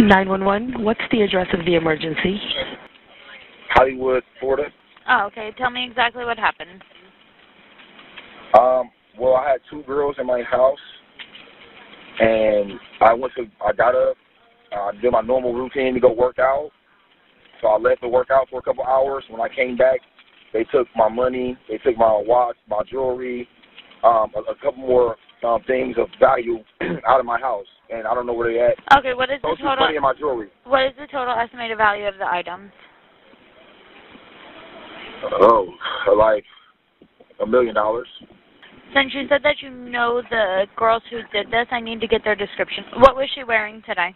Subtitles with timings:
[0.00, 2.38] 911, what's the address of the emergency?
[3.70, 4.70] Hollywood, Florida.
[5.08, 5.52] Oh, okay.
[5.58, 6.82] Tell me exactly what happened.
[8.58, 10.78] Um, well, I had two girls in my house,
[12.18, 14.16] and I went to, I got up,
[14.72, 16.70] I did my normal routine to go work out.
[17.60, 19.24] So I left to work out for a couple hours.
[19.28, 20.00] When I came back,
[20.52, 23.48] they took my money, they took my watch, my jewelry,
[24.04, 26.58] um, a, a couple more um, things of value
[27.08, 28.98] out of my house, and I don't know where they at.
[28.98, 29.86] Okay, what is So the total?
[29.86, 30.48] money in my jewelry.
[30.64, 32.70] What is the total estimated value of the items?
[35.40, 35.68] Oh,
[36.16, 36.44] like
[37.40, 38.08] a million dollars.
[38.94, 42.22] Since you said that you know the girls who did this, I need to get
[42.24, 42.84] their description.
[42.98, 44.14] What was she wearing today?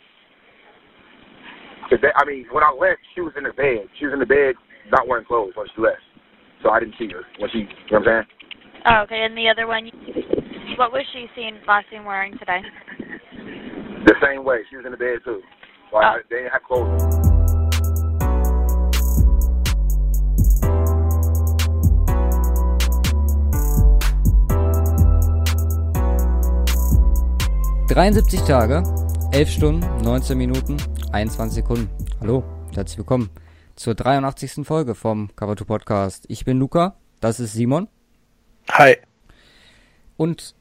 [1.88, 3.88] Today, I mean, when I left, she was in the bed.
[3.98, 4.54] She was in the bed,
[4.92, 5.98] not wearing clothes when she left.
[6.62, 8.26] So I didn't see her when she, you know what I'm saying?
[8.87, 9.23] Oh, okay.
[9.24, 9.90] And the other one,
[10.78, 12.60] what was she seen last seen wearing today?
[14.04, 14.59] The same way.
[14.70, 15.42] She was in the bed too.
[15.92, 16.18] Like, Oh.
[16.30, 17.02] they didn't have clothes.
[17.04, 17.20] on.
[27.88, 28.82] 73 Tage,
[29.32, 30.76] 11 Stunden, 19 Minuten,
[31.12, 31.90] 21 Sekunden.
[32.21, 33.30] Hallo, herzlich willkommen
[33.74, 34.65] zur 83.
[34.65, 36.24] Folge vom Cover 2 Podcast.
[36.28, 37.88] Ich bin Luca, das ist Simon.
[38.71, 38.96] Hi.
[40.16, 40.54] Und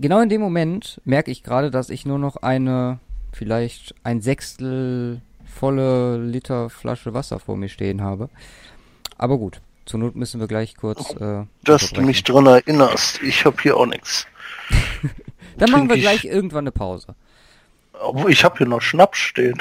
[0.00, 2.98] genau in dem Moment merke ich gerade, dass ich nur noch eine,
[3.32, 8.28] vielleicht ein Sechstel volle Liter Flasche Wasser vor mir stehen habe.
[9.18, 11.14] Aber gut, zur Not müssen wir gleich kurz.
[11.16, 13.22] Äh, Dass du mich dran erinnerst.
[13.22, 14.26] Ich habe hier auch nichts.
[15.58, 17.14] Dann machen wir trink ich- gleich irgendwann eine Pause.
[17.92, 19.60] Obwohl, ich habe hier noch Schnaps stehen.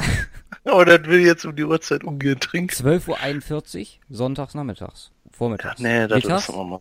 [0.64, 2.72] Aber das will ich jetzt um die Uhrzeit ungern trinken.
[2.72, 5.10] 12.41 Uhr, sonntags nachmittags.
[5.32, 5.80] Vormittags.
[5.80, 6.48] Nee, das Mittags?
[6.48, 6.80] ist immer mal.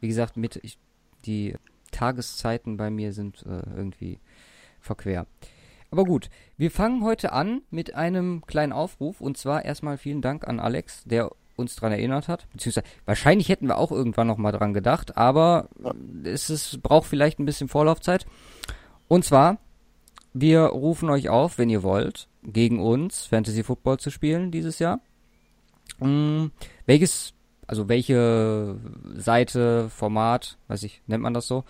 [0.00, 0.78] Wie gesagt, mit, ich,
[1.24, 1.56] die
[1.96, 4.20] Tageszeiten bei mir sind äh, irgendwie
[4.80, 5.26] verquer.
[5.90, 9.20] Aber gut, wir fangen heute an mit einem kleinen Aufruf.
[9.20, 12.46] Und zwar erstmal vielen Dank an Alex, der uns dran erinnert hat.
[12.52, 15.68] Beziehungsweise, wahrscheinlich hätten wir auch irgendwann noch mal dran gedacht, aber
[16.24, 18.26] es ist, braucht vielleicht ein bisschen Vorlaufzeit.
[19.08, 19.58] Und zwar,
[20.34, 25.00] wir rufen euch auf, wenn ihr wollt, gegen uns Fantasy Football zu spielen dieses Jahr.
[25.98, 26.46] Mm,
[26.84, 27.32] welches,
[27.66, 28.76] also welche
[29.14, 31.64] Seite, Format, weiß ich, nennt man das so?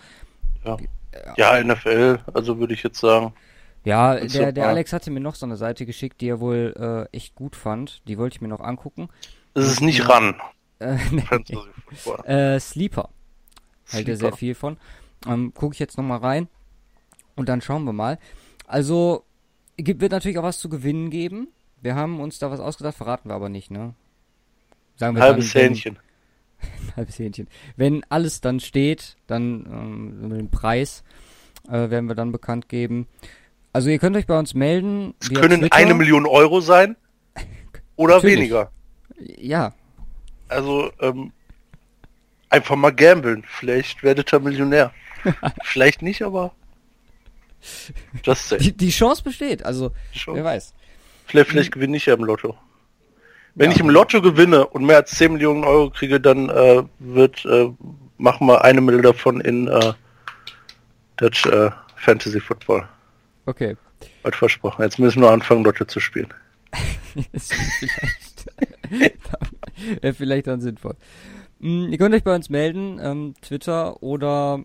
[1.37, 1.55] Ja.
[1.57, 3.33] ja, NFL, also würde ich jetzt sagen.
[3.83, 4.67] Ja, der, der.
[4.67, 8.01] Alex hatte mir noch so eine Seite geschickt, die er wohl äh, echt gut fand.
[8.07, 9.07] Die wollte ich mir noch angucken.
[9.53, 10.35] Es ist nicht ran.
[10.79, 11.23] Äh, nee.
[12.31, 13.09] Äh, Sleeper.
[13.89, 14.77] Hält er sehr viel von.
[15.27, 16.47] Ähm, Gucke ich jetzt nochmal rein.
[17.35, 18.19] Und dann schauen wir mal.
[18.67, 19.23] Also,
[19.77, 21.47] gibt, wird natürlich auch was zu gewinnen geben.
[21.81, 23.95] Wir haben uns da was ausgedacht, verraten wir aber nicht, ne?
[24.97, 25.97] Sagen wir Halbes dann, wenn-
[26.59, 26.95] Hähnchen.
[26.95, 27.47] halbes Hähnchen.
[27.75, 29.65] Wenn alles dann steht, dann
[30.21, 31.03] ähm, den Preis
[31.67, 33.07] äh, werden wir dann bekannt geben.
[33.73, 35.13] Also ihr könnt euch bei uns melden.
[35.19, 35.75] Es können Twitter.
[35.75, 36.95] eine Million Euro sein
[37.95, 38.37] oder Natürlich.
[38.37, 38.71] weniger.
[39.19, 39.73] Ja,
[40.49, 41.31] Also ähm,
[42.49, 43.43] einfach mal gambeln.
[43.47, 44.91] Vielleicht werdet ihr Millionär.
[45.63, 46.53] Vielleicht nicht, aber
[48.23, 49.65] das die, die Chance besteht.
[49.65, 50.35] Also schon.
[50.35, 50.73] wer weiß.
[51.25, 52.55] Vielleicht, vielleicht gewinne ich ja im Lotto.
[53.59, 53.75] Wenn Ja.
[53.75, 57.69] ich im Lotto gewinne und mehr als 10 Millionen Euro kriege, dann äh, wird, äh,
[58.17, 59.93] machen wir eine Million davon in äh,
[61.17, 62.87] das äh, Fantasy Football.
[63.47, 63.75] Okay.
[64.23, 64.83] Hat versprochen.
[64.83, 66.31] Jetzt müssen wir anfangen, Lotto zu spielen.
[67.33, 68.45] Vielleicht,
[70.01, 70.95] wäre vielleicht dann sinnvoll.
[71.59, 74.63] Mm, Ihr könnt euch bei uns melden, ähm, Twitter oder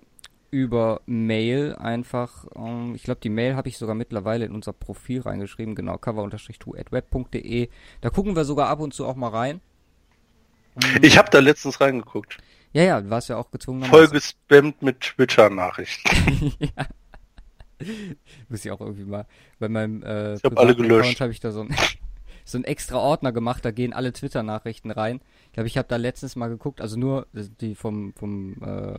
[0.52, 2.46] über Mail einfach.
[2.54, 7.68] Ähm, ich glaube, die Mail habe ich sogar mittlerweile in unser Profil reingeschrieben, genau, cover-2@web.de.
[8.00, 9.60] Da gucken wir sogar ab und zu auch mal rein.
[11.00, 12.38] Ich habe da letztens reingeguckt.
[12.72, 13.84] Ja, ja, du warst ja auch gezwungen.
[13.84, 16.54] Voll gespammt mit Twitter-Nachrichten.
[18.48, 19.26] Muss ich auch irgendwie mal.
[19.58, 21.20] Bei meinem äh, Ich hab alle gelöscht.
[21.20, 21.74] Habe ich da so ein,
[22.44, 25.20] so ein extra Ordner gemacht, da gehen alle Twitter-Nachrichten rein.
[25.46, 28.98] Ich glaube, ich habe da letztens mal geguckt, also nur die vom, vom, äh,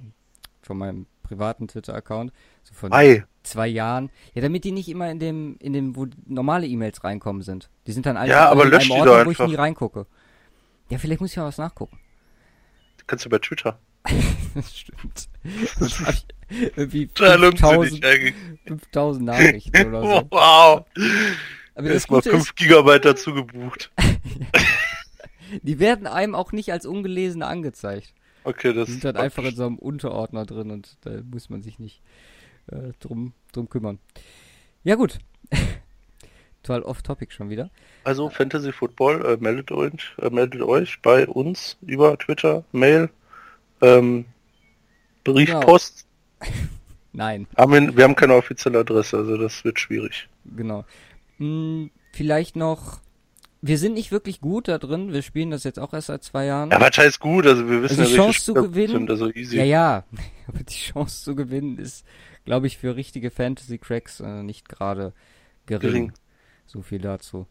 [0.62, 2.32] von meinem privaten Twitter-Account,
[2.64, 3.26] so von Ei.
[3.44, 4.10] zwei Jahren.
[4.34, 7.70] Ja, damit die nicht immer in dem, in dem, wo normale E-Mails reinkommen sind.
[7.88, 10.06] Die sind dann alle Ja, aber in einem doch wo ich nie reingucke.
[10.90, 11.98] Ja, vielleicht muss ich mal was nachgucken.
[13.08, 13.80] Kannst du bei Twitter.
[14.56, 15.30] das stimmt.
[15.80, 16.25] Hab ich
[16.75, 18.36] irgendwie Total 5000, unsinnig eigentlich.
[18.68, 20.28] 5000 Nachrichten oder so.
[20.31, 20.86] Wow.
[21.76, 23.92] Aber das Erstmal Gute ist, 5 Gigabyte dazu gebucht.
[25.62, 28.14] Die werden einem auch nicht als ungelesene angezeigt.
[28.44, 31.62] Okay, das Die sind dann einfach in so einem Unterordner drin und da muss man
[31.62, 32.01] sich nicht
[32.68, 34.00] äh, drum, drum kümmern.
[34.84, 35.19] Ja gut.
[36.63, 37.69] Total off-topic schon wieder.
[38.06, 43.10] Also Fantasy Football, äh, meldet euch, äh, meldet euch bei uns über Twitter, Mail,
[43.81, 44.25] ähm,
[45.24, 46.06] Briefpost.
[47.13, 50.28] Nein, Haben wir, wir haben keine offizielle Adresse, also das wird schwierig.
[50.56, 50.84] genau.
[51.38, 53.01] Hm, vielleicht noch,
[53.65, 56.45] wir sind nicht wirklich gut da drin, wir spielen das jetzt auch erst seit zwei
[56.45, 56.69] Jahren.
[56.71, 57.48] Ja, was heißt gut?
[57.48, 59.56] Also wir wissen Also die ja, Chance zu gewinnen- sind, also easy.
[59.56, 60.04] Ja, ja,
[60.48, 62.06] aber die Chance zu gewinnen ist,
[62.44, 65.13] glaube ich, für richtige Fantasy-Cracks äh, nicht gerade
[65.65, 65.81] gering.
[65.81, 66.13] Gering.
[66.65, 67.48] So viel dazu.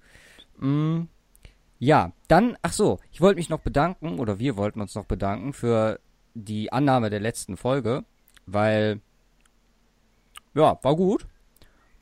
[0.59, 1.05] Mm,
[1.79, 5.55] ja, dann, ach so, ich wollte mich noch bedanken, oder wir wollten uns noch bedanken
[5.55, 5.99] für
[6.35, 8.05] die Annahme der letzten Folge,
[8.45, 9.01] weil,
[10.55, 11.27] ja, war gut.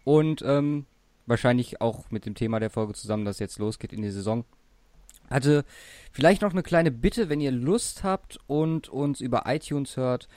[0.02, 0.86] Und ähm,
[1.30, 4.44] wahrscheinlich auch mit dem Thema der Folge zusammen, das jetzt losgeht in die Saison.
[5.30, 5.64] Hatte
[6.12, 10.28] vielleicht noch eine kleine Bitte, wenn ihr Lust habt und uns über iTunes hört,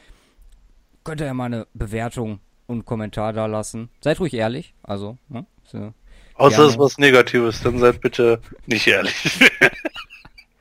[1.04, 3.90] könnt ihr ja mal eine Bewertung und einen Kommentar da lassen.
[4.02, 5.46] Seid ruhig ehrlich, also, ne?
[5.66, 5.94] So.
[6.36, 6.68] Außer Gerne.
[6.68, 9.40] es ist was Negatives, dann seid bitte nicht ehrlich.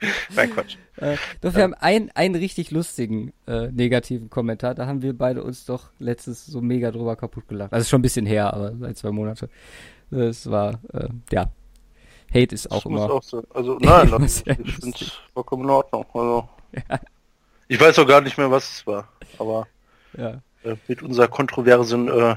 [0.34, 0.76] Nein, Quatsch.
[0.96, 4.74] Äh, doch, wir haben einen, einen richtig lustigen äh, negativen Kommentar.
[4.74, 7.72] Da haben wir beide uns doch letztes so mega drüber kaputt gelacht.
[7.72, 9.48] Also schon ein bisschen her, aber seit zwei Monate.
[10.12, 11.50] Es war, äh, ja.
[12.34, 13.12] Hate ist auch Das muss immer.
[13.12, 13.44] auch so.
[13.54, 14.44] Also nein, das, ich
[14.74, 16.06] finde es vollkommen in Ordnung.
[16.14, 16.48] Also,
[17.68, 19.08] Ich weiß auch gar nicht mehr, was es war.
[19.38, 19.66] Aber
[20.16, 20.40] Ja.
[20.64, 22.36] äh, mit unserer kontroversen, äh,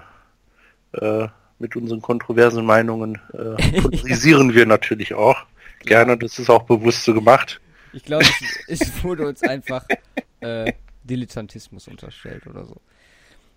[0.94, 1.28] äh,
[1.60, 5.38] mit unseren kontroversen Meinungen äh, polarisieren wir natürlich auch.
[5.82, 7.62] Gerne, das ist auch bewusst so gemacht.
[7.94, 8.26] Ich glaube,
[8.68, 9.86] es, es wurde uns einfach
[10.42, 10.74] äh,
[11.04, 12.76] Dilettantismus unterstellt oder so.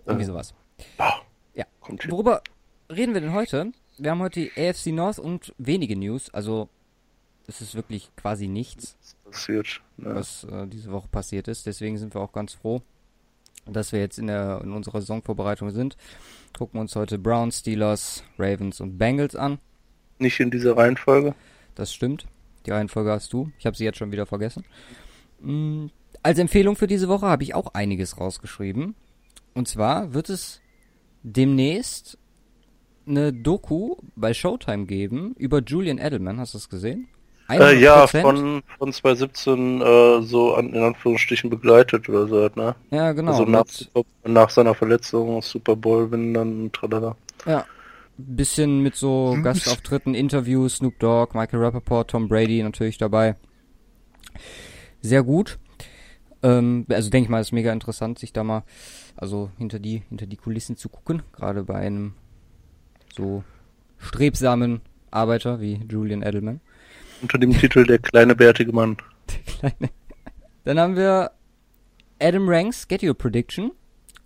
[0.06, 0.26] Irgendwie Äh.
[0.26, 0.54] sowas.
[0.96, 1.22] Boah,
[1.54, 1.64] Ja.
[1.80, 2.10] kommt hin.
[2.12, 2.42] Worüber
[2.90, 3.72] reden wir denn heute?
[3.98, 6.32] Wir haben heute die AFC North und wenige News.
[6.32, 6.68] Also
[7.46, 8.96] es ist wirklich quasi nichts.
[9.24, 9.80] passiert.
[9.96, 10.14] Ne?
[10.14, 11.66] was äh, diese Woche passiert ist.
[11.66, 12.82] Deswegen sind wir auch ganz froh,
[13.66, 15.96] dass wir jetzt in, der, in unserer Saisonvorbereitung sind.
[16.56, 19.58] Gucken uns heute Browns, Steelers, Ravens und Bengals an.
[20.18, 21.34] Nicht in dieser Reihenfolge.
[21.74, 22.26] Das stimmt.
[22.66, 23.50] Die Reihenfolge hast du.
[23.58, 24.64] Ich habe sie jetzt schon wieder vergessen.
[25.40, 25.86] Mm,
[26.22, 28.94] Als Empfehlung für diese Woche habe ich auch einiges rausgeschrieben.
[29.54, 30.60] Und zwar wird es
[31.22, 32.18] demnächst
[33.08, 36.38] eine Doku bei Showtime geben über Julian Edelman.
[36.38, 37.08] Hast du das gesehen?
[37.50, 38.20] Äh, ja, 100%?
[38.20, 42.74] von, von 2017 äh, so an, in Anführungsstrichen begleitet oder so, halt, ne?
[42.90, 43.30] Ja, genau.
[43.32, 47.16] also nach, mit- nach seiner Verletzung, Super Bowl Win dann tralala.
[47.46, 47.64] Ja.
[48.18, 53.36] Bisschen mit so Gastauftritten, Interviews, Snoop Dogg, Michael Rappaport, Tom Brady natürlich dabei.
[55.00, 55.58] Sehr gut.
[56.42, 58.64] Ähm, also denke ich mal, ist mega interessant, sich da mal
[59.16, 62.14] also hinter die hinter die Kulissen zu gucken, gerade bei einem
[63.18, 63.44] so
[63.98, 64.80] strebsamen
[65.10, 66.60] Arbeiter wie Julian Edelman.
[67.20, 68.96] Unter dem Titel Der kleine bärtige Mann.
[69.28, 69.90] Der kleine.
[70.64, 71.32] Dann haben wir
[72.20, 73.72] Adam Ranks Schedule Prediction.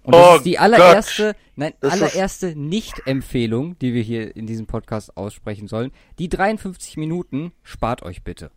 [0.04, 4.66] Und das Oh ist die allererste, nein, Das allererste Nicht-Empfehlung, die wir hier in diesem
[4.66, 5.92] Podcast aussprechen sollen.
[6.18, 8.50] Die 53 Minuten spart euch bitte.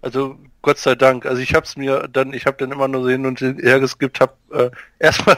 [0.00, 1.26] Also Gott sei Dank.
[1.26, 4.20] Also ich hab's mir dann, ich habe dann immer nur so hin und her geskippt,
[4.20, 5.36] hab äh, erstmal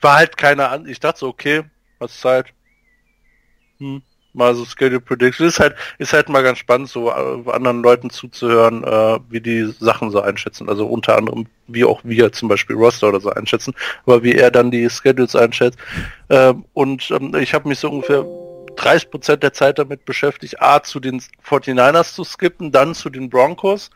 [0.00, 0.86] war halt keiner an.
[0.86, 1.64] Ich dachte so, okay,
[1.98, 2.54] was Zeit.
[3.78, 5.46] Hm, mal so Schedule Prediction.
[5.46, 9.72] Ist halt, ist halt mal ganz spannend, so äh, anderen Leuten zuzuhören, äh, wie die
[9.78, 10.68] Sachen so einschätzen.
[10.68, 13.74] Also unter anderem, wie auch wir zum Beispiel Roster oder so einschätzen,
[14.04, 15.78] aber wie er dann die Schedules einschätzt.
[16.30, 18.24] Ähm, und ähm, ich habe mich so ungefähr
[18.76, 23.30] 30 Prozent der Zeit damit beschäftigt, A, zu den 49ers zu skippen, dann zu den
[23.30, 23.90] Broncos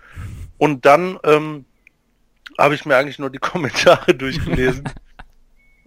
[0.57, 1.65] und dann ähm,
[2.59, 4.85] habe ich mir eigentlich nur die Kommentare durchgelesen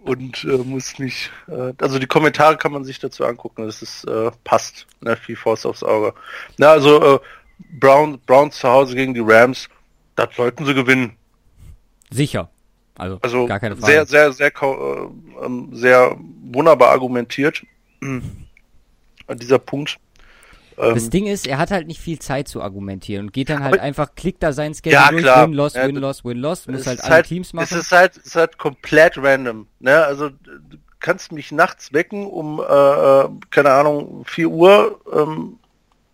[0.04, 4.04] und äh, muss mich, äh, also die Kommentare kann man sich dazu angucken, das ist,
[4.04, 6.14] äh, passt, ne, wie Faust aufs Auge.
[6.58, 7.18] Na, also äh,
[7.78, 9.68] Brown, Browns zu Hause gegen die Rams,
[10.16, 11.16] das sollten sie gewinnen.
[12.10, 12.50] Sicher.
[12.96, 13.92] Also, Also gar keine Frage.
[13.92, 16.16] sehr, sehr, sehr, äh, ähm, sehr
[16.52, 17.62] wunderbar argumentiert.
[18.00, 19.98] An dieser Punkt.
[20.82, 23.62] Ähm, das Ding ist, er hat halt nicht viel Zeit zu argumentieren und geht dann
[23.62, 25.46] halt Aber- einfach, klickt da sein Schedule Ja, durch, klar.
[25.46, 27.68] win, loss, Ja, win, loss, win, loss, muss halt alle Teams machen.
[27.70, 29.66] Es ist halt, es ist halt komplett random.
[29.80, 30.04] Ne?
[30.04, 35.00] Also du kannst mich nachts wecken um, äh, äh, keine Ahnung, 4 Uhr.
[35.12, 35.58] Ähm,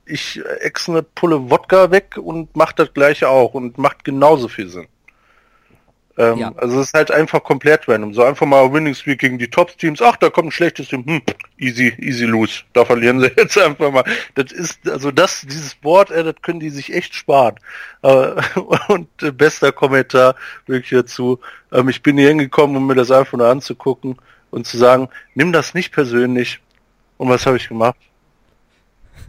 [0.07, 4.69] ich ex eine Pulle Wodka weg und mach das gleiche auch und macht genauso viel
[4.69, 4.87] Sinn.
[6.19, 6.53] Ähm, Ja.
[6.57, 8.13] Also es ist halt einfach komplett random.
[8.13, 10.03] So einfach mal Winning Streak gegen die Top-Teams.
[10.03, 11.05] Ach, da kommt ein schlechtes Team.
[11.07, 11.23] Hm,
[11.59, 12.63] easy, easy lose.
[12.73, 14.05] Da verlieren sie jetzt einfach mal.
[14.35, 17.55] Das ist, also das, dieses Wort, äh, das können die sich echt sparen.
[18.03, 18.33] Äh,
[18.89, 20.35] und äh, bester Kommentar
[20.67, 21.39] wirklich dazu.
[21.73, 24.17] Ähm, ich bin hier hingekommen, um mir das einfach nur anzugucken
[24.51, 26.61] und zu sagen, nimm das nicht persönlich.
[27.17, 27.97] Und was habe ich gemacht?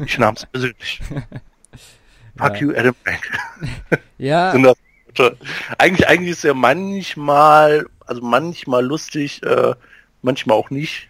[0.05, 1.01] Ich nahm es persönlich.
[2.37, 2.61] Fuck Ja.
[2.61, 3.29] you, Adam Frank.
[4.17, 4.53] ja.
[5.77, 9.75] Eigentlich, eigentlich ist er manchmal, also manchmal lustig, äh,
[10.21, 11.07] manchmal auch nicht.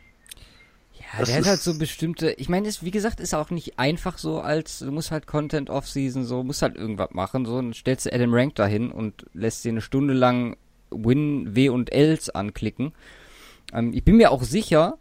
[0.94, 3.80] ja das der hat halt so bestimmte, ich meine, ist, wie gesagt, ist auch nicht
[3.80, 7.74] einfach so als, du musst halt Content Off-Season, so, musst halt irgendwas machen, so, dann
[7.74, 10.58] stellst du Adam Rank dahin und lässt dir eine Stunde lang
[10.92, 12.94] Win, W und Ls anklicken.
[13.74, 14.98] Ähm, ich bin mir auch sicher,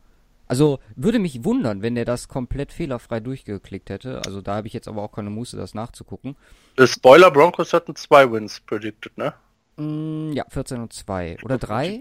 [0.48, 4.22] Also würde mich wundern, wenn der das komplett fehlerfrei durchgeklickt hätte.
[4.24, 6.36] Also da habe ich jetzt aber auch keine Muße, das nachzugucken.
[6.76, 9.34] Äh, Spoiler, Broncos hatten zwei Wins predicted, ne?
[9.76, 11.38] Mm, ja, 14 und 2.
[11.44, 12.00] Oder 3?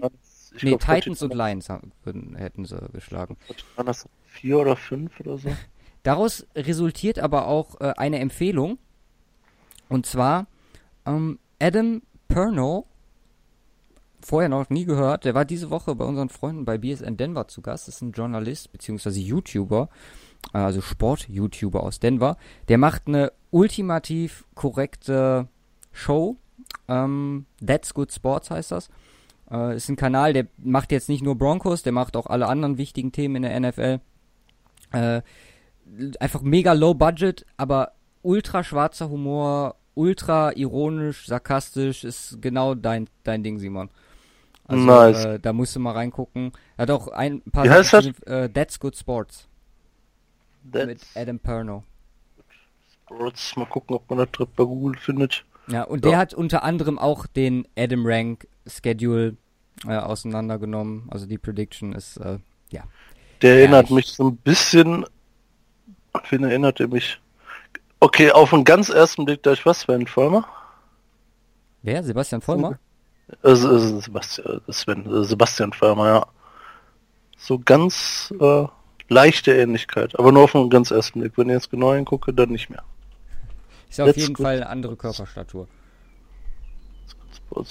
[0.54, 3.36] Ich Nee, glaub, Titans und 49 Lions haben, würden, hätten sie geschlagen.
[3.76, 5.54] Waren das vier oder fünf oder so?
[6.02, 8.78] Daraus resultiert aber auch äh, eine Empfehlung.
[9.88, 10.46] Und zwar
[11.06, 12.86] ähm, Adam Perno,
[14.20, 17.62] vorher noch nie gehört, der war diese Woche bei unseren Freunden bei BSN Denver zu
[17.62, 17.88] Gast.
[17.88, 19.10] Das ist ein Journalist bzw.
[19.10, 19.88] YouTuber,
[20.52, 22.36] äh, also Sport-YouTuber aus Denver.
[22.68, 25.48] Der macht eine ultimativ korrekte
[25.92, 26.36] Show.
[26.88, 28.88] Ähm, That's Good Sports heißt das.
[29.50, 32.78] Äh, ist ein Kanal, der macht jetzt nicht nur Broncos, der macht auch alle anderen
[32.78, 34.00] wichtigen Themen in der NFL.
[34.92, 35.22] Äh,
[36.20, 43.42] einfach mega low budget, aber ultra schwarzer Humor, ultra ironisch, sarkastisch, ist genau dein, dein
[43.42, 43.90] Ding, Simon.
[44.68, 45.24] Also, Nice.
[45.24, 46.52] äh, da musst du mal reingucken.
[46.76, 49.48] Er hat auch ein paar Wie heißt Sachen, äh, That's Good Sports
[50.62, 51.84] mit That's Adam Perno.
[53.06, 53.56] Sports.
[53.56, 55.44] Mal gucken, ob man das direkt bei Google findet.
[55.68, 56.10] Ja, und Ja.
[56.10, 59.36] der hat unter anderem auch den Adam Rank Schedule
[59.86, 61.08] äh, auseinandergenommen.
[61.10, 62.38] Also die Prediction ist, äh,
[62.70, 62.84] ja.
[63.42, 64.06] Der erinnert Herrlich.
[64.06, 65.06] mich so ein bisschen.
[66.28, 67.20] Wen erinnert er mich?
[68.00, 70.46] Okay, auf den ganz ersten Blick gleich was für ein Vollmer?
[71.82, 72.02] Wer?
[72.02, 72.78] Sebastian Vollmer?
[73.42, 76.26] Äh, Se- Sebastian, äh, Sven, äh, Sebastian Vollmer, ja.
[77.36, 78.66] So ganz äh,
[79.08, 81.34] leichte Ähnlichkeit, aber nur auf den ganz ersten Blick.
[81.36, 82.82] Wenn ich jetzt genau hingucke, dann nicht mehr.
[83.88, 84.36] Ist auf That's jeden.
[84.36, 85.68] Fall eine andere Körperstatur.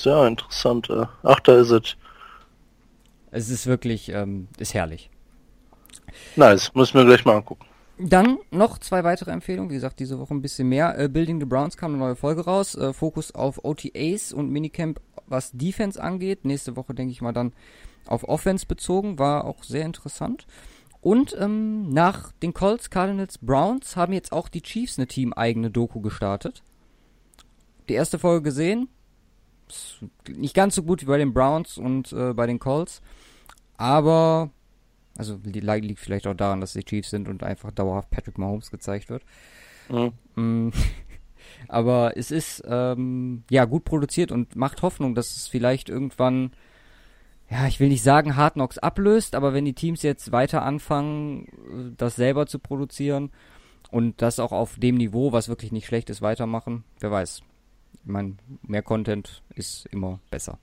[0.03, 0.89] Ja, interessant.
[0.89, 1.05] Äh.
[1.23, 1.95] Ach, da ist es.
[3.31, 5.09] Es ist wirklich, ähm, ist herrlich.
[6.35, 7.65] Nice, müssen wir gleich mal angucken.
[7.99, 9.71] Dann noch zwei weitere Empfehlungen.
[9.71, 10.97] Wie gesagt, diese Woche ein bisschen mehr.
[10.99, 12.75] Äh, Building the Browns kam eine neue Folge raus.
[12.75, 16.45] Äh, Fokus auf OTAs und Minicamp, was Defense angeht.
[16.45, 17.53] Nächste Woche denke ich mal dann
[18.05, 19.17] auf Offense bezogen.
[19.17, 20.45] War auch sehr interessant.
[21.01, 26.01] Und ähm, nach den Colts, Cardinals, Browns haben jetzt auch die Chiefs eine teameigene Doku
[26.01, 26.63] gestartet.
[27.89, 28.89] Die erste Folge gesehen.
[29.67, 33.01] Ist nicht ganz so gut wie bei den Browns und äh, bei den Colts.
[33.75, 34.51] Aber
[35.17, 38.37] also die li- liegt vielleicht auch daran, dass die Chiefs sind und einfach dauerhaft Patrick
[38.37, 39.23] Mahomes gezeigt wird.
[39.89, 40.13] Mhm.
[40.35, 40.69] Mm,
[41.67, 46.51] Aber es ist ähm, ja gut produziert und macht Hoffnung, dass es vielleicht irgendwann,
[47.49, 51.45] ja, ich will nicht sagen Hard Knocks ablöst, aber wenn die Teams jetzt weiter anfangen,
[51.45, 53.31] äh, das selber zu produzieren
[53.91, 57.41] und das auch auf dem Niveau, was wirklich nicht schlecht ist, weitermachen, wer weiß.
[57.93, 60.59] Ich meine, mehr Content ist immer besser.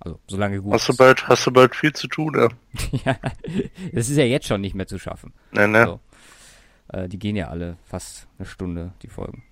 [0.00, 2.48] Also, solange gut Hast du bald, hast du bald viel zu tun, ja.
[3.04, 3.16] ja,
[3.92, 5.34] das ist ja jetzt schon nicht mehr zu schaffen.
[5.52, 5.84] Ne, ne.
[5.86, 6.00] So.
[6.88, 9.44] Äh, die gehen ja alle fast eine Stunde, die Folgen.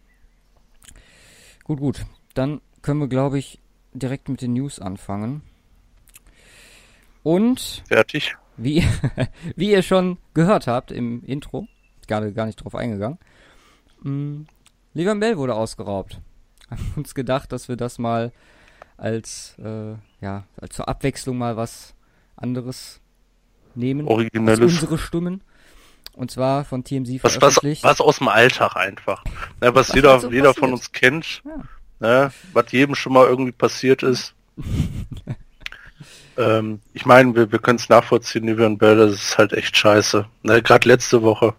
[1.65, 2.07] Gut, gut.
[2.33, 3.61] Dann können wir, glaube ich,
[3.93, 5.43] direkt mit den News anfangen.
[7.23, 8.37] Und Fertig.
[8.57, 8.83] wie,
[9.57, 11.67] wie ihr schon gehört habt im Intro,
[12.07, 13.19] gerade gar nicht drauf eingegangen,
[14.03, 14.47] mh,
[14.95, 16.23] Levan Bell wurde ausgeraubt.
[16.71, 18.33] Haben uns gedacht, dass wir das mal
[18.99, 21.95] als, äh, ja, als zur Abwechslung mal was
[22.37, 23.01] anderes
[23.75, 24.03] nehmen.
[24.03, 24.61] als Originelles.
[24.61, 25.41] unsere Stimmen.
[26.13, 27.85] Und zwar von TMZ Was, was, veröffentlicht.
[27.85, 29.25] was aus dem Alltag einfach.
[29.61, 31.43] Ne, was Was jeder, halt so jeder von uns kennt.
[31.45, 31.65] Ja.
[32.01, 34.35] Ne, was jedem schon mal irgendwie passiert ist.
[36.37, 40.27] ähm, ich meine, wir, wir können es nachvollziehen, Nivian Bell, das ist halt echt scheiße.
[40.43, 41.55] Ne, Gerade letzte Woche.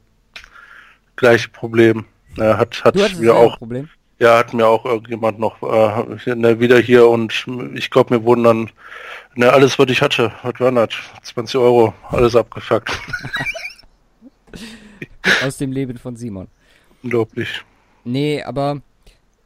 [1.15, 2.05] Gleiche Problem.
[2.36, 3.89] Ne, hat hat mir ein auch, Problem.
[4.19, 8.43] Ja, hat mir auch irgendjemand noch äh, ne, wieder hier und ich glaube, mir wurden
[8.43, 8.71] dann
[9.35, 10.89] ne, alles, was ich hatte, waren das?
[11.23, 12.91] 20 Euro, alles abgefuckt.
[15.43, 16.47] Aus dem Leben von Simon.
[17.03, 17.63] Unglaublich.
[18.03, 18.81] Nee, aber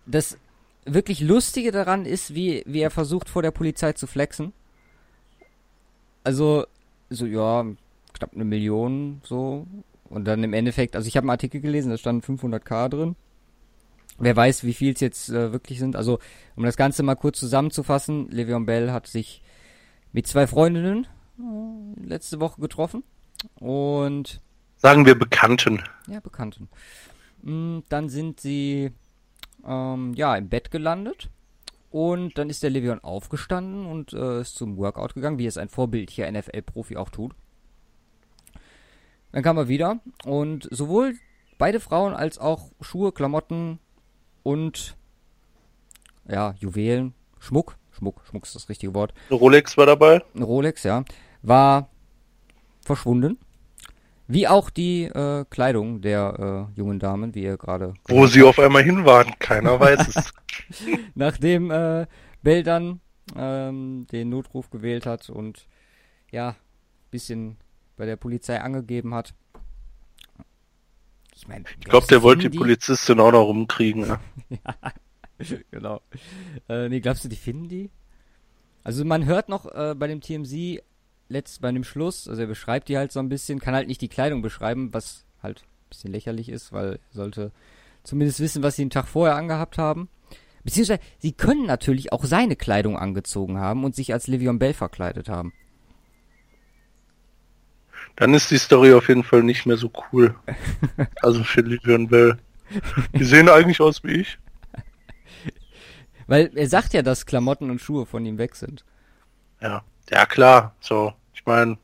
[0.05, 0.37] das
[0.85, 4.53] wirklich Lustige daran ist, wie, wie er versucht, vor der Polizei zu flexen.
[6.23, 6.65] Also,
[7.09, 7.65] so, ja,
[8.13, 9.67] knapp eine Million, so.
[10.09, 13.15] Und dann im Endeffekt, also ich habe einen Artikel gelesen, da standen 500k drin.
[14.19, 15.95] Wer weiß, wie viel es jetzt äh, wirklich sind.
[15.95, 16.19] Also,
[16.55, 19.41] um das Ganze mal kurz zusammenzufassen, Le'Veon Bell hat sich
[20.11, 21.07] mit zwei Freundinnen
[21.39, 23.03] äh, letzte Woche getroffen.
[23.55, 24.39] Und
[24.77, 25.81] Sagen wir Bekannten.
[26.07, 26.69] ja, Bekannten.
[27.41, 28.91] Mm, Dann sind sie
[29.65, 31.29] ähm, ja im Bett gelandet
[31.89, 35.69] und dann ist der Levion aufgestanden und äh, ist zum Workout gegangen, wie es ein
[35.69, 37.33] vorbildlicher NFL-Profi auch tut.
[39.31, 41.15] Dann kam er wieder und sowohl
[41.57, 43.79] beide Frauen als auch Schuhe, Klamotten
[44.43, 44.95] und
[46.27, 50.21] ja, Juwelen, Schmuck, Schmuck, Schmuck ist das richtige Wort, Rolex war dabei.
[50.35, 51.03] ein Rolex, ja,
[51.41, 51.89] war
[52.81, 53.37] verschwunden.
[54.27, 57.93] Wie auch die äh, Kleidung der äh, jungen Damen, wie ihr gerade.
[58.07, 60.33] Wo sie auf einmal hin waren, keiner weiß es.
[61.15, 62.07] Nachdem äh,
[62.41, 63.01] Bell dann
[63.35, 65.67] ähm, den Notruf gewählt hat und
[66.31, 66.55] ja,
[67.11, 67.57] bisschen
[67.95, 69.33] bei der Polizei angegeben hat.
[71.35, 74.05] Ich meine, ich glaube, der wollte die Polizistin auch noch rumkriegen.
[74.05, 74.19] Ja,
[75.39, 76.01] ja genau.
[76.69, 77.89] Äh, nee, glaubst du, die finden die?
[78.83, 80.81] Also man hört noch äh, bei dem TMZ
[81.29, 84.01] letzt bei dem Schluss, also er beschreibt die halt so ein bisschen, kann halt nicht
[84.01, 87.51] die Kleidung beschreiben, was halt ein bisschen lächerlich ist, weil er sollte
[88.03, 90.09] zumindest wissen, was sie den Tag vorher angehabt haben.
[90.63, 95.27] Beziehungsweise, sie können natürlich auch seine Kleidung angezogen haben und sich als Livion Bell verkleidet
[95.27, 95.53] haben.
[98.15, 100.35] Dann ist die Story auf jeden Fall nicht mehr so cool.
[101.21, 102.37] also für Livion Bell.
[103.13, 104.37] Die sehen eigentlich aus wie ich.
[106.27, 108.83] Weil er sagt ja, dass Klamotten und Schuhe von ihm weg sind.
[109.61, 110.75] Ja, ja klar.
[110.79, 111.77] So, ich meine,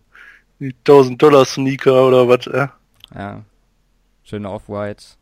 [0.60, 2.68] die 1000 Dollar Sneaker oder was, äh?
[3.16, 3.44] Ja.
[4.24, 5.18] Schöne Off-Whites.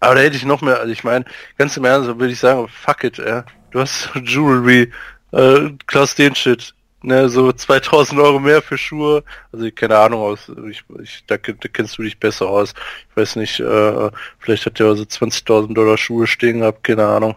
[0.00, 1.24] Aber da hätte ich noch mehr, also ich meine,
[1.56, 3.42] ganz im Ernst würde ich sagen, fuck it, äh.
[3.70, 4.92] Du hast Jewelry,
[5.32, 6.74] äh, Klaus den Shit.
[7.00, 9.22] Ne, so 2000 Euro mehr für Schuhe.
[9.52, 10.50] Also keine Ahnung aus.
[10.68, 12.74] Ich, ich, da, da kennst du dich besser aus.
[13.10, 17.36] Ich weiß nicht, äh, vielleicht hat der so 20.000 Dollar Schuhe stehen gehabt, keine Ahnung.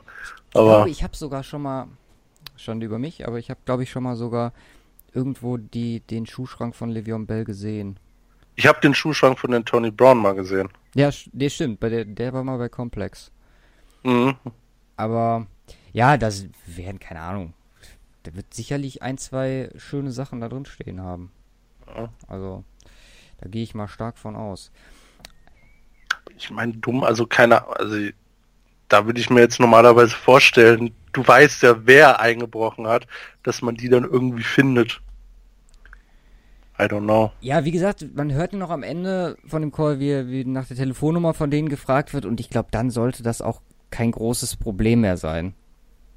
[0.54, 1.88] Aber ich glaube, ich habe sogar schon mal,
[2.58, 4.52] schon über mich, aber ich habe, glaube ich, schon mal sogar
[5.14, 7.98] irgendwo die, den Schuhschrank von Le'Veon Bell gesehen.
[8.56, 10.70] Ich habe den Schuhschrank von den Tony Brown mal gesehen.
[10.96, 11.80] Ja, der stimmt.
[11.80, 13.32] Bei der, der war mal bei Complex.
[14.04, 14.36] Mhm.
[14.98, 15.48] Aber
[15.94, 17.54] ja, das werden, keine Ahnung.
[18.26, 21.32] Der wird sicherlich ein, zwei schöne Sachen da drin stehen haben.
[21.88, 22.10] Ja.
[22.28, 22.64] Also,
[23.40, 24.72] da gehe ich mal stark von aus.
[26.38, 27.98] Ich meine, dumm, also keiner, also
[28.88, 33.08] da würde ich mir jetzt normalerweise vorstellen, du weißt ja, wer eingebrochen hat,
[33.44, 35.02] dass man die dann irgendwie findet.
[36.80, 37.32] I don't know.
[37.42, 40.78] Ja, wie gesagt, man hört noch am Ende von dem Call, wie, wie nach der
[40.78, 43.62] Telefonnummer von denen gefragt wird und ich glaube, dann sollte das auch
[43.92, 45.54] kein großes Problem mehr sein.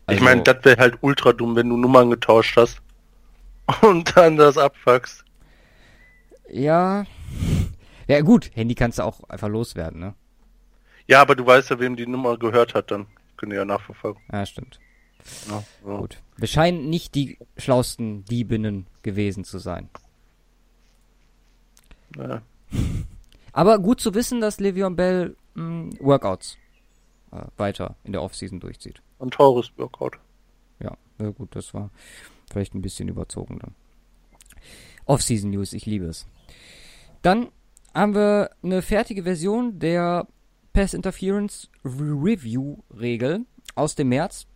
[0.07, 2.81] Also, ich meine, das wäre halt ultra dumm, wenn du Nummern getauscht hast
[3.83, 5.25] und dann das abfuckst.
[6.51, 7.07] Ja.
[8.07, 10.15] Ja gut, Handy kannst du auch einfach loswerden, ne?
[11.07, 13.07] Ja, aber du weißt ja, wem die Nummer gehört hat, dann
[13.37, 14.23] können die ja nachverfolgen.
[14.33, 14.79] Ja, stimmt.
[15.49, 15.99] Ja, so.
[15.99, 16.19] Gut.
[16.37, 19.89] Wir scheinen nicht die schlausten Diebinnen gewesen zu sein.
[22.17, 22.43] Ja.
[23.53, 26.59] Aber gut zu wissen, dass Le'Veon Bell mh, hm, Workouts
[27.33, 29.01] äh, weiter in der Offseason durchzieht.
[29.25, 30.19] Ein teures Workout.
[30.81, 31.91] Ja, ja, gut, das war
[32.51, 33.75] vielleicht ein bisschen überzogen dann.
[35.07, 36.27] Offseason News, ich liebe es.
[37.23, 37.49] Dann
[37.95, 40.27] haben wir eine fertige Version der
[40.73, 44.47] Pass Interference Review Regel aus dem März,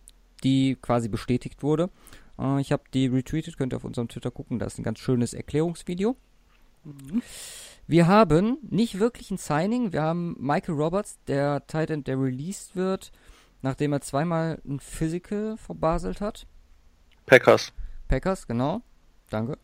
[0.43, 1.89] die quasi bestätigt wurde.
[2.37, 4.99] Äh, ich habe die retweetet, könnt ihr auf unserem Twitter gucken, da ist ein ganz
[4.99, 6.15] schönes Erklärungsvideo.
[6.83, 7.21] Mhm.
[7.87, 13.11] Wir haben nicht wirklich ein Signing, wir haben Michael Roberts, der Titan, der released wird,
[13.61, 16.47] nachdem er zweimal ein Physical verbaselt hat.
[17.25, 17.73] Packers.
[18.07, 18.81] Packers, genau.
[19.29, 19.57] Danke.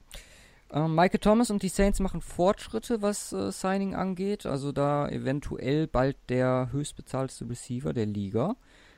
[0.71, 4.45] Äh, Michael Thomas und die Saints machen Fortschritte, was äh, Signing angeht.
[4.45, 8.55] Also da eventuell bald der höchstbezahlte Receiver der Liga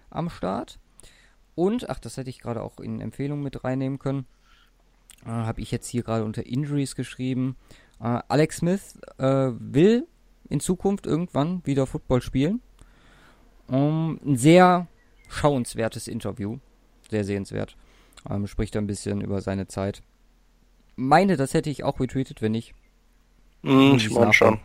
[0.09, 0.79] am Start.
[1.55, 4.25] Und, ach, das hätte ich gerade auch in Empfehlungen mit reinnehmen können.
[5.25, 7.57] Äh, Habe ich jetzt hier gerade unter Injuries geschrieben.
[7.99, 10.07] Äh, Alex Smith äh, will
[10.49, 12.61] in Zukunft irgendwann wieder Football spielen.
[13.67, 14.87] Um, ein sehr
[15.29, 16.57] schauenswertes Interview.
[17.09, 17.75] Sehr sehenswert.
[18.29, 20.01] Ähm, spricht ein bisschen über seine Zeit
[20.97, 22.73] meine, das hätte ich auch retweetet, wenn nicht.
[23.61, 24.59] Mm, ich meine schon.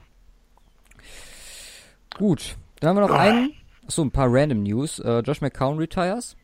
[2.16, 3.18] Gut, dann haben wir noch oh.
[3.18, 3.52] einen.
[3.86, 4.98] Achso, ein paar random News.
[4.98, 6.36] Uh, Josh McCown retires.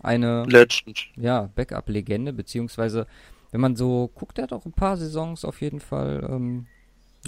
[0.00, 1.10] Eine Legend.
[1.16, 3.06] Ja, Backup-Legende, beziehungsweise,
[3.52, 6.66] wenn man so guckt, der hat auch ein paar Saisons auf jeden Fall ähm,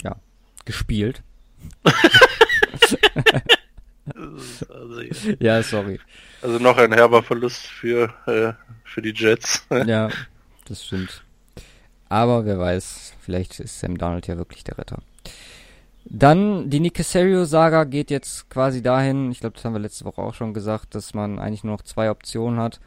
[0.03, 0.17] ja,
[0.65, 1.23] gespielt.
[4.13, 5.63] also, ja.
[5.63, 5.99] sorry.
[6.41, 9.65] Also noch ein herber Verlust für, äh, für die Jets.
[9.85, 10.09] ja,
[10.67, 11.23] das stimmt.
[12.07, 14.99] Aber wer weiß, vielleicht ist Sam Donald ja wirklich der Retter.
[16.05, 20.21] Dann die Nick Casario-Saga geht jetzt quasi dahin, ich glaube, das haben wir letzte Woche
[20.21, 22.79] auch schon gesagt, dass man eigentlich nur noch zwei Optionen hat,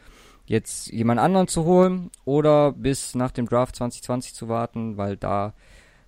[0.46, 5.52] jetzt jemand anderen zu holen oder bis nach dem Draft 2020 zu warten, weil da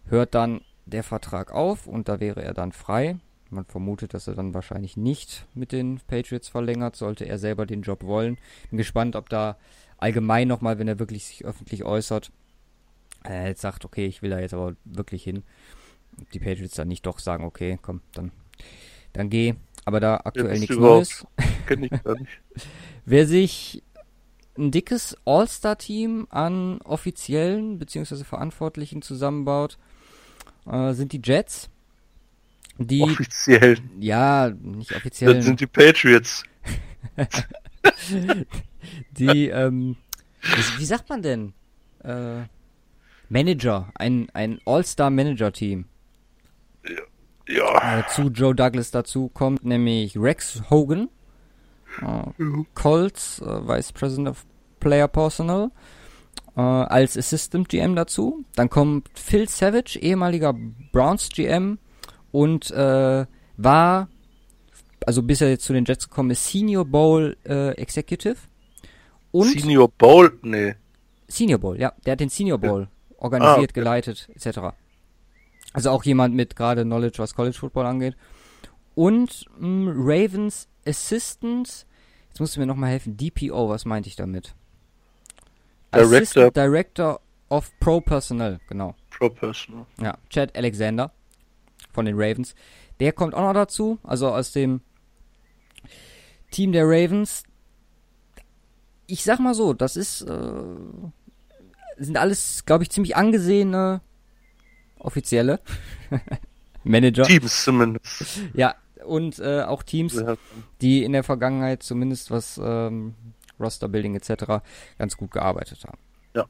[0.06, 3.16] hört dann der Vertrag auf und da wäre er dann frei.
[3.50, 7.82] Man vermutet, dass er dann wahrscheinlich nicht mit den Patriots verlängert, sollte er selber den
[7.82, 8.38] Job wollen.
[8.70, 9.56] Bin gespannt, ob da
[9.98, 12.30] allgemein nochmal, wenn er wirklich sich öffentlich äußert,
[13.22, 15.42] er jetzt sagt, okay, ich will da jetzt aber wirklich hin.
[16.32, 18.32] Die Patriots dann nicht doch sagen, okay, komm, dann,
[19.12, 19.54] dann geh.
[19.84, 21.26] Aber da aktuell nichts Neues.
[21.66, 22.30] Kenn ich gar nicht.
[23.04, 23.82] Wer sich
[24.56, 28.24] ein dickes All-Star-Team an offiziellen bzw.
[28.24, 29.78] Verantwortlichen zusammenbaut,
[30.66, 31.70] äh, sind die Jets.
[32.82, 33.76] Die, offiziell.
[33.98, 35.34] Ja, nicht offiziell.
[35.34, 36.44] Das sind die Patriots.
[39.10, 39.96] die, ähm,
[40.40, 41.52] wie, wie sagt man denn?
[42.02, 42.44] Äh,
[43.28, 45.84] Manager, ein, ein All-Star-Manager-Team.
[47.46, 47.98] Ja.
[47.98, 51.10] Äh, zu Joe Douglas dazu kommt nämlich Rex Hogan,
[52.00, 54.46] äh, Colts, äh, Vice President of
[54.78, 55.70] Player Personal,
[56.56, 58.44] äh, als Assistant GM dazu.
[58.54, 60.54] Dann kommt Phil Savage, ehemaliger
[60.92, 61.78] Browns GM
[62.32, 64.08] und äh, war,
[65.06, 68.36] also bis er jetzt zu den Jets gekommen ist, Senior Bowl äh, Executive.
[69.32, 70.38] Und Senior Bowl?
[70.42, 70.74] Nee.
[71.28, 72.88] Senior Bowl, ja, der hat den Senior Bowl
[73.18, 73.72] organisiert, Ah, okay.
[73.72, 74.60] geleitet, etc.
[75.72, 78.16] Also auch jemand mit gerade Knowledge, was College Football angeht.
[78.96, 81.86] Und mh, Ravens Assistant,
[82.28, 84.54] jetzt musst du mir nochmal helfen, DPO, was meinte ich damit?
[85.92, 86.16] Director.
[86.16, 88.94] Assistant Director of Pro Personnel, genau.
[89.10, 89.86] Pro Personal.
[90.00, 91.12] Ja, Chad Alexander
[91.92, 92.54] von den Ravens.
[93.00, 94.80] Der kommt auch noch dazu, also aus dem
[96.50, 97.44] Team der Ravens.
[99.06, 100.52] Ich sag mal so, das ist, äh,
[101.98, 104.00] sind alles, glaube ich, ziemlich angesehene
[104.98, 105.60] offizielle
[106.84, 107.24] Manager.
[107.24, 108.40] Teams zumindest.
[108.54, 110.36] Ja, und äh, auch Teams, Ja.
[110.80, 113.14] die in der Vergangenheit zumindest was ähm,
[113.58, 114.62] Roster-Building etc.
[114.98, 115.98] ganz gut gearbeitet haben.
[116.34, 116.46] Ja.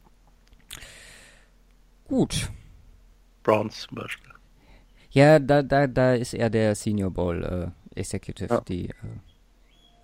[2.05, 2.51] Gut.
[3.43, 4.30] Browns zum Beispiel.
[5.11, 8.61] Ja, da, da, da ist er der Senior Bowl äh, Executive, Ja.
[8.61, 8.95] die, äh,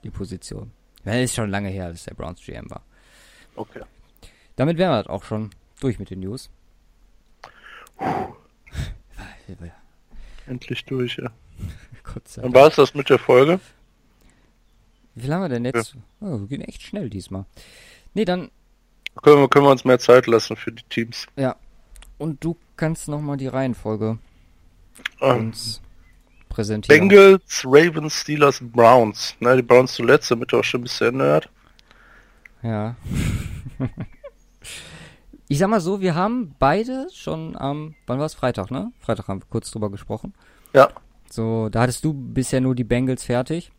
[0.02, 0.70] die Position.
[1.04, 2.82] Ja, ist schon lange her, dass der Browns GM war.
[3.54, 3.82] Okay.
[4.56, 6.50] Damit wären wir halt auch schon durch mit den News.
[10.46, 11.30] Endlich durch, ja.
[12.04, 12.62] Gott sei Dann Dank.
[12.62, 13.60] war es das mit der Folge.
[15.14, 15.96] Wie viel haben wir denn jetzt?
[16.20, 17.46] Oh, wir gehen echt schnell diesmal.
[18.14, 18.50] Nee, dann,
[19.22, 21.26] Können wir, können wir uns mehr Zeit lassen für die Teams.
[21.36, 21.56] ja.
[22.18, 24.18] Und du kannst nochmal die Reihenfolge
[25.20, 25.80] Ähm, uns
[26.48, 27.08] präsentieren.
[27.08, 29.34] Bengals, Ravens, Steelers, Browns.
[29.40, 31.50] Na, die Browns zuletzt, damit er auch schon ein bisschen hört.
[32.62, 32.96] Ja.
[35.48, 38.34] ich sag mal so, wir haben beide schon am, wann war es?
[38.34, 38.92] Freitag, ne?
[39.00, 40.34] Freitag haben wir kurz drüber gesprochen.
[40.72, 40.90] Ja.
[41.30, 43.72] So, da hattest du bisher nur die Bengals fertig.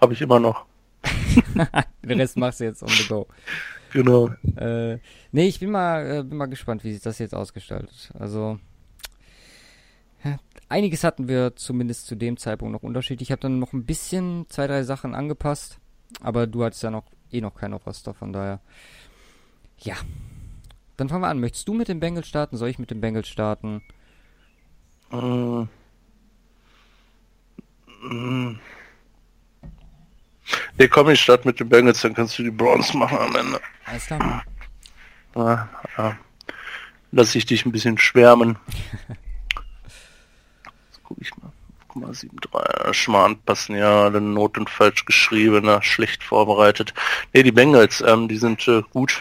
[0.00, 0.64] Habe ich immer noch.
[2.02, 3.26] Den Rest machst du jetzt on the go.
[3.92, 4.30] Genau.
[4.56, 4.98] Äh,
[5.32, 8.10] nee, ich bin mal, äh, bin mal gespannt, wie sich das jetzt ausgestaltet.
[8.18, 8.58] Also,
[10.72, 13.28] einiges hatten wir zumindest zu dem Zeitpunkt noch unterschiedlich.
[13.28, 15.78] Ich habe dann noch ein bisschen zwei, drei Sachen angepasst,
[16.20, 18.60] aber du hattest ja noch eh noch kein Roster, von daher.
[19.78, 19.96] Ja.
[20.96, 21.40] Dann fangen wir an.
[21.40, 22.56] Möchtest du mit dem Bengals starten?
[22.56, 23.82] Soll ich mit dem Bengals starten?
[25.10, 25.64] Mm.
[28.02, 28.58] Mm.
[30.78, 33.60] Nee, komm, ich starte mit den Bengals, dann kannst du die Browns machen am Ende.
[33.84, 34.44] Alles klar.
[35.34, 36.16] Ah, ja.
[37.10, 38.58] Lass ich dich ein bisschen schwärmen.
[40.90, 41.52] Jetzt guck ich mal.
[41.94, 42.94] 5,73.
[42.94, 46.94] Schmarrn passen ja alle Noten falsch geschrieben, na, schlecht vorbereitet.
[47.32, 49.20] Nee, die Bengals, ähm, die sind äh, gut.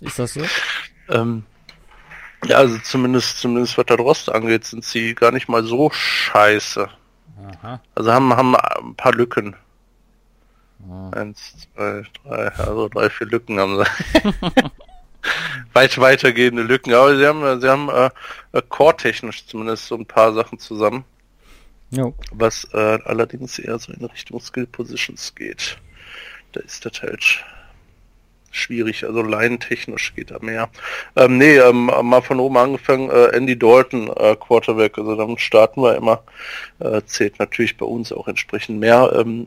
[0.00, 0.42] Ist das so?
[1.08, 1.44] Ähm,
[2.46, 6.88] ja, also zumindest, zumindest was das Rost angeht, sind sie gar nicht mal so scheiße.
[7.62, 7.80] Aha.
[7.94, 9.56] Also haben, haben ein paar Lücken.
[10.88, 11.10] Ah.
[11.10, 14.32] Eins, zwei, drei, also drei, vier Lücken haben sie.
[15.74, 18.10] Weit weitergehende Lücken, aber sie haben, sie haben äh,
[18.52, 21.04] äh, core-technisch zumindest so ein paar Sachen zusammen,
[21.90, 22.14] Jo.
[22.32, 25.76] was äh, allerdings eher so in Richtung Skill Positions geht.
[26.52, 27.44] Da ist das halt
[28.50, 30.70] schwierig, also line-technisch geht da mehr.
[31.16, 35.82] Ähm, nee, ähm, mal von oben angefangen, äh, Andy Dalton, äh, Quarterback, also damit starten
[35.82, 36.22] wir immer,
[36.80, 39.12] äh, zählt natürlich bei uns auch entsprechend mehr.
[39.14, 39.46] Ähm,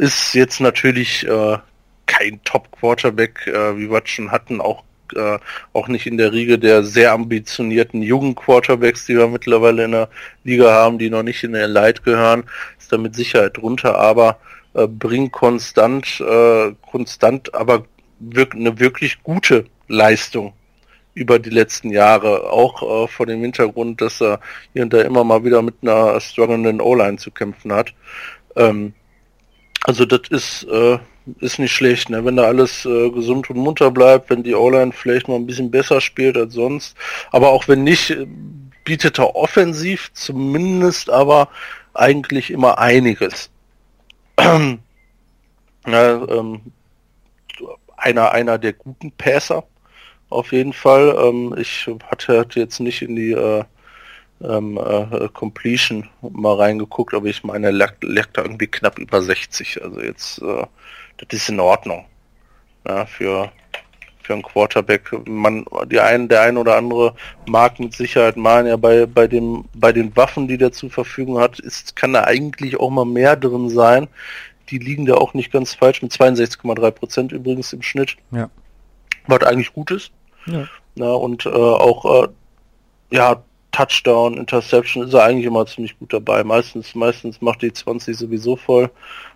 [0.00, 1.58] ist jetzt natürlich äh,
[2.06, 4.82] kein Top-Quarterback, äh, wie wir schon hatten, auch
[5.14, 5.38] äh,
[5.72, 10.08] auch nicht in der Riege der sehr ambitionierten jungen Quarterbacks, die wir mittlerweile in der
[10.44, 12.44] Liga haben, die noch nicht in der Light gehören,
[12.78, 14.38] ist da mit Sicherheit drunter, aber
[14.74, 17.84] äh, bringt konstant, äh, konstant, aber
[18.20, 20.52] wirk eine wirklich gute Leistung
[21.14, 24.40] über die letzten Jahre, auch äh, vor dem Hintergrund, dass er
[24.72, 27.92] hier und da immer mal wieder mit einer strugglenden O-Line zu kämpfen hat.
[28.56, 28.94] Ähm,
[29.84, 30.98] also das ist, äh,
[31.40, 32.24] ist nicht schlecht, ne?
[32.24, 35.70] wenn da alles äh, gesund und munter bleibt, wenn die O-Line vielleicht mal ein bisschen
[35.70, 36.96] besser spielt als sonst.
[37.30, 38.26] Aber auch wenn nicht, äh,
[38.84, 41.48] bietet er offensiv zumindest aber
[41.94, 43.50] eigentlich immer einiges.
[44.38, 44.78] ja,
[45.86, 46.60] ähm,
[47.96, 49.64] einer, einer der guten Passer
[50.30, 51.14] auf jeden Fall.
[51.18, 53.64] Ähm, ich hatte, hatte jetzt nicht in die äh,
[54.42, 59.22] ähm, äh, Completion mal reingeguckt, aber ich meine, er lag, lag da irgendwie knapp über
[59.22, 59.82] 60.
[59.82, 60.66] Also jetzt, äh,
[61.18, 62.06] das ist in Ordnung.
[62.86, 63.52] Ja, für,
[64.22, 65.10] für einen Quarterback.
[65.26, 67.14] Man, die einen, der ein oder andere
[67.46, 71.38] mag mit Sicherheit meinen, ja, bei, bei dem, bei den Waffen, die der zur Verfügung
[71.38, 74.08] hat, ist, kann da eigentlich auch mal mehr drin sein.
[74.70, 78.16] Die liegen da auch nicht ganz falsch mit 62,3 Prozent übrigens im Schnitt.
[78.30, 78.48] Ja.
[79.26, 80.12] was eigentlich gut ist.
[80.46, 80.66] Ja.
[80.94, 82.28] Na, und äh, auch äh,
[83.10, 86.44] ja, Touchdown, Interception ist er eigentlich immer ziemlich gut dabei.
[86.44, 88.90] Meistens, meistens macht die 20 sowieso voll.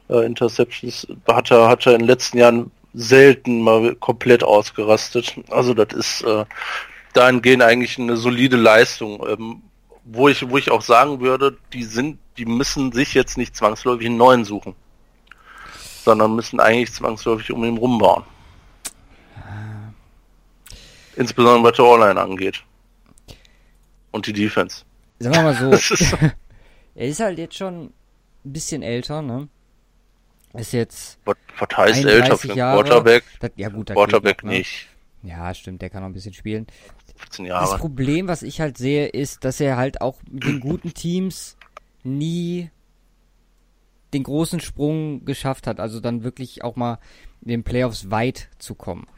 [0.08, 5.36] Äh, Interceptions hat er, hat er in den letzten Jahren selten mal komplett ausgerastet.
[5.50, 6.44] Also das ist äh,
[7.12, 9.24] dahingehend eigentlich eine solide Leistung.
[9.28, 9.62] Ähm,
[10.04, 14.06] wo ich, wo ich auch sagen würde, die sind, die müssen sich jetzt nicht zwangsläufig
[14.06, 14.74] einen neuen suchen,
[16.04, 18.24] sondern müssen eigentlich zwangsläufig um ihn rumbauen.
[21.16, 22.62] Insbesondere was der Online angeht.
[24.14, 24.84] Und die Defense.
[25.18, 26.12] Sagen wir mal so, Das ist,
[26.94, 27.92] er ist halt jetzt schon ein
[28.52, 29.48] bisschen älter, ne?
[30.52, 31.36] Ist jetzt was,
[31.76, 32.82] heißt älter für 31 einen Jahre.
[32.84, 33.24] Quarterback?
[33.40, 34.58] Das, ja gut, das Quarterback noch, ne?
[34.58, 34.86] nicht.
[35.24, 36.68] Ja, stimmt, der kann noch ein bisschen spielen.
[37.16, 37.78] 15 Das Jahre.
[37.78, 41.56] Problem, was ich halt sehe, ist, dass er halt auch mit den guten Teams
[42.04, 42.70] nie
[44.12, 47.00] den großen Sprung geschafft hat, also dann wirklich auch mal
[47.42, 49.08] in den Playoffs weit zu kommen.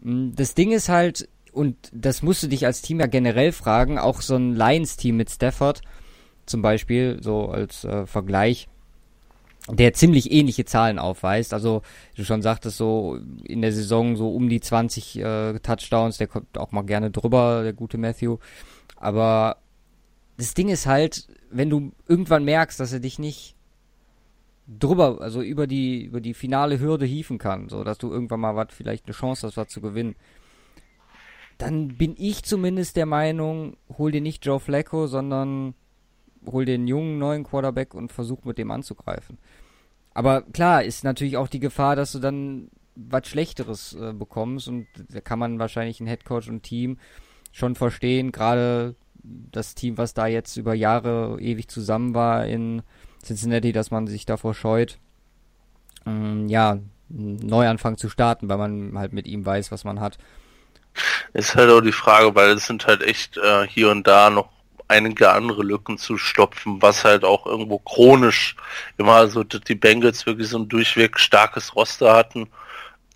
[0.00, 3.98] Mm, Das Ding ist halt, und das musst du dich als Team ja generell fragen,
[3.98, 5.82] auch so ein Lions-Team mit Stafford
[6.46, 8.68] zum Beispiel, so als äh, Vergleich,
[9.68, 11.52] der ziemlich ähnliche Zahlen aufweist.
[11.52, 11.82] Also
[12.14, 16.56] du schon sagtest, so in der Saison so um die 20 äh, Touchdowns, der kommt
[16.56, 18.38] auch mal gerne drüber, der gute Matthew.
[18.96, 19.56] Aber
[20.36, 23.56] das Ding ist halt, wenn du irgendwann merkst, dass er dich nicht
[24.68, 28.54] drüber, also über die, über die finale Hürde hieven kann, so dass du irgendwann mal
[28.54, 30.14] was, vielleicht eine Chance hast, was zu gewinnen,
[31.58, 35.74] dann bin ich zumindest der Meinung, hol dir nicht Joe Flacco, sondern
[36.46, 39.38] hol den jungen neuen Quarterback und versuch mit dem anzugreifen.
[40.14, 44.86] Aber klar, ist natürlich auch die Gefahr, dass du dann was Schlechteres äh, bekommst und
[45.10, 46.98] da kann man wahrscheinlich ein Headcoach und Team
[47.52, 52.82] schon verstehen, gerade das Team, was da jetzt über Jahre ewig zusammen war in
[53.22, 54.98] Cincinnati, dass man sich davor scheut,
[56.06, 56.78] ähm, ja,
[57.10, 60.18] einen Neuanfang zu starten, weil man halt mit ihm weiß, was man hat.
[61.32, 64.48] Ist halt auch die Frage, weil es sind halt echt äh, hier und da noch
[64.88, 68.56] einige andere Lücken zu stopfen, was halt auch irgendwo chronisch
[68.96, 72.48] immer so, dass die Bengals wirklich so ein durchweg starkes Roster hatten,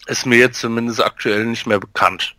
[0.07, 2.35] ist mir jetzt zumindest aktuell nicht mehr bekannt.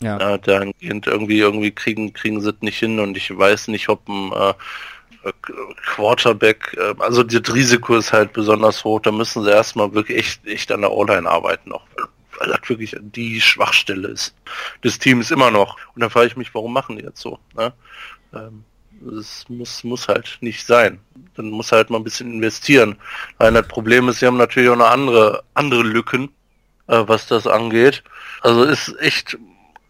[0.00, 0.34] Ja.
[0.34, 4.08] Äh, dahingehend irgendwie, irgendwie kriegen, kriegen sie es nicht hin und ich weiß nicht, ob
[4.08, 4.54] ein äh,
[5.84, 10.46] Quarterback, äh, also das Risiko ist halt besonders hoch, da müssen sie erstmal wirklich echt,
[10.46, 11.82] echt an der O-Line arbeiten auch,
[12.38, 14.34] weil das wirklich die Schwachstelle ist
[14.84, 15.76] des Teams immer noch.
[15.94, 17.38] Und da frage ich mich, warum machen die jetzt so?
[17.56, 17.72] Ne?
[18.32, 18.64] Ähm,
[19.00, 21.00] das muss, muss halt nicht sein.
[21.34, 22.96] Dann muss halt mal ein bisschen investieren.
[23.38, 26.30] Weil das Problem ist, sie haben natürlich auch noch andere, andere Lücken,
[26.88, 28.02] äh, was das angeht.
[28.42, 29.38] Also ist echt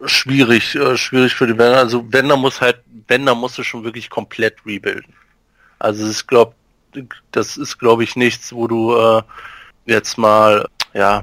[0.05, 1.79] schwierig, äh, schwierig für die Bänder.
[1.79, 5.13] Also Bender muss halt, Bender musste schon wirklich komplett rebuilden.
[5.79, 6.55] Also es ist glaub,
[7.31, 9.21] das ist glaube ich nichts, wo du äh,
[9.85, 11.21] jetzt mal, ja,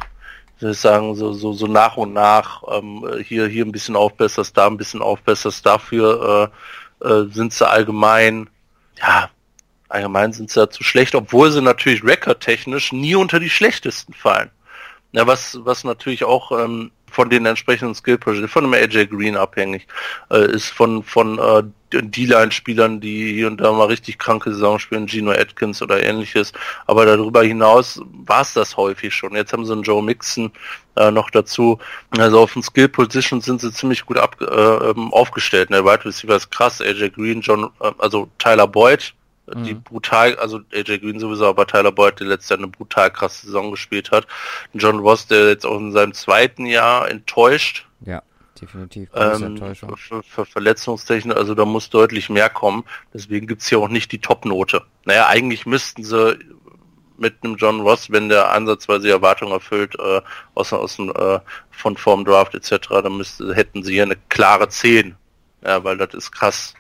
[0.59, 4.77] sagen, so, so, so nach und nach ähm, hier, hier ein bisschen aufbesserst, da ein
[4.77, 6.51] bisschen aufbesserst, dafür
[7.01, 8.49] äh, äh, sind sie allgemein,
[8.99, 9.31] ja,
[9.89, 14.51] allgemein sind sie ja zu schlecht, obwohl sie natürlich recordtechnisch nie unter die schlechtesten fallen.
[15.13, 19.87] Ja, was, was natürlich auch ähm, von den entsprechenden skill von dem AJ Green abhängig
[20.31, 25.09] äh, ist, von, von äh, D-Line-Spielern, die hier und da mal richtig kranke Saison spielen,
[25.09, 26.53] Gino Atkins oder ähnliches.
[26.87, 29.35] Aber darüber hinaus war es das häufig schon.
[29.35, 30.53] Jetzt haben sie einen Joe Mixon
[30.97, 31.79] äh, noch dazu.
[32.11, 35.71] Also auf den Skill-Position sind sie ziemlich gut ab, äh, ähm, aufgestellt.
[35.71, 39.15] Der Wide Receiver ist krass, AJ Green, John, äh, also Tyler Boyd,
[39.55, 39.83] die Mhm.
[39.83, 43.71] brutal, also AJ Green sowieso, aber Tyler Boyd, der letztes Jahr eine brutal krasse Saison
[43.71, 44.27] gespielt hat.
[44.75, 48.23] John Ross, der jetzt auch in seinem zweiten Jahr enttäuscht, Ja,
[48.61, 49.09] definitiv.
[49.15, 49.97] Ähm, Enttäuschung.
[49.97, 52.85] für, für Verletzungstechnik, also da muss deutlich mehr kommen.
[53.15, 54.83] Deswegen gibt's hier auch nicht die Top-Note.
[55.05, 56.39] Naja, eigentlich müssten sie
[57.19, 60.21] mit einem John Ross, wenn der ansatzweise die Erwartung erfüllt, äh,
[60.55, 61.39] aus, aus dem, äh,
[61.71, 65.15] von Form Draft etc., dann müsste, hätten sie hier eine klare 10.
[65.65, 66.75] Ja, weil das ist krass.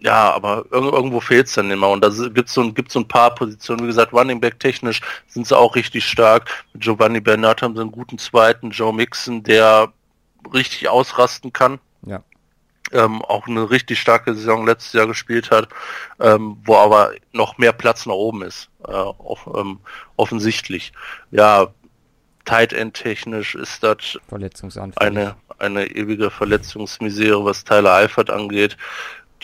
[0.00, 1.88] Ja, aber irg irgendwo fehlt's dann immer.
[1.88, 3.82] Und da gibt's so, gibt's so ein paar Positionen.
[3.82, 6.48] Wie gesagt, Running Back technisch sind sie auch richtig stark.
[6.72, 8.70] Mit Giovanni Bernard haben sie einen guten zweiten.
[8.70, 9.92] Joe Mixon, der
[10.52, 11.80] richtig ausrasten kann.
[12.06, 12.22] Ja.
[12.92, 15.68] Ähm, auch eine richtig starke Saison letztes Jahr gespielt hat,
[16.20, 19.80] ähm, wo aber noch mehr Platz nach oben ist, äh, off ähm,
[20.16, 20.92] offensichtlich.
[21.30, 21.66] Ja,
[22.46, 24.18] Tight End technisch ist das
[24.96, 28.78] eine, eine ewige Verletzungsmisere, was Tyler Eifert angeht.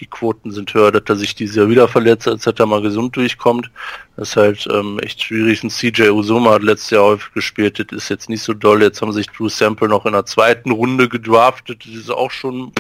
[0.01, 2.83] Die Quoten sind höher, dass er sich dieses Jahr wieder verletzt, als dass er mal
[2.83, 3.71] gesund durchkommt.
[4.17, 5.63] Das ist halt ähm, echt schwierig.
[5.63, 8.83] Ein CJ Uzoma hat letztes Jahr häufig gespielt, das ist jetzt nicht so doll.
[8.83, 11.85] Jetzt haben sich Drew Sample noch in der zweiten Runde gedraftet.
[11.87, 12.73] Das ist auch schon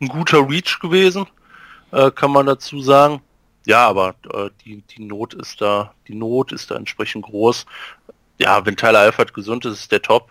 [0.00, 1.26] ein guter Reach gewesen,
[1.92, 3.22] äh, kann man dazu sagen.
[3.66, 7.66] Ja, aber äh, die, die Not ist da, die Not ist da entsprechend groß.
[8.38, 10.30] Ja, wenn Tyler Eifert gesund ist, ist der top.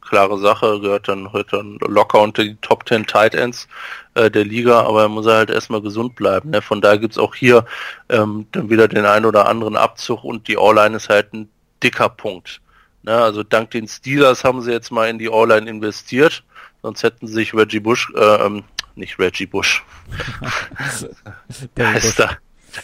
[0.00, 3.68] Klare Sache, gehört dann heute dann locker unter die Top 10 Tight Ends
[4.14, 6.50] äh, der Liga, aber er muss halt erstmal gesund bleiben.
[6.50, 6.62] Ne?
[6.62, 7.64] Von daher gibt's auch hier
[8.08, 11.48] ähm, dann wieder den einen oder anderen Abzug und die All-Line ist halt ein
[11.82, 12.60] dicker Punkt.
[13.02, 13.14] Ne?
[13.14, 16.44] Also dank den Steelers haben sie jetzt mal in die All-Line investiert,
[16.82, 18.64] sonst hätten sie sich Reggie Bush, äh, ähm,
[18.96, 19.84] nicht Reggie Bush,
[21.78, 22.38] heißt er.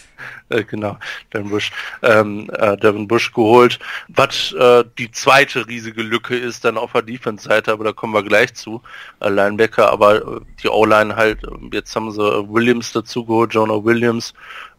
[0.48, 0.96] Äh, genau,
[1.32, 1.72] Devin Bush,
[2.02, 3.80] ähm, äh, Devin Bush geholt.
[4.06, 8.22] Was äh, die zweite riesige Lücke ist dann auf der Defense-Seite, aber da kommen wir
[8.22, 8.80] gleich zu.
[9.18, 13.84] Äh, Linebacker, aber äh, die O-Line halt, äh, jetzt haben sie Williams dazu geholt, Jonah
[13.84, 14.34] Williams.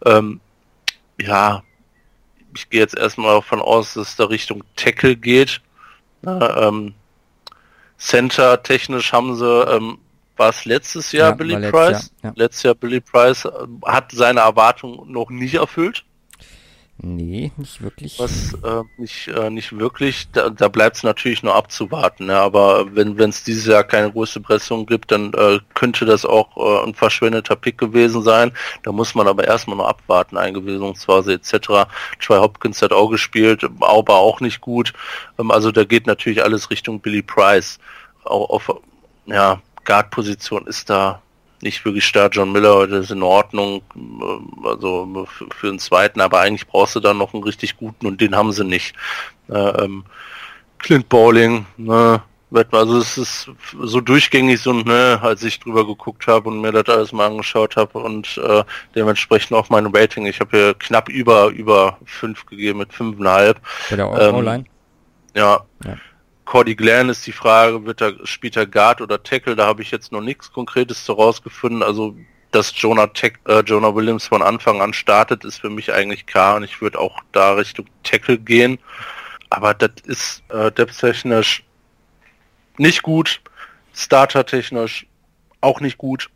[0.06, 0.39] Ähm,
[1.20, 1.63] ja,
[2.56, 5.62] ich gehe jetzt erstmal davon aus, dass es da Richtung Tackle geht.
[6.22, 6.93] Na, ähm,
[7.98, 9.98] Center technisch haben sie ähm,
[10.39, 12.12] war es letztes Jahr Ja, Billy war letztes Price?
[12.23, 12.34] Jahr, ja.
[12.36, 13.50] Letztes Jahr Billy Price äh,
[13.86, 16.04] hat seine Erwartungen noch nicht erfüllt.
[17.00, 18.17] Nee, nicht wirklich.
[18.17, 22.26] Was äh, nicht, äh, nicht wirklich, da, da bleibt es natürlich nur abzuwarten.
[22.26, 22.36] Ne?
[22.36, 26.88] Aber wenn es dieses Jahr keine größte Pressung gibt, dann äh, könnte das auch äh,
[26.88, 28.52] ein verschwendeter Pick gewesen sein.
[28.82, 31.88] Da muss man aber erstmal noch abwarten, Eingewiesungsphase etc.
[32.19, 34.93] Troy Hopkins hat auch gespielt, aber auch nicht gut.
[35.38, 37.78] Ähm, also da geht natürlich alles Richtung Billy Price.
[38.23, 38.71] Auch auf
[39.28, 41.21] ja, Guard-Position ist da
[41.62, 42.36] nicht wirklich stark.
[42.36, 46.95] John Miller, das ist in Ordnung, ähm, also für, für den zweiten, aber eigentlich brauchst
[46.95, 48.95] du dann noch einen richtig guten und den haben sie nicht.
[49.50, 50.04] Äh, ähm,
[50.78, 52.21] Clint Bowling, ne,
[52.71, 56.88] also es ist so durchgängig so, ne, als ich drüber geguckt habe und mir das
[56.95, 58.63] alles mal angeschaut habe und äh,
[58.95, 60.28] dementsprechend auch mein Rating.
[60.28, 63.60] Ich habe hier knapp über über fünf gegeben mit fünfeinhalb.
[63.89, 64.65] Bei der ähm.
[65.36, 65.65] Ja.
[65.84, 65.97] Ja.
[66.47, 69.57] Cordy Glenn ist die Frage, wird er, spielt er Guard oder Tackle?
[69.57, 71.83] Da habe ich jetzt noch nichts Konkretes zu rausgefunden.
[71.83, 72.15] Also,
[72.51, 76.55] dass Jonah, Tack, äh, Jonah Williams von Anfang an startet, ist für mich eigentlich klar
[76.55, 78.79] und ich würde auch da Richtung Tackle gehen.
[79.49, 81.63] Aber das ist äh, depth-technisch
[82.77, 83.41] nicht gut,
[83.93, 85.05] Starter-technisch
[85.60, 86.29] auch nicht gut.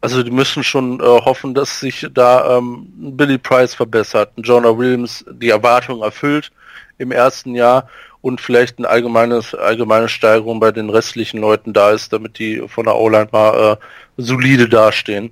[0.00, 5.24] Also die müssen schon äh, hoffen, dass sich da ähm, Billy Price verbessert, Jonah Williams
[5.28, 6.52] die Erwartung erfüllt
[6.98, 7.88] im ersten Jahr
[8.26, 12.86] und vielleicht eine allgemeines, allgemeine Steigerung bei den restlichen Leuten da ist, damit die von
[12.86, 13.76] der O-Line mal äh,
[14.16, 15.30] solide dastehen.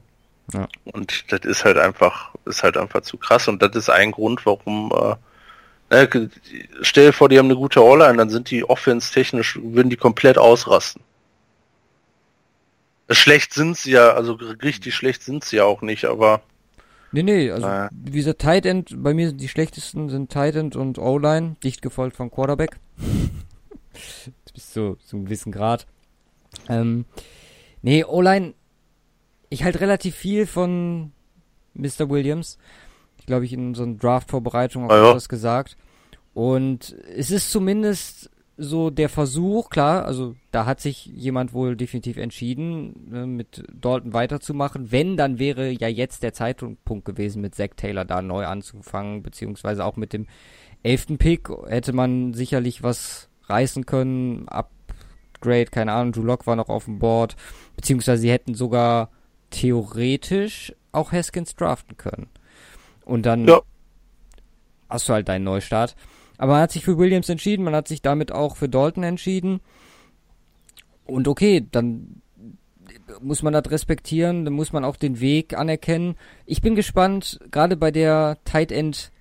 [0.52, 0.68] Ja.
[0.84, 4.46] Und das ist halt einfach, ist halt einfach zu krass und das ist ein Grund,
[4.46, 4.92] warum
[5.90, 6.30] äh, ne,
[6.82, 9.96] stell dir vor, die haben eine gute O-Line, dann sind die Offense technisch, würden die
[9.96, 11.02] komplett ausrasten.
[13.10, 16.42] Schlecht sind sie ja, also richtig schlecht sind sie ja auch nicht, aber
[17.14, 17.88] Nee, nee, also Naja.
[17.92, 22.16] wie gesagt, Tight End, bei mir die schlechtesten sind Tight End und O-Line, dicht gefolgt
[22.16, 22.78] vom Quarterback.
[24.54, 25.86] Bis zu, zu einem gewissen Grad.
[26.68, 27.04] Ähm,
[27.82, 28.54] nee, O-Line,
[29.48, 31.12] ich halte relativ viel von
[31.74, 32.08] Mr.
[32.10, 32.58] Williams.
[33.18, 35.14] Ich glaube, ich in unserer Draft-Vorbereitung auch Ah, ja.
[35.14, 35.76] das gesagt.
[36.34, 42.16] Und es ist zumindest so der Versuch, klar, also da hat sich jemand wohl definitiv
[42.16, 44.92] entschieden, ne, mit Dalton weiterzumachen.
[44.92, 49.84] Wenn, dann wäre ja jetzt der Zeitpunkt gewesen, mit Zach Taylor da neu anzufangen, beziehungsweise
[49.84, 50.26] auch mit dem
[50.84, 54.48] elften Pick hätte man sicherlich was reißen können.
[54.48, 57.36] Upgrade, keine Ahnung, Drew Lock war noch auf dem Board,
[57.74, 59.10] beziehungsweise sie hätten sogar
[59.50, 62.28] theoretisch auch Haskins draften können.
[63.04, 63.60] Und dann Ja.
[64.88, 65.96] hast du halt deinen Neustart.
[66.38, 69.60] Aber man hat sich für Williams entschieden, man hat sich damit auch für Dalton entschieden.
[71.04, 72.22] Und okay, dann
[73.20, 76.16] muss man das respektieren, dann muss man auch den Weg anerkennen.
[76.46, 79.12] Ich bin gespannt, gerade bei der Tight End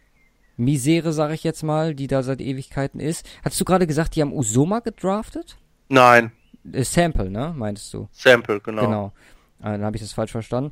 [0.56, 3.28] Misere, sag ich jetzt mal, die da seit Ewigkeiten ist.
[3.44, 5.58] Hast du gerade gesagt, die haben Usoma gedraftet?
[5.90, 6.32] nein,
[6.72, 8.08] Äh, Sample, ne, meintest du?
[8.12, 8.86] Sample, genau.
[8.86, 9.06] Genau.
[9.60, 10.72] Äh, dann habe ich das falsch verstanden.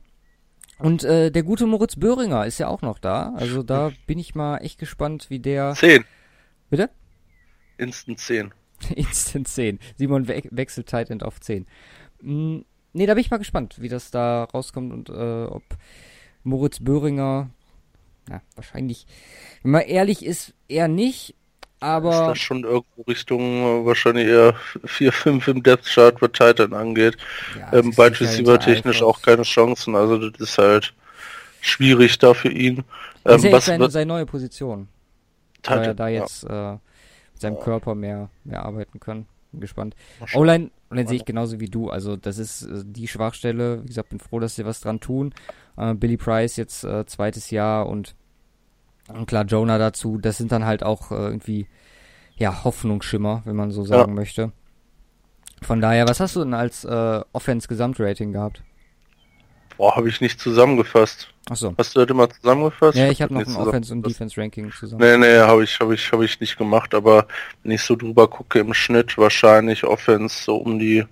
[0.77, 3.34] Und äh, der gute Moritz Böhringer ist ja auch noch da.
[3.36, 5.73] Also da bin ich mal echt gespannt, wie der.
[5.73, 6.06] 10.
[6.72, 6.90] Bitte?
[7.78, 8.54] Instant 10.
[8.96, 9.80] Instant 10.
[9.98, 11.68] Simon we wechselt Tight End auf 10.
[12.22, 12.60] Mm,
[12.94, 15.64] nee, da bin ich mal gespannt, wie das da rauskommt und äh, ob
[16.44, 17.50] Moritz Böhringer,
[18.28, 19.06] na, wahrscheinlich,
[19.64, 21.36] wenn man ehrlich ist, eher nicht,
[22.10, 24.56] Ist aber das schon irgendwo Richtung äh, wahrscheinlich eher
[24.86, 27.17] 4, 5 im Depth Chart, was Titan angeht.
[27.54, 30.94] ja, Ähm, ist sicher Receiver technisch auch keine Chancen, also das ist halt
[31.62, 32.84] schwierig da für ihn.
[33.24, 34.88] Das ist ja Ähm, was seine, wird seine neue Position.
[35.66, 36.22] Weil er da ja.
[36.22, 39.26] jetzt äh, mit seinem Körper mehr, mehr arbeiten kann.
[39.52, 39.96] Bin gespannt.
[40.34, 41.90] O-Line, O-Line sehe ich genauso wie du.
[41.90, 43.84] Also das ist äh, die Schwachstelle.
[43.84, 45.34] Wie gesagt, bin froh, dass sie was dran tun.
[45.78, 48.16] Äh, Billy Price jetzt äh, zweites Jahr und,
[49.10, 50.18] und klar Jonah dazu.
[50.18, 51.68] Das sind dann halt auch äh, irgendwie
[52.36, 54.52] ja Hoffnungsschimmer, wenn man so sagen möchte.
[55.62, 58.64] Von daher, was hast du denn als äh, Offense Gesamtrating gehabt?
[59.82, 61.27] Boah, habe ich nicht zusammengefasst.
[61.50, 61.73] Achso.
[61.75, 62.96] Hast du das immer zusammengefasst?
[62.96, 64.06] Ja, ich habe noch ein Offense- und.
[64.06, 65.02] Defense-Ranking zusammen.
[65.02, 67.25] Nee, nee, habe ich, habe ich, habe ich nicht gemacht, aber
[67.63, 71.04] wenn ich so drüber gucke im Schnitt wahrscheinlich Offense so um die,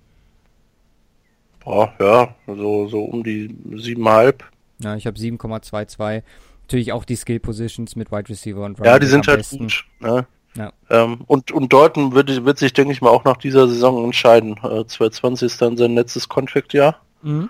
[1.66, 4.44] boah, ja, so, so um die siebeneinhalb.
[4.78, 6.22] Ja, ich habe 7,22.
[6.62, 9.40] Natürlich auch die Skill Positions mit Wide Receiver und Ja, Running die Back sind halt
[9.40, 9.58] besten.
[9.58, 9.86] gut.
[10.00, 10.28] Ne?
[10.54, 10.74] Ja.
[10.92, 14.58] Ähm, und, und dort wird, wird sich, denke ich mal, auch nach dieser Saison entscheiden.
[14.58, 17.02] Äh, 2020 ist dann sein letztes Contract-Jahr.
[17.24, 17.50] Mhm.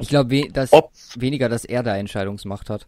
[0.00, 2.86] Ich glaube, we dass Ob, weniger, dass er da Entscheidungsmacht hat.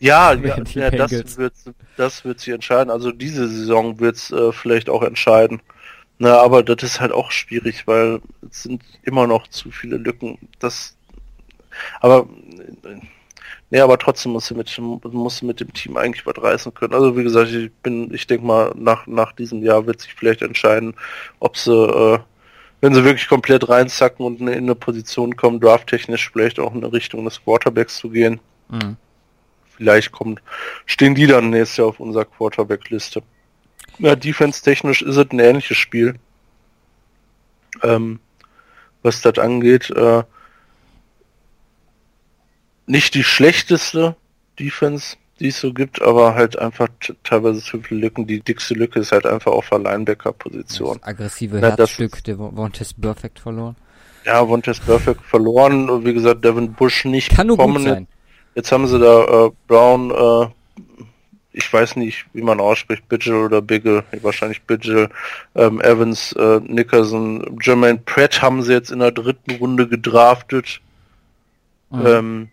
[0.00, 1.54] ja, ja, ja das wird,
[1.96, 2.90] das wird sie entscheiden.
[2.90, 5.60] Also diese Saison wird es äh, vielleicht auch entscheiden.
[6.18, 8.20] Na, aber das ist halt auch schwierig, weil
[8.50, 10.38] es sind immer noch zu viele Lücken.
[10.58, 10.96] Das,
[12.00, 12.26] aber,
[13.70, 16.94] nee, aber trotzdem muss sie mit, muss sie mit dem Team eigentlich was reißen können.
[16.94, 20.40] Also wie gesagt, ich bin, ich denke mal, nach, nach diesem Jahr wird sich vielleicht
[20.42, 20.94] entscheiden,
[21.38, 22.18] ob sie, äh,
[22.86, 27.24] wenn sie wirklich komplett reinzacken und in eine Position kommen, drafttechnisch vielleicht auch in Richtung
[27.24, 28.38] des Quarterbacks zu gehen.
[28.68, 28.96] Mhm.
[29.76, 30.40] Vielleicht kommt,
[30.84, 33.24] stehen die dann nächstes Jahr auf unserer Quarterback-Liste.
[33.98, 36.14] Ja, defense-technisch ist es ein ähnliches Spiel.
[37.82, 38.20] Ähm,
[39.02, 40.22] was das angeht, äh,
[42.86, 44.14] nicht die schlechteste
[44.60, 46.88] Defense, die es so gibt, aber halt einfach
[47.22, 48.26] teilweise zu viele Lücken.
[48.26, 50.98] Die dickste Lücke ist halt einfach auf der Linebacker-Position.
[50.98, 53.76] Das aggressive das Herzstück der Vontes Perfect verloren.
[54.26, 55.88] Ja, Vontaze Perfect verloren.
[55.88, 57.84] Und Wie gesagt, Devin Bush nicht Kann nur gut gekommen.
[57.84, 58.06] sein.
[58.56, 60.48] Jetzt haben sie da äh, Brown, äh,
[61.52, 65.10] ich weiß nicht, wie man ausspricht, Bidgel oder Bigel, wahrscheinlich Bidgel,
[65.54, 70.80] ähm, Evans, äh, Nickerson, Jermaine Pratt haben sie jetzt in der dritten Runde gedraftet.
[71.90, 72.06] Mhm.
[72.06, 72.48] Ähm,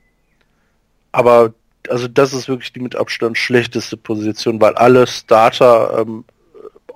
[1.11, 1.53] aber
[1.89, 6.23] also das ist wirklich die mit Abstand schlechteste Position, weil alle Starter ähm,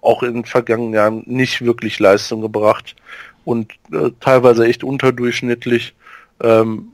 [0.02, 2.96] auch in den vergangenen Jahren nicht wirklich Leistung gebracht
[3.46, 5.94] und äh, teilweise echt unterdurchschnittlich.
[6.42, 6.90] Ähm,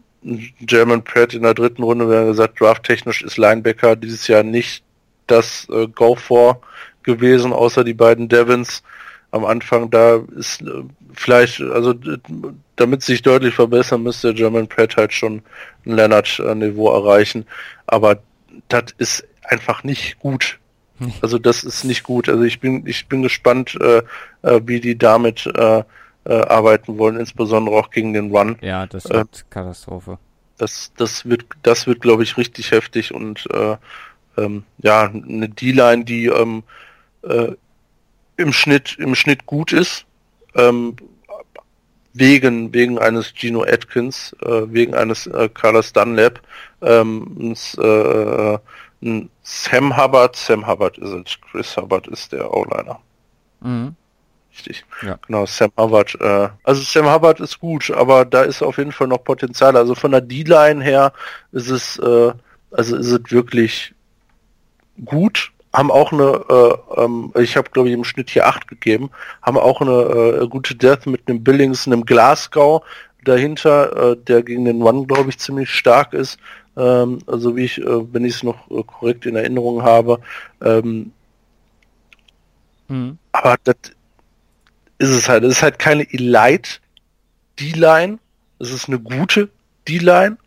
[0.62, 4.84] German Pratt in der dritten Runde, wir haben gesagt, drafttechnisch ist Linebacker dieses Jahr nicht
[5.28, 6.62] das äh, Go for
[7.04, 8.84] gewesen, außer die beiden Devons
[9.32, 9.90] am Anfang.
[9.90, 10.84] Da ist äh,
[11.14, 12.18] vielleicht, also äh,
[12.76, 15.42] damit sich deutlich verbessern, müsste German Pratt halt schon
[15.86, 17.46] ein Leonard-Niveau erreichen.
[17.88, 18.20] Aber
[18.68, 20.60] das ist einfach nicht gut.
[21.22, 22.30] Also das ist nicht gut.
[22.30, 24.04] Also ich bin, ich bin gespannt, äh,
[24.42, 25.84] äh, wie die damit äh,
[26.26, 28.58] äh, arbeiten wollen, insbesondere auch gegen den Run.
[28.62, 30.18] Ja, das äh, wird Katastrophe.
[30.58, 33.76] Das, das wird, das wird, glaube ich, richtig heftig und äh,
[34.38, 36.64] ähm, ja, eine D-Line, die ähm,
[37.24, 37.52] äh,
[38.38, 40.06] im Schnitt, im Schnitt gut ist,
[40.56, 40.96] ähm,
[42.14, 46.40] wegen, wegen eines Gino Atkins, äh, wegen eines äh, Carlos Dunlap,
[46.82, 48.58] ähm, äh,
[49.02, 53.00] ein Sam Hubbard, Sam Hubbard ist es, Chris Hubbard ist der O-Liner.
[53.62, 53.96] Mhm.
[54.54, 54.86] Richtig.
[55.02, 55.18] Ja.
[55.26, 56.16] Genau, Sam Hubbard.
[56.22, 59.76] Äh, also Sam Hubbard ist gut, aber da ist auf jeden Fall noch Potenzial.
[59.76, 61.12] Also von der D-Line her
[61.52, 62.34] ist es, äh,
[62.72, 63.96] also ist es wirklich
[65.04, 65.53] gut.
[65.74, 69.10] Haben auch eine, äh, ähm, ich habe glaube ich im Schnitt hier acht gegeben,
[69.42, 72.84] haben auch eine äh, gute Death mit einem Billings, einem Glasgow
[73.24, 76.38] dahinter, äh, der gegen den One glaube ich ziemlich stark ist.
[76.78, 80.20] Ähm, also wie ich, äh, wenn ich es noch äh, korrekt in Erinnerung habe.
[80.62, 81.12] Ähm,
[82.90, 83.18] Mhm.
[83.32, 83.76] aber das
[84.98, 85.44] ist es halt.
[85.44, 86.80] Es ist halt keine Elite
[87.60, 88.20] D-Line.
[88.60, 89.50] Es ist eine gute
[89.88, 90.38] D-Line.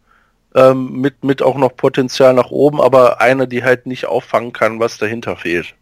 [0.57, 4.81] Ähm, mit, mit auch noch Potenzial nach oben, aber eine, die halt nicht auffangen kann,
[4.81, 5.75] was dahinter fehlt.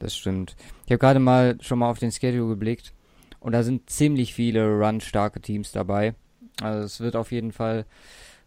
[0.00, 0.56] Das stimmt.
[0.86, 2.92] Ich habe gerade mal schon mal auf den Schedule geblickt
[3.40, 6.14] und da sind ziemlich viele run-starke Teams dabei.
[6.60, 7.86] Also es wird auf jeden Fall,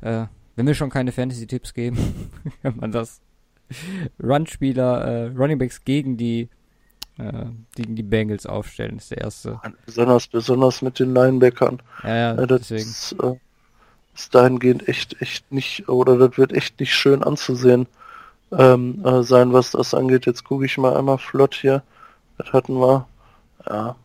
[0.01, 0.25] äh,
[0.57, 2.29] wenn wir schon keine Fantasy-Tipps geben,
[2.61, 3.21] kann man das
[4.21, 6.49] Run-Spieler, äh, Runningbacks gegen die
[7.17, 7.45] äh,
[7.75, 9.59] gegen die Bengals aufstellen, ist der erste.
[9.85, 11.81] Besonders, besonders mit den Linebackern.
[12.03, 12.89] Ja, ja, Ja, das deswegen.
[12.89, 13.35] ist, äh,
[14.17, 17.87] ist dahingehend echt, echt nicht, oder das wird echt nicht schön anzusehen
[18.51, 20.25] ähm, äh, sein, was das angeht.
[20.25, 21.83] Jetzt gucke ich mal einmal flott hier.
[22.37, 23.07] Das hatten wir.
[23.69, 23.95] Ja.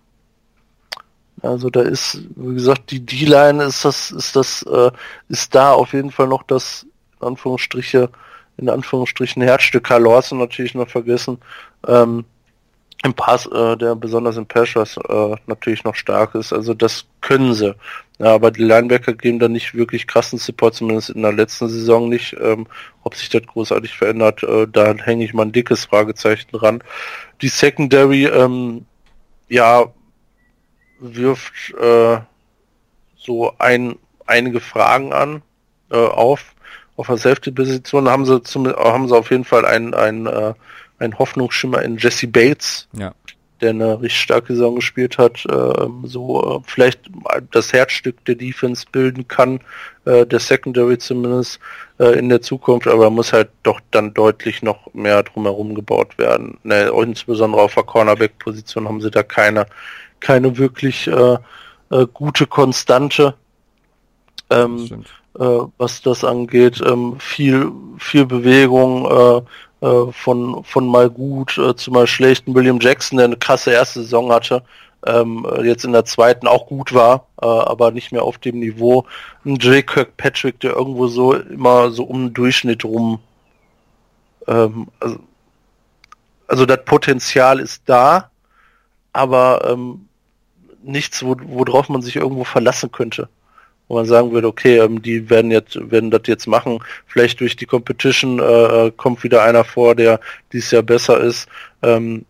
[1.40, 4.90] Also da ist, wie gesagt, die D-Line ist das, ist das, äh,
[5.28, 6.86] ist da auf jeden Fall noch das,
[7.20, 8.10] in Anführungsstriche,
[8.58, 9.84] in Anführungsstrichen Herzstück.
[9.84, 11.38] Karl Lawson natürlich noch vergessen.
[11.86, 12.26] Ähm,
[13.04, 16.52] im Pass, äh, der besonders im Pass äh, natürlich noch stark ist.
[16.52, 17.74] Also das können sie.
[18.18, 22.08] Ja, aber die Linebacker geben da nicht wirklich krassen Support, zumindest in der letzten Saison
[22.08, 22.36] nicht.
[22.40, 22.66] Ähm,
[23.02, 26.84] ob sich das großartig verändert, äh, da hänge ich mal ein dickes Fragezeichen dran.
[27.40, 28.86] Die Secondary, ähm,
[29.48, 29.86] ja,
[31.00, 32.20] wirft äh,
[33.16, 33.96] so ein,
[34.26, 35.42] einige Fragen an
[35.90, 36.54] äh, auf.
[36.96, 40.54] Auf der Safety-Position haben sie zum, haben sie auf jeden Fall einen, einen, äh,
[41.02, 43.12] einen Hoffnungsschimmer in Jesse Bates, Ja.
[43.60, 47.10] der eine richtig starke Saison gespielt hat, äh, so äh, vielleicht
[47.52, 49.60] das Herzstück der Defense bilden kann,
[50.04, 51.60] äh, der Secondary zumindest
[51.98, 56.58] äh, in der Zukunft, aber muss halt doch dann deutlich noch mehr drumherum gebaut werden.
[56.64, 59.66] Ne, insbesondere auf der Cornerback-Position haben sie da keine,
[60.20, 61.38] keine wirklich äh,
[61.90, 63.34] äh, gute Konstante.
[64.50, 65.04] Ähm,
[65.38, 69.42] äh, was das angeht, ähm, viel, viel Bewegung, äh,
[69.82, 72.54] äh, von, von mal gut äh, zu mal schlechten.
[72.54, 74.62] William Jackson, der eine krasse erste Saison hatte,
[75.04, 79.04] ähm, jetzt in der zweiten auch gut war, äh, aber nicht mehr auf dem Niveau.
[79.44, 83.18] Ein Jay Kirkpatrick, der irgendwo so immer so um den Durchschnitt rum.
[84.46, 85.18] Ähm, also,
[86.46, 88.30] also das Potenzial ist da,
[89.12, 90.06] aber ähm,
[90.84, 93.28] nichts, wo, worauf man sich irgendwo verlassen könnte
[93.92, 96.78] wo man sagen würde, okay, ähm, die werden jetzt, werden das jetzt machen.
[97.06, 100.18] Vielleicht durch die Competition äh, äh kommt wieder einer vor, der
[100.50, 101.46] dies Jahr besser ist.
[101.82, 102.24] Ähm,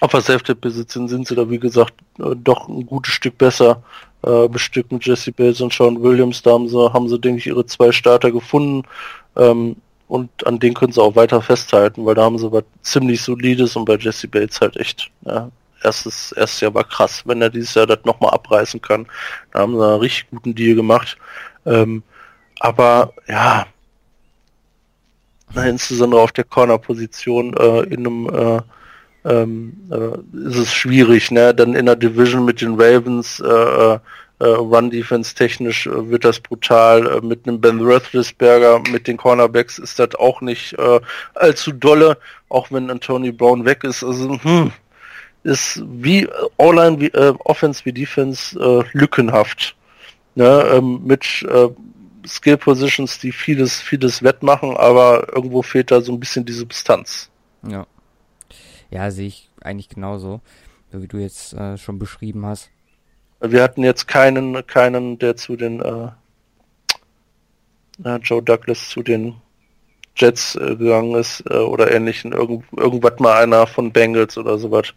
[0.00, 3.82] auf der Self-Position sind sie da, wie gesagt, äh, doch ein gutes Stück besser
[4.22, 6.40] äh, bestückt mit Jesse Bates und Sean Williams.
[6.40, 8.88] Da haben sie, haben sie, denke ich, ihre zwei Starter gefunden.
[9.36, 9.76] Ähm,
[10.08, 13.76] und an denen können sie auch weiter festhalten, weil da haben sie was ziemlich solides
[13.76, 15.50] und bei Jesse Bates halt echt ja,
[15.86, 17.22] erstes, erstes Jahr war krass.
[17.24, 19.06] Wenn er dieses Jahr das nochmal abreißen kann,
[19.52, 21.16] da haben sie einen richtig guten Deal gemacht.
[21.64, 22.02] Ähm,
[22.60, 23.66] aber ja,
[25.54, 28.60] insbesondere auf der Corner-Position äh, in einem äh,
[29.26, 31.54] ähm, äh, ist es schwierig, ne?
[31.54, 33.98] Dann in der Division mit den Ravens äh, äh,
[34.38, 37.20] äh Run Defense technisch wird das brutal.
[37.22, 40.76] Mit einem Ben Roethlisberger, mit den Cornerbacks ist das auch nicht
[41.34, 42.18] allzu dolle,
[42.50, 44.04] auch wenn Anthony Brown weg ist.
[44.04, 44.72] Also hm,
[45.46, 46.28] ist wie
[46.58, 49.76] All-Line, wie, äh, Offense wie Defense äh, lückenhaft.
[50.34, 50.64] Ne?
[50.72, 51.68] Ähm, mit äh,
[52.26, 57.30] Skill Positions, die vieles, vieles wettmachen, aber irgendwo fehlt da so ein bisschen die Substanz.
[57.66, 57.86] Ja.
[58.90, 60.40] Ja, sehe ich eigentlich genauso,
[60.92, 62.70] so wie du jetzt äh, schon beschrieben hast.
[63.40, 66.08] Wir hatten jetzt keinen, keinen, der zu den äh,
[68.22, 69.34] Joe Douglas zu den
[70.16, 72.32] Jets äh, gegangen ist äh, oder ähnlichen.
[72.32, 74.94] Irgend, irgendwas mal einer von Bengals oder sowas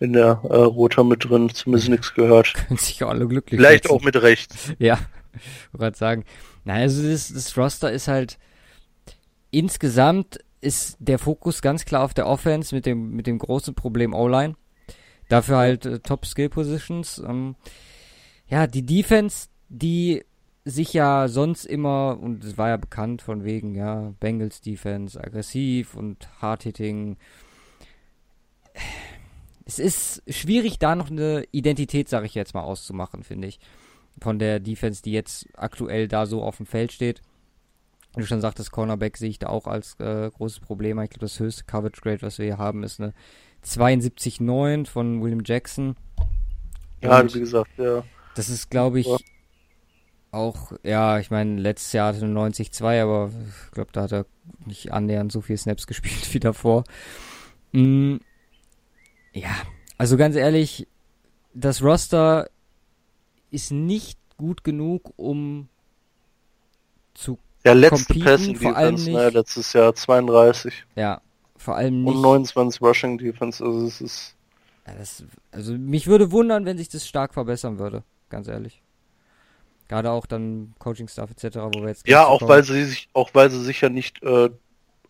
[0.00, 2.54] in der äh, Roter mit drin, zumindest nichts gehört.
[2.68, 3.94] Können sich alle glücklich Vielleicht setzen.
[3.94, 4.54] auch mit Recht.
[4.78, 4.98] Ja,
[5.34, 5.40] ich
[5.80, 6.24] wollte sagen.
[6.64, 8.38] Na, also das, das Roster ist halt
[9.50, 14.12] insgesamt ist der Fokus ganz klar auf der Offense mit dem mit dem großen Problem
[14.12, 14.56] O-Line.
[15.28, 17.22] Dafür halt äh, Top Skill Positions.
[17.26, 17.54] Ähm,
[18.48, 20.24] ja, die Defense, die
[20.64, 25.94] sich ja sonst immer und es war ja bekannt von wegen ja Bengals Defense aggressiv
[25.94, 27.16] und hard hitting
[29.68, 33.60] es ist schwierig, da noch eine Identität, sage ich jetzt mal, auszumachen, finde ich.
[34.18, 37.20] Von der Defense, die jetzt aktuell da so auf dem Feld steht.
[38.14, 40.98] Wie du schon sagtest, Cornerback sehe ich da auch als äh, großes Problem.
[41.00, 43.12] Ich glaube, das höchste Coverage Grade, was wir hier haben, ist eine
[43.62, 45.96] 72,9 von William Jackson.
[47.02, 48.02] Ja, Und wie gesagt, ja.
[48.36, 49.18] Das ist, glaube ich, ja.
[50.30, 53.30] auch, ja, ich meine, letztes Jahr hatte er 90,2, aber
[53.66, 54.26] ich glaube, da hat er
[54.64, 56.84] nicht annähernd so viel Snaps gespielt wie davor.
[57.72, 58.20] Mhm.
[59.40, 59.56] Ja,
[59.96, 60.86] also ganz ehrlich,
[61.54, 62.48] das Roster
[63.50, 65.68] ist nicht gut genug, um
[67.14, 70.84] zu ja, letzte Passing vor allem Defense, ne, nicht, ne, letztes Jahr 32.
[70.96, 71.20] Ja,
[71.56, 72.14] vor allem nicht.
[72.14, 74.34] Und 29 Rushing Defense, also es ist.
[74.86, 78.80] Ja, das, also mich würde wundern, wenn sich das stark verbessern würde, ganz ehrlich.
[79.88, 82.06] Gerade auch dann Coaching-Staff etc., wo wir jetzt.
[82.06, 84.50] Ja, auch weil sie sich, auch weil sie sich ja nicht äh,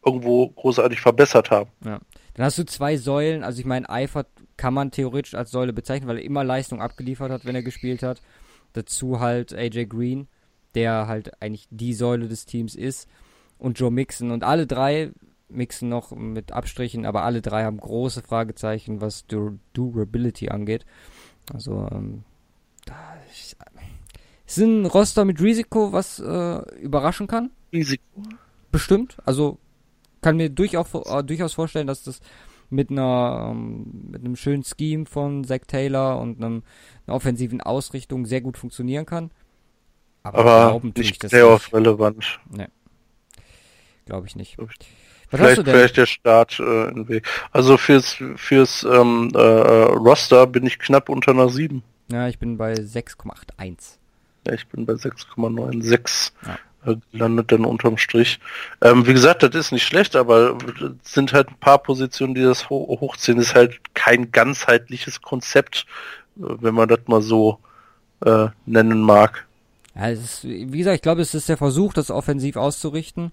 [0.04, 1.70] irgendwo großartig verbessert haben.
[1.84, 2.00] Ja.
[2.38, 6.08] Dann hast du zwei Säulen, also ich meine, Eifert kann man theoretisch als Säule bezeichnen,
[6.08, 8.22] weil er immer Leistung abgeliefert hat, wenn er gespielt hat.
[8.74, 10.28] Dazu halt AJ Green,
[10.76, 13.08] der halt eigentlich die Säule des Teams ist.
[13.58, 14.30] Und Joe Mixon.
[14.30, 15.10] Und alle drei,
[15.48, 20.86] Mixon noch mit Abstrichen, aber alle drei haben große Fragezeichen, was Dur Durability angeht.
[21.52, 22.22] Also, ähm,
[22.84, 23.56] da ist,
[24.46, 27.50] ist ein Roster mit Risiko, was äh, überraschen kann.
[27.72, 28.22] Risiko.
[28.70, 29.16] Bestimmt.
[29.24, 29.58] Also
[30.20, 32.20] kann mir durchaus, äh, durchaus vorstellen, dass das
[32.70, 36.62] mit einer ähm, mit einem schönen Scheme von Zach Taylor und einem,
[37.06, 39.30] einer offensiven Ausrichtung sehr gut funktionieren kann.
[40.22, 42.40] Aber, Aber nicht playoff relevant.
[42.50, 42.66] Nee.
[44.04, 44.58] Glaube ich nicht.
[44.58, 44.68] Was
[45.30, 47.26] vielleicht, vielleicht der Start äh, in Weg.
[47.52, 51.82] Also fürs fürs ähm, äh, Roster bin ich knapp unter einer 7.
[52.10, 53.98] Ja, ich bin bei 6,81.
[54.46, 56.32] Ja, ich bin bei 6,96.
[56.44, 56.58] Ja
[57.12, 58.38] landet dann unterm Strich.
[58.82, 60.56] Ähm, wie gesagt, das ist nicht schlecht, aber
[61.02, 63.38] sind halt ein paar Positionen, die das ho hochziehen.
[63.38, 65.86] Ist halt kein ganzheitliches Konzept,
[66.36, 67.58] äh, wenn man das mal so
[68.24, 69.46] äh, nennen mag.
[69.94, 73.32] Ja, ist, wie gesagt, ich glaube, es ist der Versuch, das offensiv auszurichten.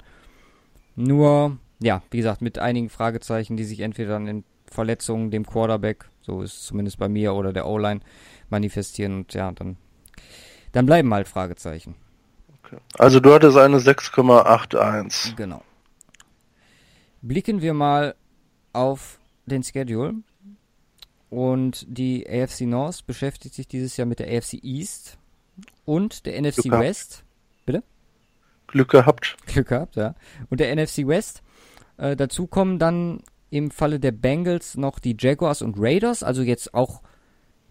[0.95, 6.05] Nur, ja, wie gesagt, mit einigen Fragezeichen, die sich entweder an den Verletzungen, dem Quarterback
[6.21, 8.01] So ist es zumindest bei mir oder der O-Line
[8.49, 9.77] manifestieren und ja, dann,
[10.71, 11.95] dann bleiben halt Fragezeichen.
[12.65, 12.77] Okay.
[12.97, 15.35] Also du hattest eine 6,81.
[15.35, 15.63] Genau.
[17.21, 18.15] Blicken wir mal
[18.73, 20.15] auf den Schedule.
[21.29, 25.17] Und die AFC North beschäftigt sich dieses Jahr mit der AFC East
[25.83, 27.25] und der NFC Glück West.
[28.67, 29.37] Glück gehabt.
[29.45, 30.15] Glück gehabt, ja.
[30.49, 31.43] Und der NFC West.
[31.97, 36.73] Äh, dazu kommen dann im Falle der Bengals noch die Jaguars und Raiders, also jetzt
[36.73, 37.01] auch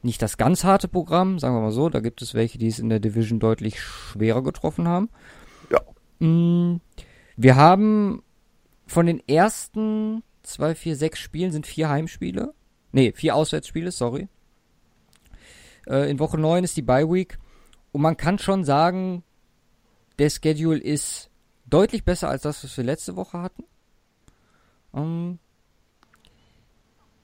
[0.04, 1.88] nicht das ganz harte Programm, sagen wir mal so.
[1.88, 5.08] Da gibt es welche, die es in der Division deutlich schwerer getroffen haben.
[5.70, 5.80] Ja.
[6.26, 6.80] Mm,
[7.36, 8.22] Wir haben
[8.86, 12.54] von den ersten zwei, vier, sechs Spielen sind vier Heimspiele.
[12.92, 14.28] Nee, vier Auswärtsspiele, sorry.
[15.86, 17.38] Äh, in Woche 9 ist die Bye Week.
[17.92, 19.22] Und man kann schon sagen,
[20.18, 21.30] der Schedule ist
[21.66, 23.64] deutlich besser als das, was wir letzte Woche hatten.
[24.94, 25.38] Ähm,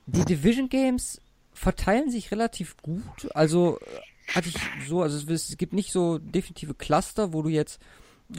[0.07, 1.21] die Division Games
[1.61, 3.31] verteilen sich relativ gut.
[3.35, 4.57] Also äh, hatte ich
[4.89, 7.81] so, also es, gibt nicht so definitive Cluster, wo du jetzt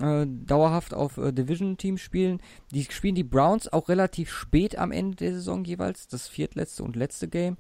[0.02, 2.42] äh, dauerhaft auf äh, Division-Teams spielen.
[2.72, 6.96] Die spielen die Browns auch relativ spät am Ende der Saison jeweils, das viertletzte und
[6.96, 7.58] letzte Game.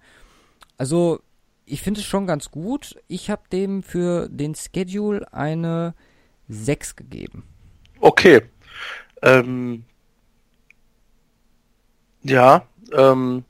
[0.79, 1.19] Also
[1.65, 2.99] ich finde es schon ganz gut.
[3.07, 5.93] Ich habe dem für den Schedule eine
[6.49, 7.43] 6 gegeben.
[7.99, 8.41] Okay.
[9.21, 9.85] Ähm,
[12.23, 13.45] ja, ähm,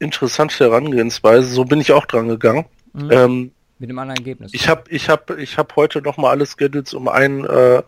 [0.00, 1.46] interessante Herangehensweise.
[1.46, 2.66] So bin ich auch dran gegangen.
[2.92, 3.10] Mhm.
[3.10, 4.52] Ähm, Mit dem anderen Ergebnis.
[4.52, 7.82] ich habe ich hab, ich hab heute noch mal alle Schedules um einen äh,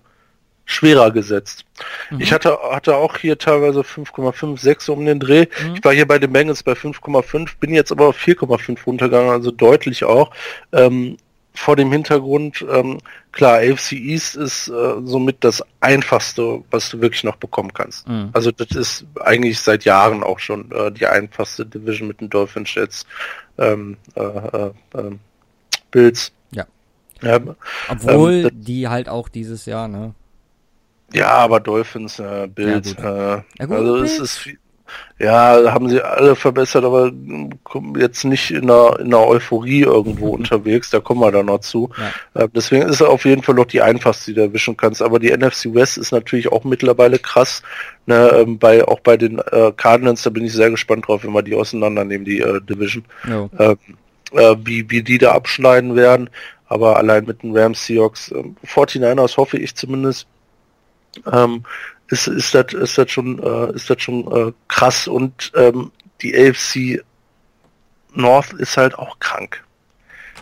[0.65, 1.65] schwerer gesetzt.
[2.11, 2.21] Mhm.
[2.21, 5.47] Ich hatte, hatte auch hier teilweise 5,5, 6 um den Dreh.
[5.47, 5.75] Mhm.
[5.75, 9.51] Ich war hier bei den Bengals bei 5,5, bin jetzt aber auf 4,5 runtergegangen, also
[9.51, 10.31] deutlich auch.
[10.73, 11.17] Ähm,
[11.55, 12.99] vor dem Hintergrund, ähm,
[13.31, 18.09] klar, AFC East ist äh, somit das einfachste, was du wirklich noch bekommen kannst.
[18.09, 18.31] Mhm.
[18.33, 22.75] Also das ist eigentlich seit Jahren auch schon äh, die einfachste Division mit den Dolphins
[22.75, 23.07] Jets,
[23.59, 25.19] ähm, äh, äh, ähm,
[25.91, 26.33] Bills.
[26.53, 27.39] Ja.
[27.89, 30.15] Obwohl ähm, das- die halt auch dieses Jahr, ne?
[31.13, 34.19] ja aber Dolphins, äh, Bills, äh, Ja, gut, also es Bills.
[34.23, 34.59] ist viel,
[35.19, 37.13] ja, haben sie alle verbessert, aber
[37.63, 41.61] kommen jetzt nicht in einer, in einer Euphorie irgendwo unterwegs, da kommen wir dann noch
[41.61, 41.91] zu.
[42.35, 42.43] Ja.
[42.43, 45.01] Äh, deswegen ist er auf jeden Fall noch die einfachste, die du erwischen kannst.
[45.01, 47.63] Aber die NFC West ist natürlich auch mittlerweile krass.
[48.07, 51.33] Ne, ähm, bei, auch bei den äh, Cardinals, da bin ich sehr gespannt drauf, wenn
[51.33, 53.49] wir die auseinandernehmen, die äh, Division, Jo.
[53.61, 53.77] ähm,
[54.33, 56.31] äh, wie, wie die da abschneiden werden.
[56.67, 60.27] Aber allein mit den Rams, Seahawks, ähm, 49ers hoffe ich zumindest,
[61.31, 61.65] ähm,
[62.13, 65.09] ist, ist das ist das schon äh, ist das schon äh, krass.
[65.09, 65.91] Und ähm,
[66.21, 67.03] die AFC
[68.15, 69.65] North ist halt auch krank.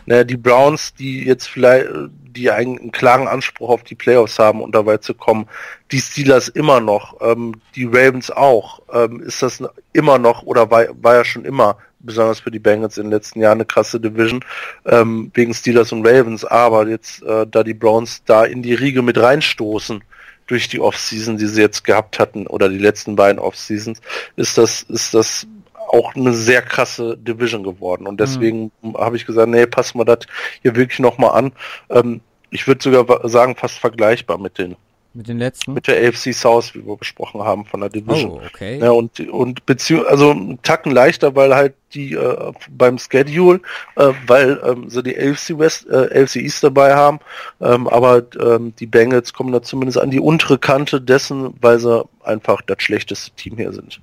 [0.07, 1.89] Ne, die Browns, die jetzt vielleicht,
[2.23, 5.47] die einen, einen klaren Anspruch auf die Playoffs haben, um dabei zu kommen,
[5.93, 9.63] die Steelers immer noch, ähm, die Ravens auch, ähm, ist das
[9.93, 13.41] immer noch oder war, war ja schon immer, besonders für die Bengals in den letzten
[13.41, 14.43] Jahren eine krasse Division,
[14.87, 19.03] ähm, wegen Steelers und Ravens, aber jetzt, äh, da die Browns da in die Riege
[19.03, 20.03] mit reinstoßen,
[20.51, 24.01] durch die Offseason, die sie jetzt gehabt hatten, oder die letzten beiden Offseasons,
[24.37, 28.07] ist das, ist das auch eine sehr krasse Division geworden.
[28.07, 30.21] Und deswegen habe ich gesagt, nee, pass mal das
[30.63, 31.53] hier wirklich nochmal an.
[31.89, 32.21] Ähm,
[32.51, 34.77] ich würde sogar sagen, fast vergleichbar mit den,
[35.13, 35.75] Mit den letzten?
[35.75, 38.31] mit der AFC South, wie wir besprochen haben, von der Division.
[38.31, 38.79] oh, okay.
[38.79, 43.61] Ja, und, und beziehung, also einen Tacken leichter, weil halt die äh, beim Schedule,
[43.97, 47.19] äh, weil ähm, sie die AFC West, äh, AFC East dabei haben,
[47.61, 52.05] ähm, aber ähm, die Bengals kommen da zumindest an die untere Kante dessen, weil sie
[52.23, 54.01] einfach das schlechteste Team hier sind.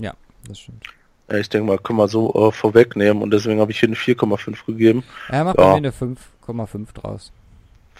[0.00, 0.14] Ja,
[0.46, 0.84] das stimmt.
[1.28, 3.96] Ja, ich denke mal, können wir so äh, vorwegnehmen und deswegen habe ich hier eine
[3.96, 5.02] 4,5 gegeben.
[5.32, 5.52] Ja.
[5.52, 7.32] bei mir eine 5,5 draus.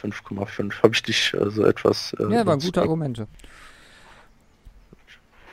[0.00, 2.14] 5,5 habe ich dich äh, so etwas.
[2.18, 3.26] Äh, Ja, waren gute Argumente.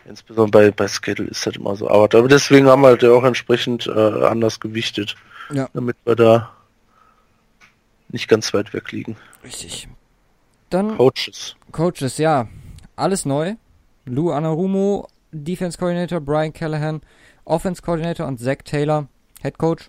[0.05, 1.87] Insbesondere bei, bei Schedule ist das immer so.
[1.89, 5.15] Aber, aber deswegen haben wir halt ja auch entsprechend äh, anders gewichtet,
[5.51, 5.69] Ja.
[5.73, 6.51] damit wir da
[8.09, 9.15] nicht ganz weit weg liegen.
[9.43, 9.87] Richtig.
[10.69, 11.55] Dann Coaches.
[11.71, 12.47] Coaches, ja.
[12.95, 13.55] Alles neu.
[14.05, 17.01] Lou Anarumo, Defense Coordinator, Brian Callahan,
[17.45, 19.07] Offense Coordinator und Zach Taylor,
[19.41, 19.87] Head Coach.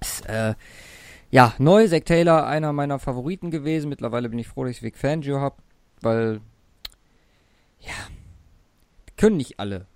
[0.00, 0.54] Ist, äh,
[1.32, 1.88] ja, neu.
[1.88, 3.88] Zach Taylor, einer meiner Favoriten gewesen.
[3.88, 5.56] Mittlerweile bin ich froh, dass ich Vic Fangio habe,
[6.02, 6.42] weil,
[7.80, 7.94] ja,
[9.16, 9.86] können nicht alle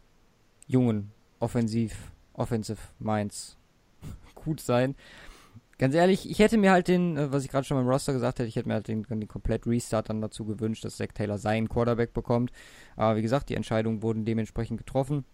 [0.67, 3.59] jungen Offensiv, Offensive Minds
[4.35, 4.97] gut sein.
[5.79, 8.39] Ganz ehrlich, ich hätte mir halt den, äh, was ich gerade schon beim Roster gesagt
[8.39, 11.37] hätte, ich hätte mir halt den, den komplett Restart dann dazu gewünscht, dass Zach Taylor
[11.37, 12.51] seinen Quarterback bekommt.
[12.97, 15.27] Aber wie gesagt, die Entscheidungen wurden dementsprechend getroffen.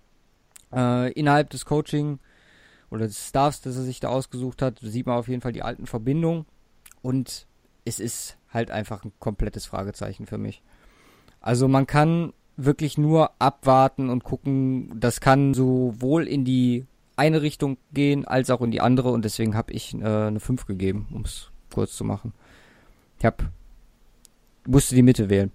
[0.72, 2.18] Äh, innerhalb des Coaching
[2.92, 5.62] oder des Staffs, das er sich da ausgesucht hat, sieht man auf jeden Fall die
[5.62, 6.44] alten Verbindungen.
[7.00, 7.46] Und
[7.86, 10.62] es ist halt einfach ein komplettes Fragezeichen für mich.
[11.40, 16.84] Also man kann wirklich nur abwarten und gucken, das kann sowohl in die
[17.16, 20.66] eine Richtung gehen als auch in die andere und deswegen habe ich äh, eine 5
[20.66, 22.34] gegeben, um es kurz zu machen.
[23.18, 23.42] Ich hab,
[24.66, 25.50] musste die Mitte wählen.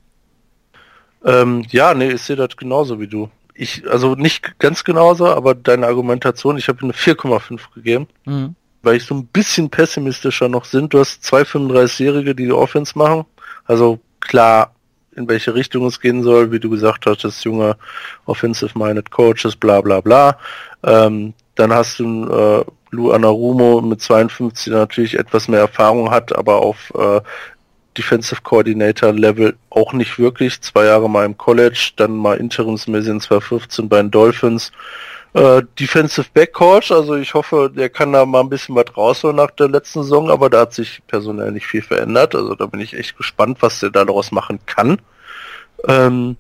[1.24, 3.30] Ähm, ja, nee, ich sehe das genauso wie du.
[3.58, 8.56] Ich, also nicht ganz genauso, aber deine Argumentation, ich habe eine 4,5 gegeben, Mhm.
[8.84, 10.94] weil ich so ein bisschen pessimistischer noch sind.
[10.94, 13.26] Du hast zwei 35-Jährige, die die Offense machen.
[13.66, 14.74] Also klar,
[15.16, 17.76] in welche Richtung es gehen soll, wie du gesagt hast, das junge
[18.28, 20.38] Offensive-Minded Coaches, bla bla bla.
[20.84, 26.36] Ähm, dann hast du äh, Lou Anarumo mit 52, der natürlich etwas mehr Erfahrung hat,
[26.38, 27.20] aber auf äh,
[27.98, 30.62] Defensive Coordinator Level auch nicht wirklich.
[30.62, 34.72] Zwei Jahre mal im College, dann mal interimsmäßig in 2015 bei den Dolphins.
[35.34, 39.36] Äh, Defensive Back Coach, also ich hoffe, der kann da mal ein bisschen was rausholen
[39.36, 42.34] nach der letzten Saison, aber da hat sich personell nicht viel verändert.
[42.34, 45.00] Also da bin ich echt gespannt, was der daraus machen kann.
[45.88, 46.38] Ähm,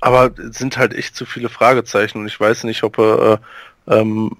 [0.00, 3.40] aber es sind halt echt zu viele Fragezeichen und ich weiß nicht, ob er,
[3.86, 4.30] äh, ähm,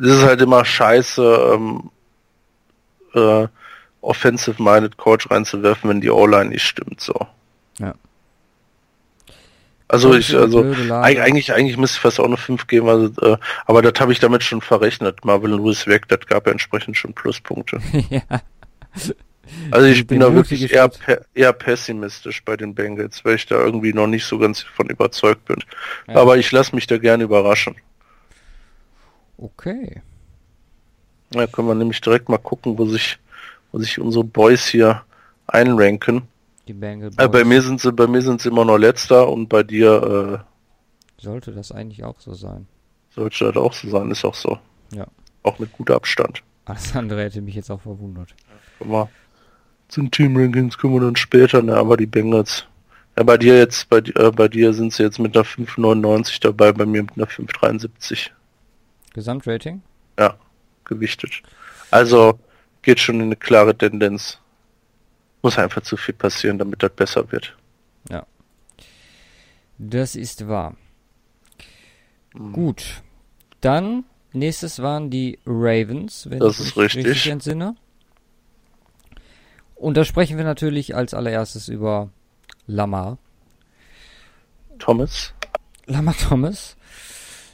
[0.00, 1.90] es ist halt immer scheiße, ähm,
[3.14, 3.48] äh,
[4.02, 7.14] offensive-minded Coach reinzuwerfen, wenn die O-Line nicht stimmt, so.
[7.78, 7.94] Ja.
[9.88, 13.36] Also ich, also eigentlich, eigentlich müsste ich fast auch eine 5 geben, also, äh,
[13.66, 15.22] aber das habe ich damit schon verrechnet.
[15.24, 17.78] Marvin Lewis weg, das gab ja entsprechend schon Pluspunkte.
[18.08, 18.22] ja.
[19.70, 20.90] Also ich bin da wirklich eher,
[21.34, 25.44] eher pessimistisch bei den Bengals, weil ich da irgendwie noch nicht so ganz von überzeugt
[25.44, 25.62] bin.
[26.08, 26.16] Ja.
[26.16, 27.76] Aber ich lasse mich da gerne überraschen.
[29.36, 30.00] Okay.
[31.32, 33.18] Da können wir nämlich direkt mal gucken, wo sich,
[33.72, 35.02] wo sich unsere Boys hier
[35.46, 36.22] einranken.
[36.68, 37.46] Die Bengal Äh, bei Boys.
[37.46, 40.44] mir sind sie, bei mir sind sie immer noch letzter und bei dir
[41.18, 42.66] Sollte das eigentlich auch so sein.
[43.10, 44.58] äh, sollte das auch so sein, ist auch so.
[44.92, 45.06] Ja.
[45.42, 46.42] Auch mit guter Abstand.
[46.64, 48.34] Alles andere hätte mich jetzt auch verwundert.
[48.78, 49.08] Können wir
[49.88, 52.66] zu den Team-Rankings kommen wir dann später, ne, aber die Bengals.
[53.16, 56.72] Ja, bei dir jetzt, bei, äh, bei dir sind sie jetzt mit einer 5,99 dabei,
[56.72, 58.30] bei mir mit einer 5,73
[59.12, 59.82] Gesamtrating?
[60.84, 61.42] gewichtet.
[61.90, 62.38] Also
[62.82, 64.38] geht schon in eine klare Tendenz.
[65.42, 67.56] Muss einfach zu viel passieren, damit das besser wird.
[69.78, 70.76] Das ist wahr.
[72.34, 72.52] Hm.
[72.52, 73.02] Gut.
[73.60, 77.06] Dann, nächstes waren die Ravens, wenn Das ich ist mich richtig.
[77.06, 77.74] richtig entsinne.
[79.74, 82.10] Und da sprechen wir natürlich als allererstes über
[82.68, 83.18] Lamar.
[84.78, 85.34] Thomas?
[85.86, 86.76] Lamar Thomas?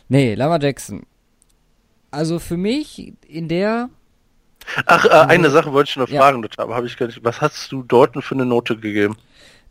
[0.08, 1.06] Nee, Lamar Jackson.
[2.10, 3.88] Also für mich in der
[4.86, 6.20] Ach, äh, eine Sache wollte ich noch Ja.
[6.22, 7.24] fragen, das habe hab ich gar nicht.
[7.24, 9.16] Was hast du Dalton für eine Note gegeben?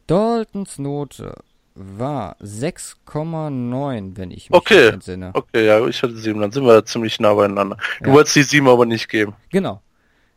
[0.08, 1.36] Daltons Note
[1.76, 4.90] war 6,9, wenn ich mich Okay.
[4.90, 5.32] entsinne.
[5.34, 7.78] Okay, ja, ich hatte sieben, dann sind wir da ziemlich nah beieinander.
[8.02, 8.16] Du Ja.
[8.16, 9.36] wolltest die sieben aber nicht geben.
[9.50, 9.82] Genau.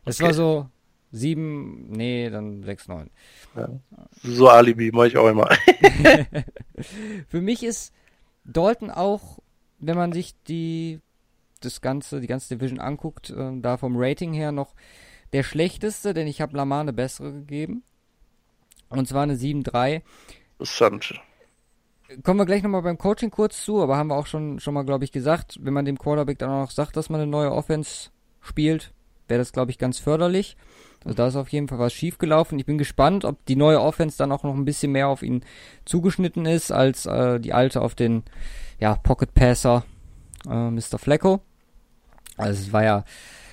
[0.05, 0.27] Es Okay.
[0.27, 0.69] war so
[1.11, 3.09] 7, nee, dann 6,9.
[4.23, 5.49] So Alibi mache ich auch immer.
[7.27, 7.93] Für mich ist
[8.45, 9.39] Dalton auch,
[9.79, 10.99] wenn man sich die
[11.65, 14.73] das ganze, die ganze Division anguckt, äh, da vom Rating her noch
[15.33, 17.83] der schlechteste, denn ich habe Lamar eine bessere gegeben.
[18.89, 20.01] Und zwar eine 7,3.
[20.59, 21.21] Interessant.
[22.23, 24.83] Kommen wir gleich nochmal beim Coaching kurz zu, aber haben wir auch schon, schon mal,
[24.83, 27.51] glaube ich, gesagt, wenn man dem Quarterback dann auch noch sagt, dass man eine neue
[27.53, 28.09] Offense
[28.41, 28.91] spielt,
[29.29, 30.57] wäre das, glaube ich, ganz förderlich.
[31.05, 32.59] Also da ist auf jeden Fall was schiefgelaufen.
[32.59, 35.43] Ich bin gespannt, ob die neue Offense dann auch noch ein bisschen mehr auf ihn
[35.85, 38.23] zugeschnitten ist, als äh, die alte auf den
[38.79, 39.85] ja, Pocket Passer
[40.47, 40.99] äh, Mr.
[40.99, 41.41] Flecko.
[42.41, 43.03] Also es war ja,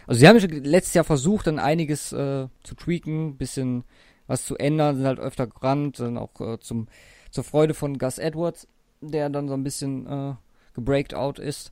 [0.06, 3.84] also sie haben schon letztes Jahr versucht, dann einiges äh, zu tweaken, bisschen
[4.26, 6.88] was zu ändern, sind halt öfter gerannt, dann auch äh, zum
[7.30, 8.66] zur Freude von Gus Edwards,
[9.00, 10.34] der dann so ein bisschen äh,
[10.74, 11.70] gebreakt out ist.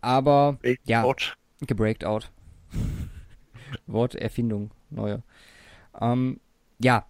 [0.00, 1.36] Aber ja, Out.
[1.60, 2.30] gebreakt out.
[3.86, 5.22] Worterfindung, neue.
[6.00, 6.40] Ähm,
[6.78, 7.06] ja,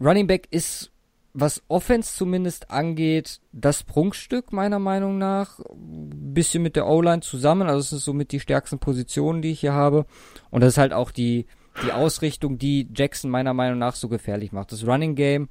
[0.00, 0.91] Running Back ist,
[1.34, 5.60] was Offense zumindest angeht, das Prunkstück meiner Meinung nach.
[5.60, 9.60] Ein bisschen mit der O-Line zusammen, also es ist somit die stärksten Positionen, die ich
[9.60, 10.06] hier habe.
[10.50, 11.46] Und das ist halt auch die,
[11.84, 14.72] die Ausrichtung, die Jackson meiner Meinung nach so gefährlich macht.
[14.72, 15.48] Das Running Game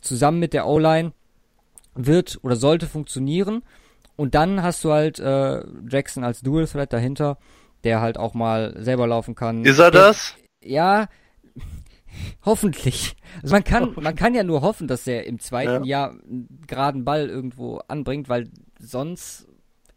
[0.00, 1.12] zusammen mit der O-Line
[1.94, 3.62] wird oder sollte funktionieren.
[4.16, 7.38] Und dann hast du halt äh, Jackson als Dual Threat dahinter,
[7.84, 9.64] der halt auch mal selber laufen kann.
[9.64, 10.34] Ist er das?
[10.62, 11.08] Ja,
[12.44, 13.16] hoffentlich.
[13.42, 17.04] Also man kann, man kann ja nur hoffen, dass er im zweiten Jahr einen geraden
[17.04, 18.48] Ball irgendwo anbringt, weil
[18.78, 19.46] sonst,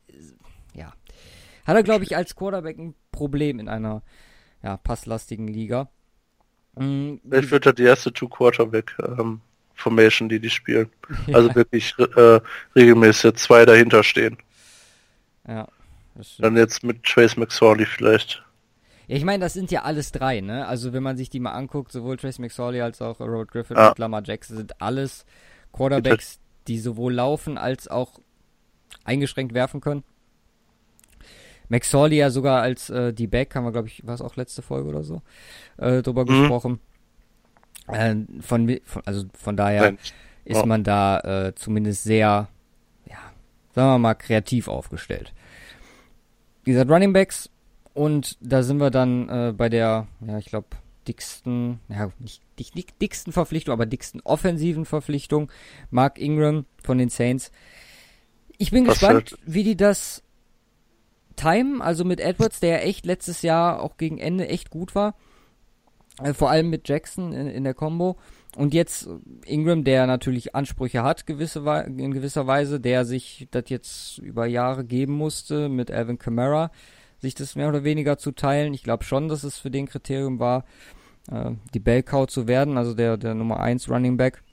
[0.08, 0.14] äh,
[0.78, 0.94] ja,
[1.66, 4.02] hat er, glaube ich, als Quarterback ein Problem in einer,
[4.62, 5.90] ja, passlastigen Liga.
[6.76, 9.42] Vielleicht wird er die erste Two-Quarterback ähm,
[10.30, 10.90] die die spielen.
[11.34, 12.40] Also wirklich äh,
[12.76, 14.38] regelmäßig zwei dahinter stehen.
[15.48, 15.68] ja.
[16.38, 18.44] Dann jetzt mit Trace McSorley vielleicht.
[19.08, 20.66] Ja, ich meine, das sind ja alles drei, ne?
[20.68, 23.90] Also wenn man sich die mal anguckt, sowohl Trace McSorley als auch Robert Griffin Ja.
[23.90, 25.26] und Lamar Jackson sind alles
[25.74, 28.20] Quarterbacks, die sowohl laufen als auch
[29.04, 30.04] eingeschränkt werfen können.
[31.70, 34.62] McSorley ja sogar als äh, die Back, haben wir, glaube ich, war es auch letzte
[34.62, 35.22] Folge oder so,
[35.78, 36.28] äh, drüber Mhm.
[36.28, 36.80] gesprochen.
[37.88, 39.96] Äh, von, von, also von daher
[40.46, 42.48] ist man da äh, zumindest sehr,
[43.10, 43.18] ja,
[43.74, 45.34] sagen wir mal, kreativ aufgestellt.
[46.64, 47.50] Wie gesagt, Running Backs
[47.94, 50.68] und da sind wir dann äh, bei der, ja, ich glaube,
[51.08, 55.52] dicksten, ja, nicht, nicht, nicht dicksten Verpflichtung, aber dicksten offensiven Verpflichtung.
[55.92, 57.52] Mark Ingram von den Saints.
[58.58, 60.24] Ich bin Was gespannt, halt- wie die das
[61.36, 65.16] timen, also mit Edwards, der ja echt letztes Jahr auch gegen Ende echt gut war.
[66.22, 68.18] Äh, vor allem mit Jackson in, in der Combo.
[68.56, 69.10] Und jetzt
[69.46, 74.86] Ingram, der natürlich Ansprüche hat, gewisse in gewisser Weise, der sich das jetzt über Jahre
[74.86, 76.70] geben musste, mit Alvin Kamara,
[77.24, 78.74] sich das mehr oder weniger zu teilen.
[78.74, 80.66] Ich glaube schon, dass es für den Kriterium war,
[81.32, 84.44] äh, die Bellcow zu werden, also der, der Nummer 1 Running Back.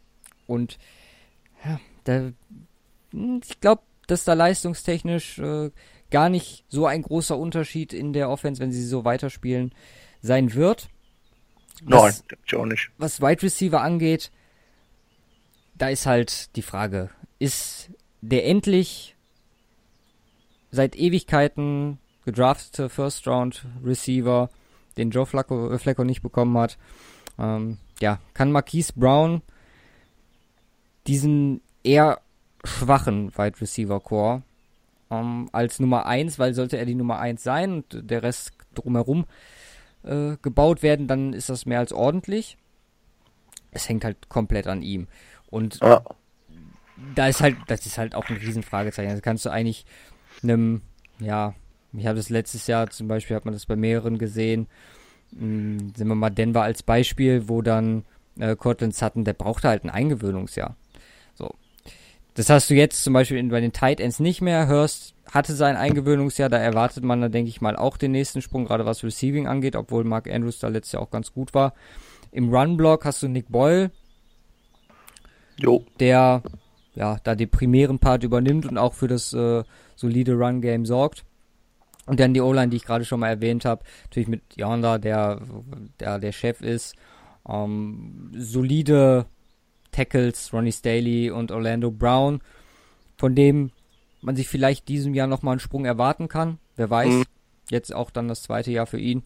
[0.47, 0.79] Und
[1.65, 2.31] ja, da,
[3.13, 5.71] hm, ich glaube, dass da leistungstechnisch äh,
[6.11, 9.73] gar nicht so ein großer Unterschied in der Offense, wenn sie so weiterspielen,
[10.23, 10.89] sein wird.
[11.83, 12.91] Nein, Was- denke ich auch nicht.
[12.99, 14.31] was Wide Receiver angeht,
[15.75, 17.11] da ist halt die Frage,
[17.41, 17.91] ist
[18.21, 19.17] der endlich
[20.71, 21.99] seit Ewigkeiten
[22.31, 24.51] gedraftete First Round Receiver,
[24.97, 26.79] den Joe Flacco, äh, Flacco nicht bekommen hat,
[27.39, 29.43] ähm, ja, kann Marquise Brown
[31.07, 32.21] diesen eher
[32.65, 34.43] schwachen Wide Receiver Core
[35.11, 39.27] ähm, als Nummer 1, weil sollte er die Nummer 1 sein und der Rest drumherum
[40.03, 42.57] äh, gebaut werden, dann ist das mehr als ordentlich.
[43.71, 45.09] Es hängt halt komplett an ihm.
[45.51, 46.03] Und Ja.
[47.15, 49.11] da ist halt, das ist halt auch ein Riesenfragezeichen.
[49.11, 49.85] Also kannst du eigentlich
[50.43, 50.83] einem,
[51.19, 51.55] ja,
[51.93, 54.67] ich habe das letztes Jahr zum Beispiel, hat man das bei mehreren gesehen,
[55.33, 58.05] mh, sehen wir mal Denver als Beispiel, wo dann
[58.39, 60.77] äh, Cortland Sutton, der brauchte halt ein Eingewöhnungsjahr.
[61.35, 61.55] So.
[62.35, 64.69] Das hast du jetzt zum Beispiel bei den Tight Ends nicht mehr.
[64.69, 68.65] Hurst hatte sein Eingewöhnungsjahr, da erwartet man da, denke ich mal, auch den nächsten Sprung,
[68.65, 71.75] gerade was Receiving angeht, obwohl Mark Andrews da letztes Jahr auch ganz gut war.
[72.33, 73.91] Im Run-Block hast du Nick Boyle,
[75.59, 75.85] Jo.
[75.99, 76.43] der
[76.95, 79.63] ja da den primären Part übernimmt und auch für das äh,
[79.97, 81.25] solide Run-Game sorgt.
[82.11, 85.43] Und dann die O-Line, die ich gerade schon mal erwähnt habe, natürlich mit Yonda, der,
[86.01, 86.97] der der Chef ist.
[87.49, 89.27] Ähm, solide
[89.93, 92.41] Tackles, Ronnie Staley und Orlando Brown,
[93.17, 93.71] von dem
[94.23, 96.59] man sich vielleicht diesem Jahr nochmal einen Sprung erwarten kann.
[96.75, 97.15] Wer weiß.
[97.15, 97.25] Mhm.
[97.71, 99.23] Jetzt auch dann das zweite Jahr für ihn.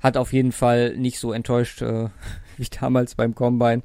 [0.00, 2.08] Hat auf jeden Fall nicht so enttäuscht äh,
[2.56, 3.82] wie damals beim Combine.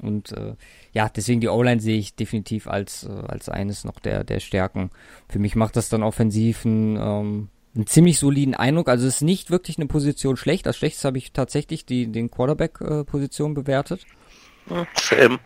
[0.00, 0.54] Und äh,
[0.92, 4.90] ja, deswegen die O-Line sehe ich definitiv als, äh, als eines noch der, der Stärken.
[5.28, 8.88] Für mich macht das dann offensiv einen, ähm, einen ziemlich soliden Eindruck.
[8.88, 10.66] Also es ist nicht wirklich eine Position schlecht.
[10.66, 14.04] Als schlechtest habe ich tatsächlich die, den Quarterback-Position bewertet.
[14.94, 15.38] Same.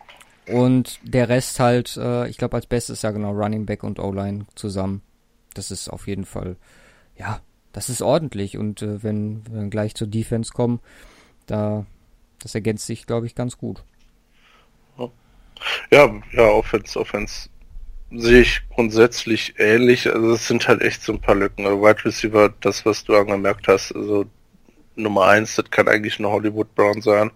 [0.49, 4.47] Und der Rest halt, äh, ich glaube als bestes ja genau Running Back und O-Line
[4.55, 5.03] zusammen.
[5.55, 6.57] Das ist auf jeden Fall,
[7.17, 7.41] ja,
[7.73, 8.57] das ist ordentlich.
[8.59, 10.81] Und äh, wenn wir dann gleich zur Defense kommen,
[11.47, 11.87] da,
[12.41, 13.85] das ergänzt sich, glaube ich, ganz gut.
[15.91, 17.49] Ja, ja, Offense, Offense
[18.13, 20.13] sehe ich grundsätzlich ähnlich.
[20.13, 21.67] Also es sind halt echt so ein paar Lücken.
[21.67, 24.27] Also Wide Receiver, das, was du angemerkt hast, also
[24.97, 27.31] Nummer eins, das kann eigentlich eine Hollywood Brown sein.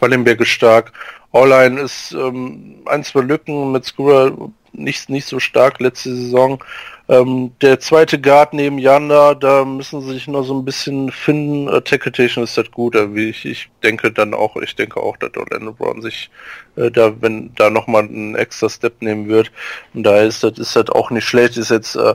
[0.00, 0.92] Wallenberg ist stark.
[1.32, 4.32] All-Line ist ähm, ein, zwei Lücken mit Skura
[4.72, 6.62] nicht, nicht so stark letzte Saison.
[7.08, 11.68] Ähm, der zweite Guard neben Yanda, da müssen sie sich noch so ein bisschen finden.
[11.68, 15.36] Äh, Tackle-Tation ist das gut, wie ich, ich denke dann auch, ich denke auch, dass
[15.36, 16.30] Orlando Brown sich
[16.74, 19.52] äh, da, wenn da nochmal einen extra Step nehmen wird.
[19.94, 22.14] Und da ist das, ist das auch nicht schlecht, ist jetzt äh,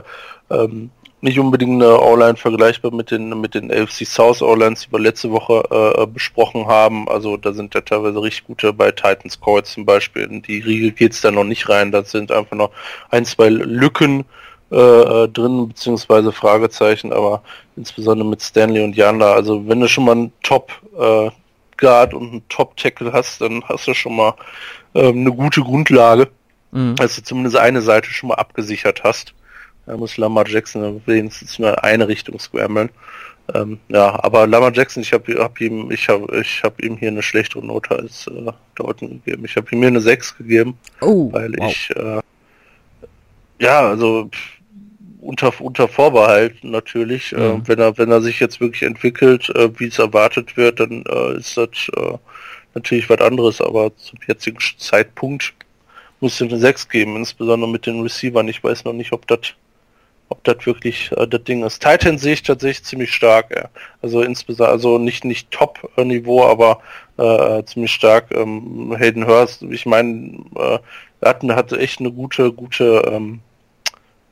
[0.50, 0.90] ähm,
[1.22, 5.30] nicht unbedingt eine O-Line vergleichbar mit den mit den AFC South O-Lines, die wir letzte
[5.30, 7.08] Woche äh, besprochen haben.
[7.08, 10.24] Also da sind ja teilweise richtig gute bei Titans Core zum Beispiel.
[10.24, 11.92] In die Riege geht's da noch nicht rein.
[11.92, 12.72] Da sind einfach noch
[13.10, 14.24] ein, zwei Lücken
[14.72, 14.76] äh,
[15.24, 17.42] äh, drin, beziehungsweise Fragezeichen, aber
[17.76, 19.32] insbesondere mit Stanley und Yanda.
[19.32, 21.30] Also wenn du schon mal einen Top äh,
[21.76, 24.34] Guard und einen Top Tackle hast, dann hast du schon mal
[24.94, 26.28] ähm, eine gute Grundlage,
[26.74, 26.96] Mhm.
[26.96, 29.34] dass du zumindest eine Seite schon mal abgesichert hast.
[29.84, 32.88] Da muss Lamar Jackson wenigstens nur eine Richtung scramblen.
[33.52, 37.08] Ähm, ja, aber Lamar Jackson, ich habe hab ihm, ich habe, ich habe ihm hier
[37.08, 39.44] eine schlechtere Note als äh, Dalton gegeben.
[39.44, 41.70] Ich habe ihm hier eine 6 gegeben, Oh, weil wow.
[41.70, 42.20] ich, äh,
[43.58, 44.38] ja, also pff,
[45.22, 47.32] unter unter Vorbehalt natürlich.
[47.32, 47.68] Äh, Mhm.
[47.68, 51.36] wenn er wenn er sich jetzt wirklich entwickelt, äh, wie es erwartet wird, dann äh,
[51.38, 52.18] ist das äh,
[52.74, 53.60] natürlich was anderes.
[53.60, 55.54] Aber zum jetzigen Zeitpunkt
[56.20, 58.48] muss es eine 6 geben, insbesondere mit den Receivern.
[58.48, 59.54] Ich weiß noch nicht, ob das
[60.28, 61.80] ob das wirklich äh, das Ding ist.
[61.82, 63.68] Titan sehe ich tatsächlich ziemlich stark, ja.
[64.02, 66.80] Also insbesondere, also nicht nicht Top-Niveau, aber
[67.18, 68.30] äh, ziemlich stark.
[68.32, 70.78] Ähm, Hayden Hurst, ich meine, äh,
[71.20, 73.40] er hat, hatte echt eine gute, gute ähm,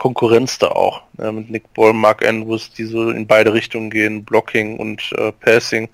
[0.01, 1.03] Konkurrenz da auch.
[1.19, 5.31] Ne, mit Nick Ball, Mark Andrews, die so in beide Richtungen gehen, Blocking und äh,
[5.31, 5.89] Passing.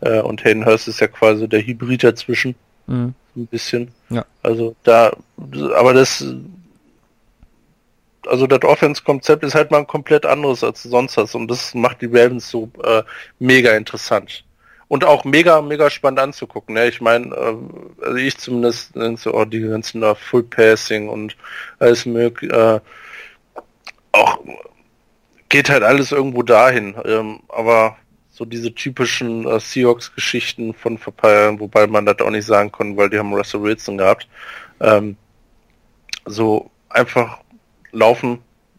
[0.00, 2.54] Äh, und Hayden Hurst ist ja quasi der Hybrid dazwischen.
[2.86, 3.12] Mhm.
[3.36, 3.90] Ein bisschen.
[4.08, 4.24] Ja.
[4.42, 5.12] Also da,
[5.76, 6.24] aber das,
[8.26, 12.02] also das Offense-Konzept ist halt mal ein komplett anderes als sonst was und das macht
[12.02, 13.02] die Ravens so äh,
[13.40, 14.44] mega interessant
[14.86, 16.74] und auch mega, mega spannend anzugucken.
[16.74, 16.88] Ne?
[16.88, 21.36] Ich meine, äh, also ich zumindest so, oh, die ganzen da Full Passing und
[21.80, 22.80] alles möglich, äh,
[24.12, 24.38] auch
[25.50, 26.94] geht halt alles irgendwo dahin.
[27.04, 27.96] Ähm, aber
[28.30, 33.10] so diese typischen äh, Seahawks-Geschichten von Verpeilen, wobei man das auch nicht sagen kann, weil
[33.10, 34.26] die haben Russell Wilson gehabt.
[34.80, 35.16] Ähm,
[36.24, 37.38] so einfach
[37.92, 38.38] laufen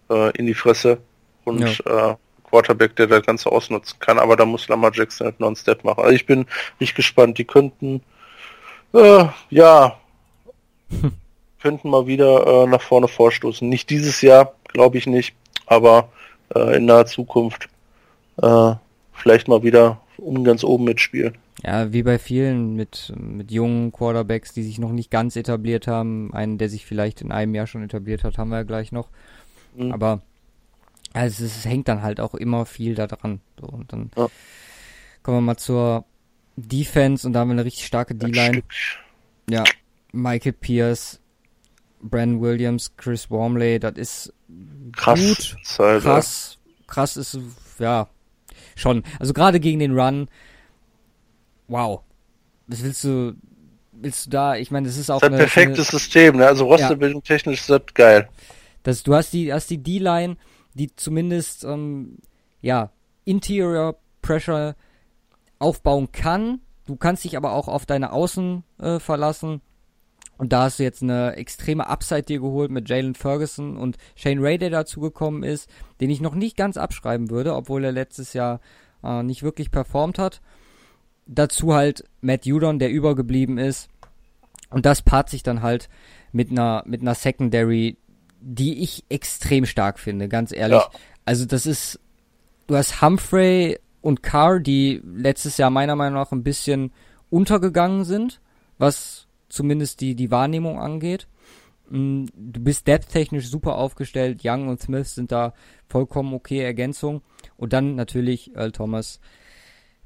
[0.10, 0.98] äh, in die Fresse
[1.44, 2.12] und ja.
[2.12, 2.16] äh,
[2.50, 5.84] Quarterback, der das Ganze ausnutzen kann, aber da muss Lamar Jackson halt noch einen Step
[5.84, 6.04] machen.
[6.04, 6.46] Also ich bin
[6.80, 8.02] nicht gespannt, die könnten,
[8.94, 9.98] äh, ja,
[11.62, 13.68] könnten mal wieder äh, nach vorne vorstoßen.
[13.68, 16.10] Nicht dieses Jahr, glaube ich nicht, aber
[16.56, 17.70] äh, in naher Zukunft
[18.42, 18.74] äh,
[19.14, 21.38] vielleicht mal wieder um ganz oben mitspielen.
[21.64, 26.34] Ja, wie bei vielen mit, mit jungen Quarterbacks, die sich noch nicht ganz etabliert haben.
[26.34, 29.10] Einen, der sich vielleicht in einem Jahr schon etabliert hat, haben wir ja gleich noch.
[29.76, 29.92] Mhm.
[29.92, 30.22] Aber
[31.14, 33.42] also es hängt dann halt auch immer viel da dran.
[33.60, 34.28] So, und dann ja.
[35.24, 36.06] kommen wir mal zur
[36.56, 38.64] Defense und da haben wir eine richtig starke D-Line.
[39.50, 39.64] Ja,
[40.12, 41.20] Michael Pierce,
[42.02, 44.34] Brandon Williams, Chris Wormley, das ist
[44.96, 45.58] krass, gut,
[46.02, 47.38] krass, krass ist,
[47.80, 48.08] ja,
[48.76, 49.04] schon.
[49.20, 50.28] Also gerade gegen den Run,
[51.68, 52.02] wow.
[52.68, 53.36] Was willst du,
[53.92, 56.48] willst du da, ich meine, das ist auch das ist ein perfektes eine, System, ne?
[56.48, 57.36] Also Rosterbildung ja.
[57.36, 58.30] technisch ist das geil.
[58.84, 60.38] Das, du hast die, hast die D-Line,
[60.74, 62.18] die zumindest ähm,
[62.62, 62.92] ja
[63.26, 64.76] Interior Pressure
[65.60, 66.62] aufbauen kann.
[66.88, 69.62] Du kannst dich aber auch auf deine Außen äh, verlassen.
[70.42, 74.40] Und da hast du jetzt eine extreme Upside dir geholt mit Jalen Ferguson und Shane
[74.40, 75.70] Ray, der dazu gekommen ist,
[76.00, 78.60] den ich noch nicht ganz abschreiben würde, obwohl er letztes Jahr
[79.04, 80.42] äh, nicht wirklich performt hat.
[81.28, 83.88] Dazu halt Matt Judon, der übergeblieben ist.
[84.72, 85.90] Und das paart sich dann halt
[86.32, 88.00] mit einer, mit einer Secondary,
[88.40, 90.82] die ich extrem stark finde, ganz ehrlich.
[90.82, 90.90] Ja.
[91.24, 92.00] Also das ist,
[92.66, 96.92] du hast Humphrey und Carr, die letztes Jahr meiner Meinung nach ein bisschen
[97.30, 98.42] untergegangen sind,
[98.80, 99.21] was
[99.52, 101.28] zumindest die, die Wahrnehmung angeht.
[101.90, 104.42] Mm, du bist depth-technisch super aufgestellt.
[104.44, 105.54] Young und Smith sind da
[105.88, 107.22] vollkommen okay Ergänzung.
[107.58, 109.20] Und dann natürlich Earl Thomas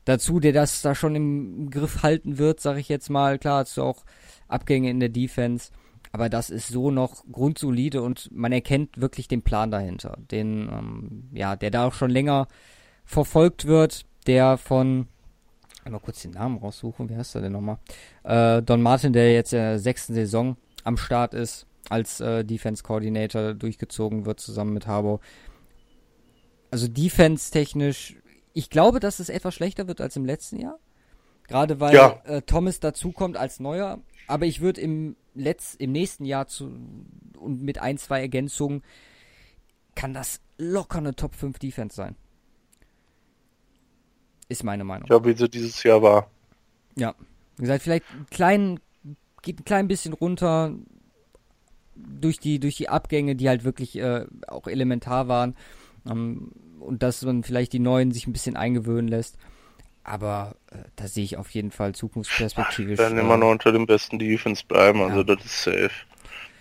[0.04, 3.39] dazu, der das da schon im Griff halten wird, sag ich jetzt mal.
[3.39, 4.04] Klar hast du auch
[4.48, 5.72] Abgänge in der Defense
[6.16, 11.30] aber das ist so noch grundsolide und man erkennt wirklich den Plan dahinter, den, ähm,
[11.34, 12.48] ja, der da auch schon länger
[13.04, 15.10] verfolgt wird, der von,
[15.92, 17.78] mal kurz den Namen raussuchen, wie heißt er denn nochmal?
[18.24, 22.84] Äh, Don Martin, der jetzt in der sechsten Saison am Start ist, als äh, Defense
[22.84, 25.20] Coordinator durchgezogen wird, zusammen mit Harbo.
[26.72, 28.18] Also Defense-technisch,
[28.54, 30.80] ich glaube, dass es etwas schlechter wird als im letzten Jahr.
[31.48, 32.22] Gerade weil ja.
[32.26, 34.00] äh, Thomas dazukommt als neuer.
[34.28, 36.66] Aber ich würde im letzt, im nächsten Jahr zu,
[37.38, 38.84] und mit ein, zwei Ergänzungen
[39.94, 42.16] kann das locker eine Top 5 Defense sein.
[44.48, 45.08] Ist meine Meinung.
[45.10, 46.30] Ja, wie sie dieses Jahr war.
[46.96, 47.16] Ja.
[47.58, 48.80] Wie gesagt, vielleicht ein klein,
[49.41, 50.74] geht ein klein bisschen runter
[51.96, 55.56] durch die, durch die Abgänge, die halt wirklich äh, auch elementar waren.
[56.10, 59.38] Ähm, und dass man vielleicht die neuen sich ein bisschen eingewöhnen lässt.
[60.04, 63.00] Aber äh, da sehe ich auf jeden Fall zukunftsperspektivisch.
[63.00, 65.24] Wir werden immer noch unter dem besten Defense bleiben, also ja.
[65.24, 65.91] das ist safe.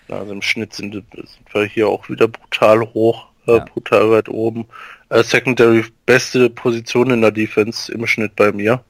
[0.09, 3.65] Also im Schnitt sind, sind wir hier auch wieder brutal hoch, äh, ja.
[3.65, 4.67] brutal weit oben.
[5.09, 8.83] Äh, Secondary beste Position in der Defense im Schnitt bei mir.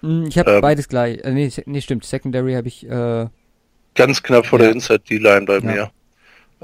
[0.00, 1.18] Hm, ich habe ähm, beides gleich.
[1.24, 2.04] Äh, nee, nee, stimmt.
[2.04, 3.26] Secondary habe ich äh,
[3.94, 4.66] ganz knapp vor ja.
[4.66, 5.90] der Inside D-Line bei mir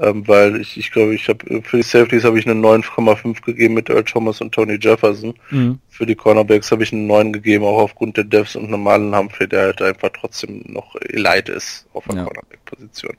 [0.01, 3.75] ähm, weil ich ich glaube, ich habe für die Safeties habe ich eine 9,5 gegeben
[3.75, 5.33] mit Earl Thomas und Tony Jefferson.
[5.51, 5.79] Mhm.
[5.89, 9.47] Für die Cornerbacks habe ich eine 9 gegeben, auch aufgrund der Devs und normalen Humphrey,
[9.47, 12.23] der halt einfach trotzdem noch elite ist auf der ja.
[12.23, 13.15] Cornerback-Position.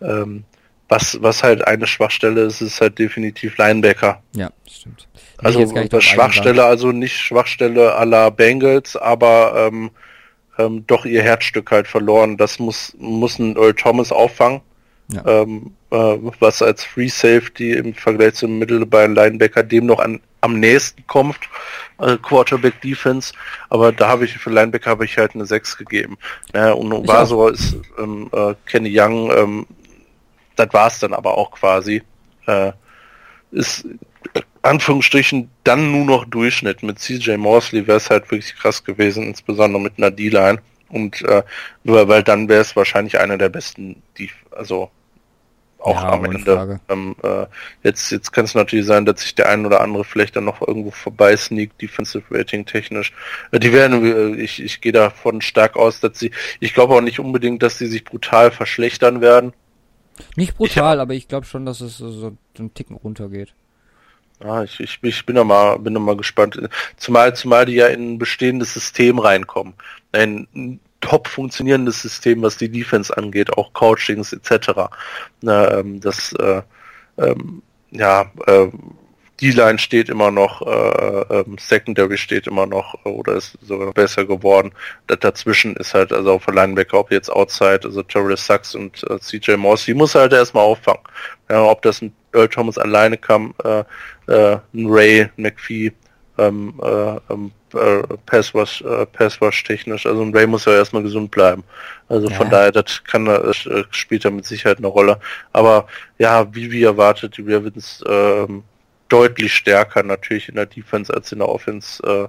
[0.00, 0.44] Ähm,
[0.94, 4.22] was, was halt eine Schwachstelle ist, ist halt definitiv Linebacker.
[4.34, 5.08] Ja, stimmt.
[5.38, 5.66] Also
[6.00, 9.90] Schwachstelle, also nicht Schwachstelle la Bengals, aber ähm,
[10.56, 12.36] ähm, doch ihr Herzstück halt verloren.
[12.36, 14.60] Das muss, muss ein Earl Thomas auffangen.
[15.12, 15.42] Ja.
[15.42, 20.60] Ähm, äh, was als Free Safety im Vergleich zum mittelbein Linebacker dem noch an, am
[20.60, 21.40] nächsten kommt,
[21.98, 23.34] äh, Quarterback Defense,
[23.68, 26.16] aber da habe ich für Linebacker habe ich halt eine 6 gegeben.
[26.54, 29.66] Ja, und Ovaso ist ähm, äh, Kenny Young, ähm,
[30.56, 32.02] das war es dann aber auch quasi.
[32.46, 32.72] Äh,
[33.50, 33.86] ist
[34.62, 36.82] Anführungsstrichen dann nur noch Durchschnitt.
[36.82, 40.60] Mit CJ Morsley wäre es halt wirklich krass gewesen, insbesondere mit einer D-Line.
[40.88, 41.42] Und äh,
[41.84, 44.90] weil dann wäre es wahrscheinlich einer der besten, die, also
[45.84, 46.80] auch Ja, am Ende.
[46.88, 47.46] Ähm, äh,
[47.82, 50.66] jetzt jetzt kann es natürlich sein, dass sich der ein oder andere vielleicht dann noch
[50.66, 53.12] irgendwo vorbei sneakt, Defensive Rating technisch.
[53.50, 56.30] Äh, die werden, äh, ich, ich gehe davon stark aus, dass sie,
[56.60, 59.52] ich glaube auch nicht unbedingt, dass sie sich brutal verschlechtern werden.
[60.36, 63.52] Nicht brutal, aber ich glaube schon, dass es so, einen Ticken runtergeht.
[64.42, 66.60] Ja, ich, ich, ich bin da mal, bin da mal gespannt.
[66.96, 69.74] Zumal, zumal die ja in ein bestehendes System reinkommen.
[70.12, 74.90] Ein top funktionierendes System, was die Defense angeht, auch Coachings etc.
[75.40, 76.62] Na, ähm, das äh,
[77.18, 78.68] ähm, ja, äh,
[79.44, 83.92] die Line steht immer noch, äh, ähm, Secondary steht immer noch äh, oder ist sogar
[83.92, 84.72] besser geworden.
[85.06, 89.04] Das dazwischen ist halt, also auf der Linebacker, ob jetzt Outside, also Terrorist Sachs und
[89.10, 91.02] äh, CJ Morse, die muss halt erstmal auffangen.
[91.50, 93.80] Ja, ob das ein Earl Thomas alleine kam, äh,
[94.32, 95.92] äh, ein Ray, McPhee,
[96.38, 100.06] ähm, äh, ähm, äh, Passwash, äh, Passwash technisch.
[100.06, 101.64] Also ein Ray muss ja erstmal gesund bleiben.
[102.08, 102.50] Also von Ja.
[102.50, 105.20] daher, das kann er, äh, spielt da mit Sicherheit eine Rolle.
[105.52, 105.86] Aber
[106.18, 108.62] ja, wie wie erwartet, die Ravens ähm,
[109.14, 112.28] deutlich stärker natürlich in der Defense als in der Offense äh,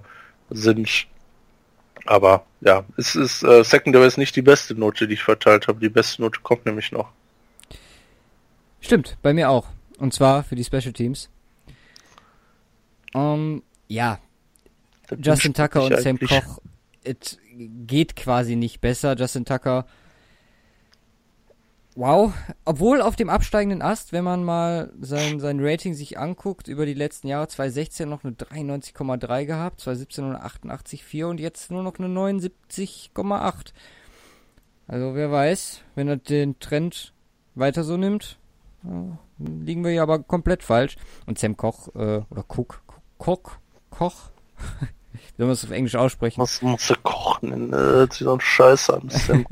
[0.49, 1.07] sind.
[2.05, 5.79] Aber ja, es ist äh, Secondary ist nicht die beste Note, die ich verteilt habe.
[5.79, 7.09] Die beste Note kommt nämlich noch.
[8.81, 9.67] Stimmt, bei mir auch.
[9.97, 11.29] Und zwar für die Special Teams.
[13.15, 14.19] Ähm, ja,
[15.17, 16.59] Justin Tucker und Sam Koch,
[17.03, 19.15] es geht quasi nicht besser.
[19.15, 19.88] Justin Tucker,
[21.96, 22.34] wow,
[22.66, 26.93] obwohl auf dem absteigenden Ast, wenn man mal sein, sein Rating sich anguckt, über die
[26.93, 31.98] letzten Jahre 2016 noch eine 93,3 gehabt, 2017 nur eine 88,4 und jetzt nur noch
[31.98, 33.74] eine 79,8.
[34.88, 37.14] Also wer weiß, wenn er den Trend
[37.56, 38.38] weiter so nimmt,
[39.39, 40.98] liegen wir ja aber komplett falsch.
[41.26, 42.84] Und Sam Koch, äh, oder Cook,
[43.18, 43.58] Koch,
[43.89, 44.30] Koch,
[45.36, 46.39] wie soll man es auf Englisch aussprechen?
[46.41, 49.09] muss, muss er kochen, äh, sich so ein Scheiß an.
[49.09, 49.45] Sam.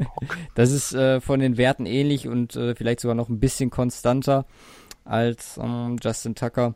[0.56, 4.46] Das ist äh, von den Werten ähnlich und äh, vielleicht sogar noch ein bisschen konstanter
[5.06, 6.76] als ähm, Justin Tucker.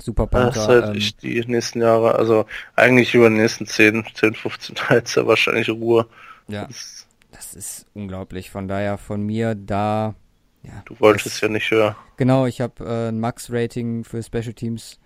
[0.00, 0.68] Super Das ist Panther.
[0.68, 2.46] halt ähm, echt die nächsten Jahre, also
[2.76, 6.06] eigentlich über die nächsten 10, 10, 15 Jahre hat er wahrscheinlich Ruhe.
[6.48, 8.50] ja, Das, das ist unglaublich.
[8.50, 10.14] Von daher von mir da.
[10.62, 11.96] Ja, du wolltest das, ja nicht höher.
[12.16, 14.98] Genau, ich habe äh, ein Max-Rating für Special Teams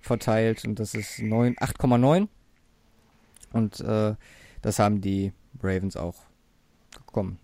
[0.00, 2.28] verteilt und das ist 9 8,9.
[3.52, 4.14] Und äh,
[4.62, 5.32] das haben die
[5.62, 6.16] Ravens auch
[7.06, 7.38] bekommen.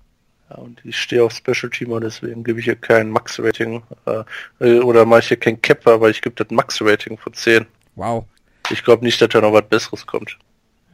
[0.51, 3.83] Ja, und ich stehe auf Special Teamer, deswegen gebe ich hier kein Max-Rating.
[4.07, 4.25] Äh,
[4.61, 7.67] äh, oder mache ich hier kein Capper, weil ich gebe das Max-Rating von 10.
[7.95, 8.27] Wow.
[8.71, 10.39] Ich glaube nicht, dass da noch was Besseres kommt.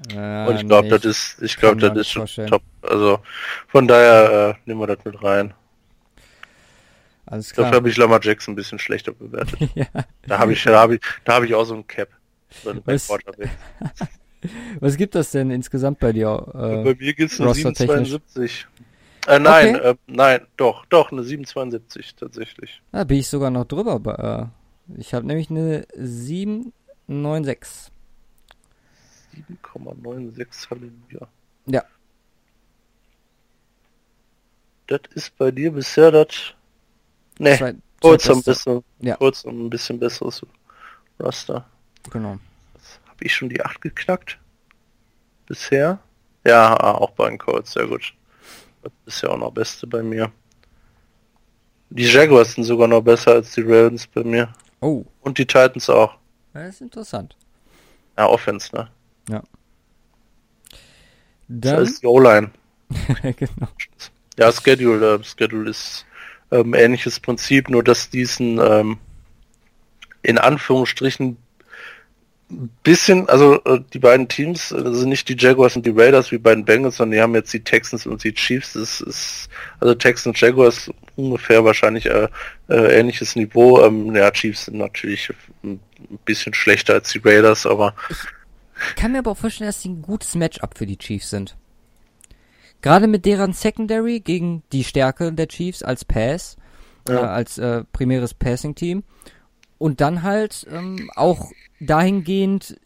[0.09, 2.49] Äh, Und ich glaube, nee, das ist, ich glaube, das ist schon vorstellen.
[2.49, 2.63] top.
[2.83, 3.21] Also
[3.69, 5.53] von daher äh, nehmen wir das mit rein.
[7.27, 7.75] Alles Dafür klar.
[7.75, 9.61] habe ich Lamar Jackson ein bisschen schlechter bewertet.
[9.75, 9.87] ja.
[10.27, 12.09] Da habe ich, da habe ich, da habe ich auch so ein Cap.
[12.65, 12.83] So ein
[14.80, 14.97] Was?
[14.97, 16.47] Gibt das denn insgesamt bei dir?
[16.53, 18.09] Bei Äh, mir gibt's eine rostertechnisch.
[18.11, 18.66] 772.
[19.26, 19.88] Äh, nein, Okay.
[19.91, 22.80] äh, nein, doch, doch, eine 772 tatsächlich.
[22.91, 23.99] da bin ich sogar noch drüber.
[24.01, 24.47] bei, Äh,
[24.99, 27.93] ich habe nämlich eine 796.
[29.34, 31.28] 7,96 Halleluja.
[31.66, 31.84] Ja.
[34.86, 36.28] Das ist bei dir bisher das.
[37.38, 39.16] Ne, Zwei- kurz ein bisschen, Ja.
[39.16, 40.45] kurz ein bisschen besseres
[41.18, 41.66] Raster.
[42.11, 42.38] Genau.
[43.21, 44.39] Habe ich schon die 8 geknackt?
[45.45, 45.99] Bisher?
[46.47, 48.14] Ja, auch bei den Colts, sehr gut.
[48.83, 50.33] Das ist ja auch noch beste bei mir.
[51.91, 54.55] Die Jaguars sind sogar noch besser als die Ravens bei mir.
[54.81, 56.16] Oh, Und die Titans auch.
[56.55, 57.37] das ist interessant.
[58.16, 58.89] Ja, Offense, ne?
[59.29, 59.43] Ja.
[61.49, 62.51] Das Dann, ist die O-Line.
[63.23, 63.68] genau.
[64.39, 66.07] Ja, Schedule, äh, Schedule ist
[66.51, 68.97] ähm, ähnliches Prinzip, nur dass diesen ähm,
[70.22, 71.37] in Anführungsstrichen
[72.83, 76.39] bisschen, also äh, die beiden Teams äh, sind nicht die Jaguars und die Raiders wie
[76.39, 78.72] bei den Bengals, sondern die haben jetzt die Texans und die Chiefs.
[78.75, 79.49] Das ist
[79.79, 82.29] also Texans und Jaguars ungefähr wahrscheinlich äh,
[82.68, 83.81] äh, ähnliches Niveau.
[83.85, 85.33] Ähm, ja, Chiefs sind natürlich
[85.63, 85.81] ein
[86.25, 87.95] bisschen schlechter als die Raiders, aber
[88.89, 91.57] Ich kann mir aber auch vorstellen, dass die ein gutes Matchup für die Chiefs sind.
[92.83, 96.57] Gerade mit deren Secondary gegen die Stärke der Chiefs als Pass,
[97.07, 97.14] Ja.
[97.14, 99.03] äh, als äh, primäres Passing-Team.
[99.81, 101.51] Und dann halt ähm, auch
[101.81, 102.79] dahingehend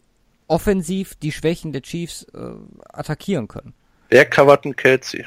[0.47, 2.53] offensiv die Schwächen der Chiefs äh,
[2.93, 3.73] attackieren können.
[4.09, 5.25] wer covert einen Kelsey?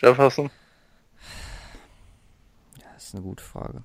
[0.00, 0.50] Jefferson?
[2.94, 3.82] Das ist eine gute Frage.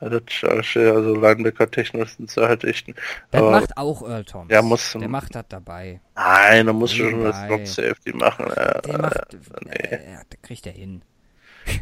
[0.00, 2.88] Ja, das, also Linebacker technisch sind sie halt echt.
[3.30, 4.48] Das macht auch Earl Thomas.
[4.50, 6.00] Ja, muss- Der macht das dabei.
[6.16, 7.46] nein, da musst du schon das.
[7.46, 8.50] Drop Safety machen.
[8.50, 9.70] Äh, Der macht, nee.
[9.72, 9.98] äh,
[10.32, 11.02] der kriegt er hin.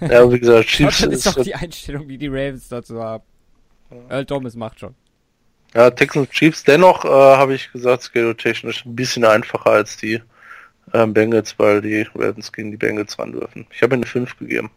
[0.03, 3.25] Ja, wie gesagt, Chiefs das ist ist, doch die Einstellung, die die Ravens dazu haben.
[4.09, 4.95] Earl Thomas macht schon.
[5.75, 6.65] ja, Texans Chiefs.
[6.65, 10.21] Dennoch äh, habe ich gesagt, schedule technisch ein bisschen einfacher als die
[10.93, 13.67] ähm, Bengals, weil die Ravens gegen die Bengals ran dürfen.
[13.71, 14.71] Ich habe eine 5 gegeben.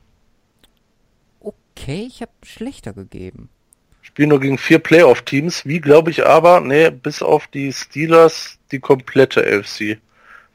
[1.42, 3.50] okay, ich habe schlechter gegeben.
[4.02, 8.80] Spielen nur gegen vier Playoff-Teams, wie glaube ich aber, nee, bis auf die Steelers die
[8.80, 10.00] komplette AFC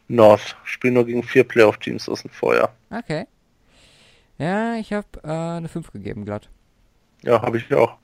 [0.09, 0.57] North.
[0.65, 2.75] Spielen nur gegen vier Playoff-Teams aus dem Vorjahr.
[2.91, 3.27] Okay.
[4.39, 6.49] Ja, ich habe äh, eine 5 gegeben, glatt.
[7.23, 7.99] Ja, habe ich auch.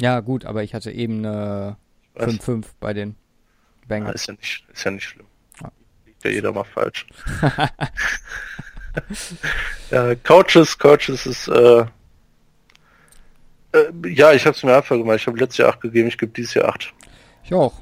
[0.00, 1.76] Ja, gut, aber ich hatte eben eine
[2.14, 2.32] Was?
[2.34, 4.22] 5-5 bei den Ja, Bengals.
[4.22, 5.26] ist ja nicht, ist ja nicht schlimm.
[5.62, 5.70] Ja.
[6.06, 7.06] Liegt ja jeder mal falsch.
[9.90, 11.84] ja, Couches, Couches ist, äh,
[13.72, 15.16] äh, ja, ich habe es mir einfach gemacht.
[15.20, 16.92] Ich habe letztes Jahr 8 gegeben, ich gebe dieses Jahr 8.
[17.44, 17.74] Ich auch.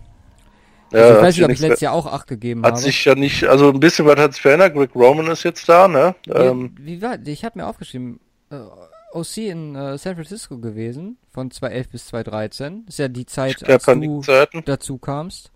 [0.92, 2.80] Ja, also ich hat weiß nicht, ob ich letztes Jahr auch 8 gegeben Hat habe.
[2.82, 4.74] sich ja nicht, also ein bisschen was hat sich verändert.
[4.74, 6.14] Greg Roman ist jetzt da, ne?
[6.26, 8.20] Ja, Ähm, wie war, ich habe mir aufgeschrieben,
[8.50, 8.56] äh,
[9.12, 12.84] OC in äh, San Francisco gewesen, von 2011 bis 2013.
[12.88, 14.62] Ist ja die Zeit, als du Kaepernick-Zeiten.
[14.64, 15.50] dazu kamst.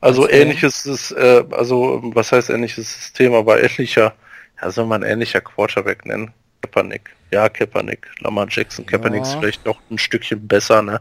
[0.00, 0.40] Also als Fan.
[0.42, 4.14] ähnliches ist, äh, also was heißt ähnliches System, aber ähnlicher,
[4.60, 6.32] ja, soll man ähnlicher Quarterback nennen?
[6.62, 7.14] Kaepernick.
[7.30, 8.06] Ja, Kaepernick.
[8.20, 8.84] Lamar Jackson.
[8.86, 9.40] Kaepernick ist Ja.
[9.40, 11.00] vielleicht noch ein Stückchen besser, ne?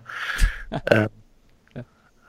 [0.86, 1.08] äh,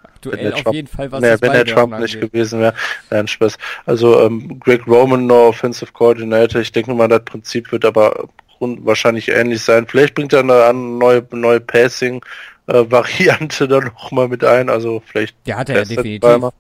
[0.03, 2.33] Aktuell auf Trump- jeden Fall, was ne, wenn der Trump nicht angeht.
[2.33, 2.75] gewesen wäre.
[3.11, 3.59] Nein, Spaß.
[3.85, 6.61] Also ähm, Greg Roman, no Offensive Coordinator.
[6.63, 8.29] Ich denke mal, das Prinzip wird aber
[8.65, 9.86] grund wahrscheinlich ähnlich sein.
[9.86, 14.70] Vielleicht bringt er eine, neue, neue Passing-Variante dann noch mal mit ein.
[14.70, 16.20] Also vielleicht Der hat er ja definitiv.
[16.20, 16.51] zweimal.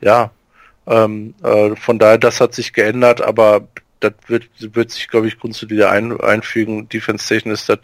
[0.00, 0.30] Ja,
[0.86, 3.66] ähm, äh, von daher, das hat sich geändert, aber
[4.00, 6.88] das wird, wird sich, glaube ich, grundsätzlich wieder ein, einfügen.
[6.88, 7.78] Defense-Technisch ist das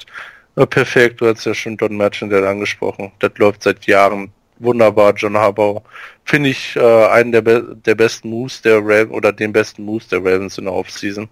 [0.56, 1.20] äh, perfekt.
[1.20, 3.12] Du hast ja schon Don Merchandale angesprochen.
[3.20, 5.14] Das läuft seit Jahren wunderbar.
[5.16, 5.82] John Harbaugh
[6.24, 10.08] finde ich äh, einen der, be der besten Moves der Ravens oder den besten Moves
[10.08, 11.28] der Ravens in der Offseason.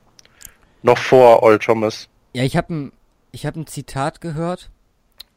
[0.82, 2.08] Noch vor Old Thomas.
[2.34, 2.92] Ja, ich habe ein,
[3.32, 4.70] ich habe ein Zitat gehört.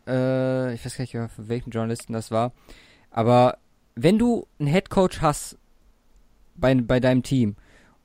[0.08, 2.52] Äh, ich weiß gar nicht mehr, von welchem Journalisten das war.
[3.10, 3.58] Aber
[3.96, 5.58] wenn du einen Headcoach hast
[6.56, 7.56] bei, bei deinem Team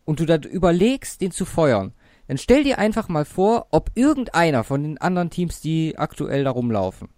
[0.05, 1.93] und du dann überlegst, den zu feuern,
[2.27, 6.51] dann stell dir einfach mal vor, ob irgendeiner von den anderen Teams, die aktuell da
[6.51, 7.09] rumlaufen,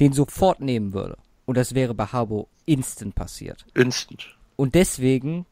[0.00, 1.16] den sofort nehmen würde.
[1.46, 3.64] Und das wäre bei Harbo instant passiert.
[3.74, 4.36] Instant.
[4.56, 5.46] Und deswegen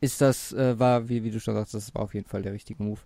[0.00, 2.52] ist das, äh, war, wie, wie du schon sagst, das war auf jeden Fall der
[2.52, 3.00] richtige Move.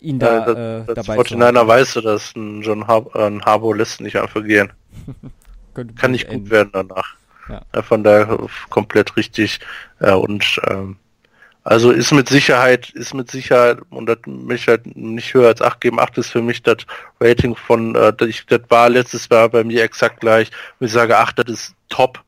[0.00, 3.06] Ihn da Ja, äh, das, das dabei zu 49er weißt du, dass ein John Har
[3.14, 4.72] äh, ein Harbaugh lässt nicht einfach gehen.
[5.96, 6.44] Kann nicht enden.
[6.44, 7.16] gut werden danach.
[7.48, 7.82] Ja.
[7.82, 9.60] Von daher äh, komplett richtig.
[10.00, 10.96] Ja, und ähm,
[11.64, 15.80] also ist mit Sicherheit, ist mit Sicherheit, und das mich halt nicht höher als 8
[15.80, 15.98] geben.
[15.98, 16.78] 8 ist für mich das
[17.20, 20.50] Rating von, äh, das, ich, das war letztes Jahr bei mir exakt gleich.
[20.80, 22.22] Ich sage 8, das ist top.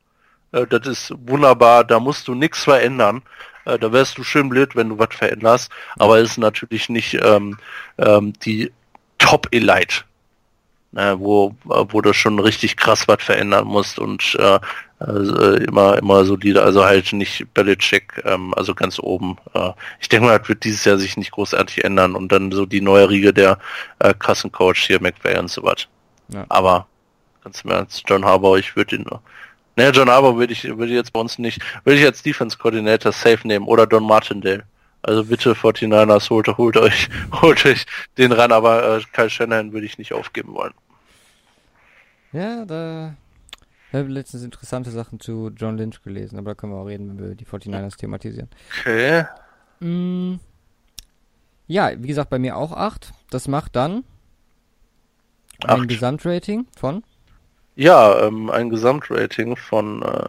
[0.51, 3.21] Äh, das ist wunderbar, da musst du nichts verändern.
[3.67, 5.71] Äh, da wärst du schön blöd, wenn du was veränderst.
[5.97, 7.57] Aber es ist natürlich nicht ähm,
[7.97, 8.71] ähm, die
[9.17, 10.03] Top-Elite
[10.95, 14.59] äh, wo, äh, wo du schon richtig krass was verändern musst und äh,
[14.99, 19.37] also immer immer solide, also halt nicht Belichick, ähm, also ganz oben.
[19.53, 22.65] Äh, ich denke mal, das wird dieses Jahr sich nicht großartig ändern und dann so
[22.65, 23.59] die neue Riege der
[23.99, 25.87] äh, Kassencoach hier, McVay und so was.
[26.29, 26.45] Ja.
[26.49, 26.87] Aber
[27.43, 29.05] ganz im Ernst, John Harbaugh, ich würde ihn
[29.77, 32.57] Naja, John Harbaugh würde ich, würde ich jetzt bei uns nicht, würde ich als Defense
[32.57, 34.63] Coordinator safe nehmen oder Don Martindale.
[35.03, 37.07] Also bitte 49ers, holt, holt euch,
[37.41, 37.85] holt euch
[38.17, 40.73] den ran, aber äh, Kyle Shanahan würde ich nicht aufgeben wollen.
[42.33, 43.15] Ja, da
[43.89, 47.07] ich habe letztens interessante Sachen zu John Lynch gelesen, aber da können wir auch reden,
[47.09, 48.49] wenn wir die 49ers thematisieren.
[48.79, 49.25] Okay.
[49.79, 50.35] Mm,
[51.67, 53.13] ja, wie gesagt, bei mir auch 8.
[53.29, 54.03] Das macht dann
[55.63, 55.87] ein Acht.
[55.87, 57.03] Gesamtrating von
[57.79, 60.25] Ja, ähm, ein Gesamtrating von, äh,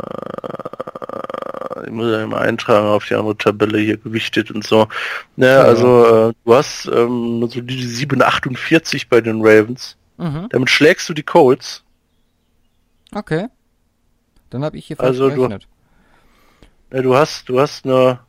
[1.86, 4.86] ich muss ja immer eintragen auf die andere Tabelle hier gewichtet und so.
[5.36, 5.62] Ne, Ja.
[5.62, 9.96] also äh, du hast ähm, so die 748 bei den Ravens.
[10.18, 10.48] Mhm.
[10.50, 11.82] Damit schlägst du die Colts.
[13.14, 13.46] Okay.
[14.50, 15.66] Dann habe ich hier falsch Also du- gerechnet.
[16.90, 18.20] Ne, du hast, du hast eine,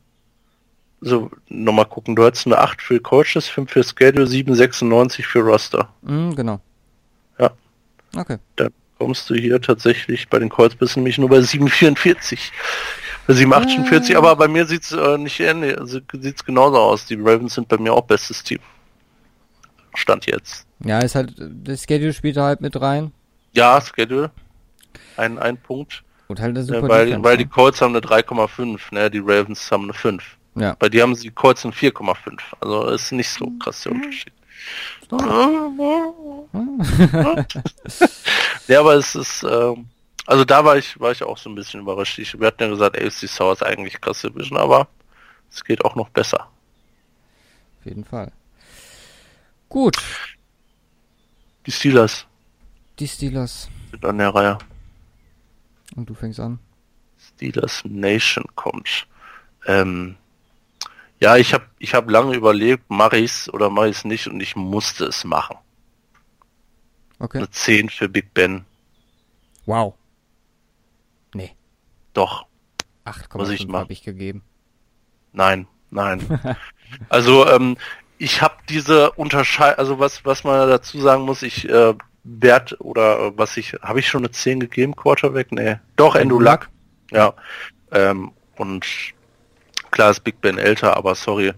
[1.02, 5.88] so, nochmal gucken, du hast eine 8 für Coaches, 5 für Schedule, 796 für Roster.
[6.02, 6.60] Mm, genau.
[7.38, 7.50] Ja.
[8.16, 8.38] Okay.
[8.56, 8.70] Dann
[9.00, 12.52] kommst du hier tatsächlich bei den Colts bist du nämlich nur bei 744.
[13.26, 14.18] Bei 748, Ah.
[14.18, 17.06] aber bei mir sieht's äh, nicht ähnlich, also sieht's genauso aus.
[17.06, 18.58] Die Ravens sind bei mir auch bestes Team.
[19.94, 20.66] Stand jetzt.
[20.84, 23.12] Ja, ist halt, das Schedule spielt da halt mit rein.
[23.52, 24.30] Ja, Schedule.
[25.16, 26.02] Ein, ein Punkt.
[26.28, 27.44] Und halt eine Äh, super weil, Defense, weil ne?
[27.44, 29.10] die Colts haben eine 3,5, ne?
[29.10, 30.22] Die Ravens haben eine 5.
[30.56, 30.76] Ja.
[30.78, 32.38] Bei dir haben sie die Colts eine 4,5.
[32.60, 34.32] Also ist nicht so krass der Unterschied.
[38.68, 39.86] Ja, aber es ist, ähm,
[40.26, 42.18] also da war ich, war ich auch so ein bisschen überrascht.
[42.18, 44.88] Ich, wir hatten ja gesagt, AFC South ist eigentlich krass Division, aber
[45.50, 46.48] es geht auch noch besser.
[47.80, 48.32] Auf jeden Fall.
[49.68, 49.98] Gut,
[51.66, 52.26] Die Steelers
[52.98, 53.68] die Steelers.
[53.90, 54.58] sind an der Reihe.
[55.96, 56.58] Und du fängst an.
[57.18, 59.06] Steelers Nation kommt.
[59.66, 60.16] Ähm,
[61.20, 64.56] ja, ich habe ich hab lange überlegt, mache ich's oder mache ich's nicht und ich
[64.56, 65.56] musste es machen.
[67.18, 67.38] Okay.
[67.38, 68.64] Eine 10 für Big Ben.
[69.66, 69.94] Wow.
[71.34, 71.54] Nee.
[72.14, 72.46] Doch.
[73.34, 73.80] Muss ich 8,5 machen.
[73.82, 74.42] habe ich gegeben.
[75.32, 76.56] Nein, nein.
[77.10, 77.76] also ähm,
[78.16, 81.94] ich habe diese Unterscheidung, also was was man dazu sagen muss, ich äh,
[82.24, 85.52] wert oder äh, was ich habe ich schon eine 10 gegeben Quarterback?
[85.52, 85.76] Nee.
[85.96, 86.70] Doch Andrew Luck.
[87.10, 87.34] Ja.
[87.92, 88.86] Ähm, und
[89.90, 91.52] klar ist Big Ben älter, aber sorry,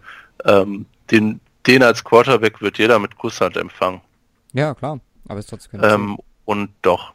[0.44, 4.00] ähm, den den als Quarterback wird jeder mit Kusshand empfangen.
[4.52, 4.98] Ja, klar.
[5.28, 7.12] Aber ist trotzdem Ähm, und doch,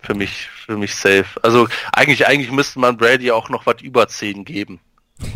[0.00, 1.26] für mich, für mich safe.
[1.42, 4.80] Also eigentlich, eigentlich müsste man Brady auch noch was über 10 geben.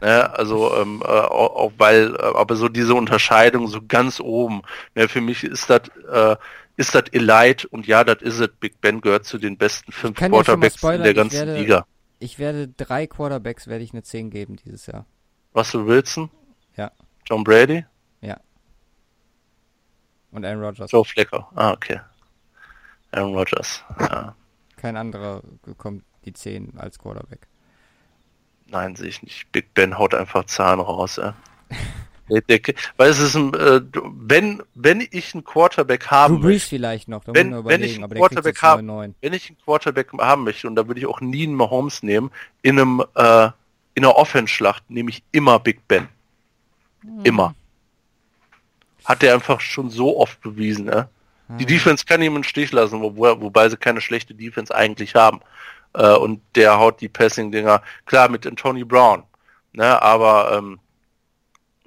[0.00, 0.30] ne?
[0.32, 4.62] Also, ähm, äh, auch, auch weil, äh, aber so diese Unterscheidung so ganz oben.
[4.94, 5.08] Ne?
[5.08, 6.36] Für mich ist das, äh,
[6.76, 8.48] ist das Elite und ja, das ist es.
[8.60, 11.86] Big Ben gehört zu den besten fünf ja Quarterbacks in der ganzen werde- Liga.
[12.18, 15.06] Ich werde drei Quarterbacks werde ich eine 10 geben dieses Jahr.
[15.54, 16.30] Russell Wilson?
[16.76, 16.90] Ja.
[17.26, 17.84] John Brady?
[20.30, 20.90] Und Aaron Rodgers.
[20.90, 21.48] Joe Flecker.
[21.54, 22.00] Ah, okay.
[23.12, 23.82] Aaron Rodgers.
[23.98, 24.34] Ja.
[24.76, 27.48] Kein anderer bekommt die 10 als Quarterback.
[28.66, 29.50] Nein, sehe ich nicht.
[29.50, 31.34] Big Ben haut einfach Zahn raus, ja.
[32.30, 32.60] Der,
[32.96, 37.08] weil es ist ein, äh, wenn, wenn ich einen Quarterback haben Drew Brees möchte, vielleicht
[37.08, 39.14] noch, Wenn- wenn ich einen Quarterback jetzt hab- 9.
[39.20, 42.30] wenn ich einen Quarterback haben möchte, und da würde ich auch nie einen Mahomes nehmen,
[42.62, 43.46] in einem, äh,
[43.94, 46.08] in einer Offense-Schlacht nehme ich immer Big Ben.
[47.24, 47.54] Immer.
[49.04, 51.08] Hat er einfach schon so oft bewiesen, ne?
[51.58, 55.40] Die Defense kann ihm Stich lassen, wo, wobei sie keine schlechte Defense eigentlich haben.
[55.94, 59.22] Äh, und der haut die Passing-Dinger, klar, mit Tony Brown.
[59.72, 60.78] Ne, aber ähm,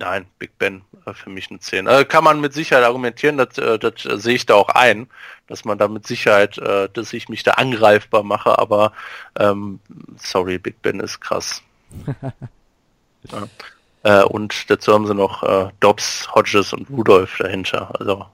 [0.02, 1.88] nein, Big Ben äh, für mich eine 10.
[1.88, 5.08] Äh, kann man mit Sicherheit argumentieren, das, äh, das äh, sehe ich da auch ein,
[5.48, 8.94] dass man da mit Sicherheit, dass ich mich da angreifbar mache, aber
[9.38, 9.82] ähm,
[10.16, 11.62] sorry, Big Ben ist krass.
[13.24, 13.48] ja.
[14.04, 17.92] äh, und dazu haben sie noch äh, Dobbs, Hodges und Rudolph dahinter.
[18.00, 18.28] Also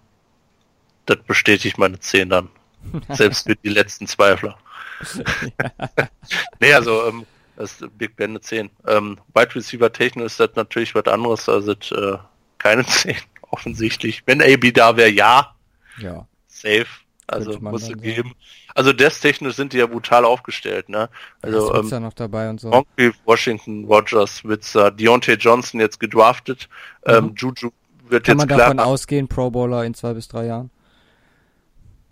[1.07, 2.49] das bestätigt meine 10 dann.
[3.09, 4.55] Selbst für die letzten Zweifler.
[6.59, 7.25] nee, also ähm,
[7.57, 8.69] das ist Big Ben eine 10.
[8.87, 12.17] Ähm, Wide Receiver technisch ist das natürlich was anderes, also äh,
[12.57, 14.23] keine 10, offensichtlich.
[14.25, 15.55] Wenn AB da wäre, ja,
[15.97, 16.25] Ja.
[16.47, 16.87] safe.
[17.29, 18.35] Also du dann geben.
[18.73, 21.09] Also das technisch sind die ja brutal aufgestellt, ne?
[21.41, 22.69] Also, ist ähm, ja noch dabei und so.
[22.69, 26.69] Moncrief, Washington, Rogers, Witzer, Deontay Johnson jetzt gedraftet,
[27.05, 27.71] ähm, Juju
[28.07, 28.23] wird Mhm.
[28.23, 30.69] Kann jetzt man klar davon ausgehen, Pro Bowler in zwei bis drei Jahren?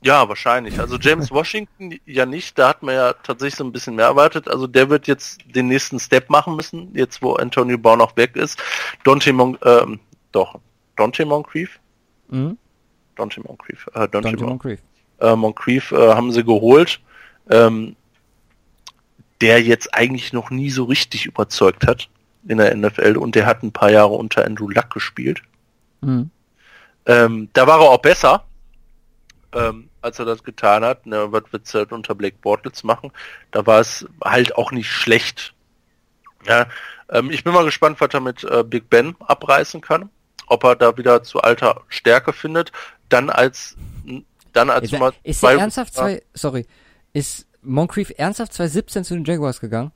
[0.03, 0.79] Ja, wahrscheinlich.
[0.79, 4.47] Also James Washington ja nicht, da hat man ja tatsächlich so ein bisschen mehr erwartet.
[4.47, 8.35] Also der wird jetzt den nächsten Step machen müssen, jetzt wo Antonio Brown noch weg
[8.35, 8.61] ist.
[9.03, 9.99] Dante Mon ähm,
[10.31, 10.59] doch,
[10.95, 11.79] Dante Moncrief?
[12.29, 12.57] Mhm.
[13.15, 13.87] Dante Moncrief.
[13.93, 14.79] Äh, Dante Dante Mon Moncrief.
[15.19, 16.99] äh, Moncrief äh, haben sie geholt,
[17.49, 17.95] ähm,
[19.41, 22.09] der jetzt eigentlich noch nie so richtig überzeugt hat
[22.47, 25.41] in der NFL und der hat ein paar Jahre unter Andrew Luck gespielt.
[26.01, 26.29] Mhm.
[27.07, 28.45] Ähm, da war er auch besser,
[29.55, 31.05] ähm, als er das getan hat.
[31.05, 33.11] Ne, was wird's halt unter Blake Bortles machen?
[33.51, 35.53] Da war es halt auch nicht schlecht.
[36.45, 36.67] Ja,
[37.09, 40.09] ähm, ich bin mal gespannt, was er mit äh, Big Ben abreißen kann.
[40.47, 42.71] Ob er da wieder zu alter Stärke findet.
[43.09, 43.75] Dann als
[44.53, 46.65] dann als Ist, er, ist er ernsthaft zwei, sorry,
[47.13, 49.91] ist Moncrief ernsthaft 2017 zu den Jaguars gegangen?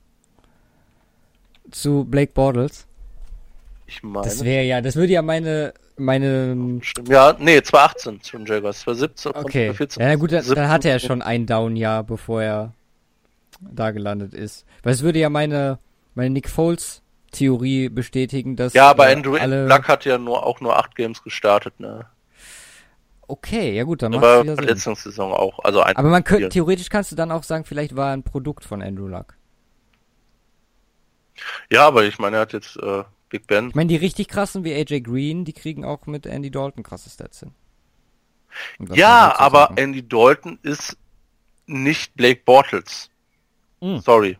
[1.70, 2.86] Zu Blake Bortles?
[3.86, 4.24] Ich meine.
[4.24, 6.80] Das wäre ja, das würde ja meine, meine.
[7.08, 8.80] Ja, nee, 2018 zu den Jaguars.
[8.80, 9.66] 2017 und okay.
[9.68, 10.02] 2014.
[10.02, 10.54] Ja, gut, dann, 17.
[10.56, 12.72] dann hat er schon ein Down-Jahr, bevor er
[13.60, 14.66] da gelandet ist.
[14.82, 15.78] Weil es würde ja meine,
[16.14, 17.02] meine Nick Foles
[17.32, 21.22] Theorie bestätigen, dass Ja, aber Andrew alle, Luck hat ja nur auch nur acht Games
[21.22, 22.06] gestartet, ne?
[23.30, 24.54] okay, ja gut, dann macht Aber wieder.
[24.56, 25.60] Verletzungssaison auch.
[25.64, 28.22] Also ein Aber man könnte, theoretisch kannst du dann auch sagen, vielleicht war er ein
[28.22, 29.36] Produkt von Andrew Luck.
[31.70, 33.68] Ja, aber ich meine, er hat jetzt äh, Big Ben.
[33.68, 37.08] Ich meine, die richtig krassen wie AJ Green, die kriegen auch mit Andy Dalton krasse
[37.08, 37.52] Stats hin.
[38.78, 39.76] Um Ja, aber sagen.
[39.78, 40.98] Andy Dalton ist
[41.66, 43.08] nicht Blake Bortles.
[43.80, 44.00] Mhm.
[44.00, 44.36] Sorry.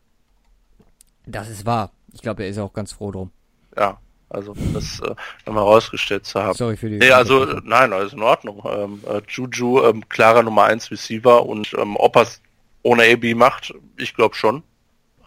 [1.27, 1.93] das ist wahr.
[2.13, 3.31] Ich glaube, er ist auch ganz froh drum.
[3.79, 3.99] Ja,
[4.29, 5.15] also das äh,
[5.47, 6.57] nochmal rausgestellt zu haben.
[6.57, 6.99] Sorry für die.
[6.99, 8.63] Nee, also nein, alles in Ordnung.
[8.65, 12.41] Ähm, äh, Juju, ähm, klarer Nummer 1 Receiver und ähm, ob er es
[12.83, 14.63] ohne AB macht, ich glaube schon.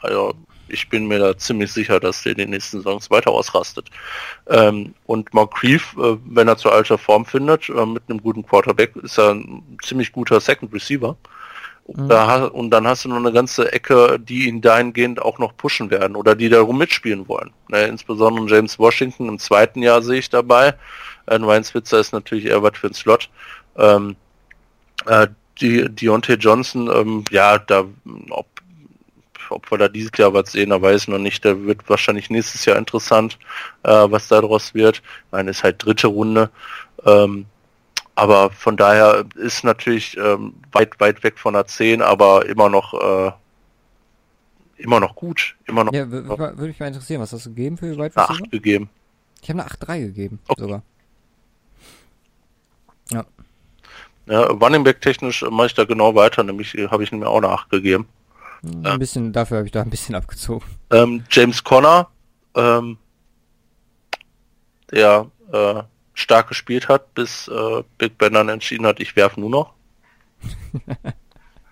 [0.02, 0.34] Also
[0.74, 3.90] ich bin mir da ziemlich sicher, dass der in den nächsten Saisons weiter ausrastet.
[4.48, 8.96] Ähm, und Moncrief, äh, wenn er zur alter Form findet, äh, mit einem guten Quarterback,
[8.98, 11.16] ist er ein ziemlich guter Second Receiver.
[11.86, 15.38] Und, da, ha- und dann hast du noch eine ganze Ecke, die ihn dahingehend auch
[15.38, 17.52] noch pushen werden oder die darum mitspielen wollen.
[17.68, 20.76] Ne, insbesondere James Washington im zweiten Jahr sehe ich dabei.
[21.26, 23.30] Äh, Ryan Switzer ist natürlich eher was für den Slot.
[23.78, 24.16] Ähm,
[25.06, 25.28] äh,
[25.60, 27.86] die Deontay Johnson, ähm, ja, da
[28.30, 28.48] ob,
[29.54, 31.44] ob wir da dieses Jahr was sehen, da weiß ich noch nicht.
[31.44, 33.38] Der wird wahrscheinlich nächstes Jahr interessant,
[33.84, 34.98] äh, was daraus wird.
[34.98, 36.50] Ich meine, ist halt dritte Runde.
[37.06, 37.46] Ähm,
[38.16, 42.94] aber von daher ist natürlich ähm, weit, weit weg von der 10, aber immer noch
[42.94, 43.32] äh,
[44.78, 45.56] immer noch gut.
[45.66, 48.30] Immer noch Ja, würde mich mal interessieren, was hast du gegeben für Wide Receiver?
[48.30, 48.90] 8 gegeben.
[49.42, 50.62] Ich habe eine 8-3 gegeben, Okay.
[50.62, 50.84] sogar.
[53.12, 53.26] Ja.
[54.26, 57.38] Ja, Running Back technisch mache ich da genau weiter, nämlich äh, habe ich mir auch
[57.38, 58.08] eine 8 gegeben.
[58.64, 58.98] Ein Ja.
[58.98, 60.66] bisschen, dafür habe ich da ein bisschen abgezogen.
[60.92, 62.08] Ähm, James Conner,
[62.56, 62.98] ähm,
[64.92, 65.84] der äh,
[66.14, 69.74] stark gespielt hat, bis äh, Big Ben dann entschieden hat, ich werfe nur noch.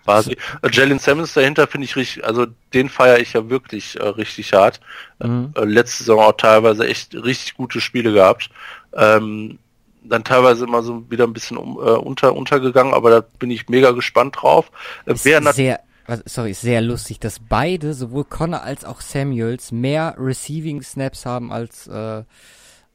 [0.03, 0.31] Quasi.
[0.31, 4.51] Äh, Jalen Simmons dahinter finde ich richtig, also den feiere ich ja wirklich äh, richtig
[4.53, 4.79] hart.
[5.19, 5.53] Mhm.
[5.55, 8.49] Äh, letzte Saison auch teilweise echt richtig gute Spiele gehabt.
[8.93, 9.59] Ähm,
[10.03, 13.69] dann teilweise immer so wieder ein bisschen um, äh, unter untergegangen, aber da bin ich
[13.69, 14.71] mega gespannt drauf.
[15.05, 15.79] Äh, wer sehr,
[16.11, 21.25] was, sorry, ist sehr lustig, dass beide, sowohl Connor als auch Samuels, mehr Receiving Snaps
[21.25, 22.23] haben als, äh,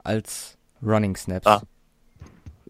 [0.05, 1.47] als Running Snaps.
[1.47, 1.63] Ah,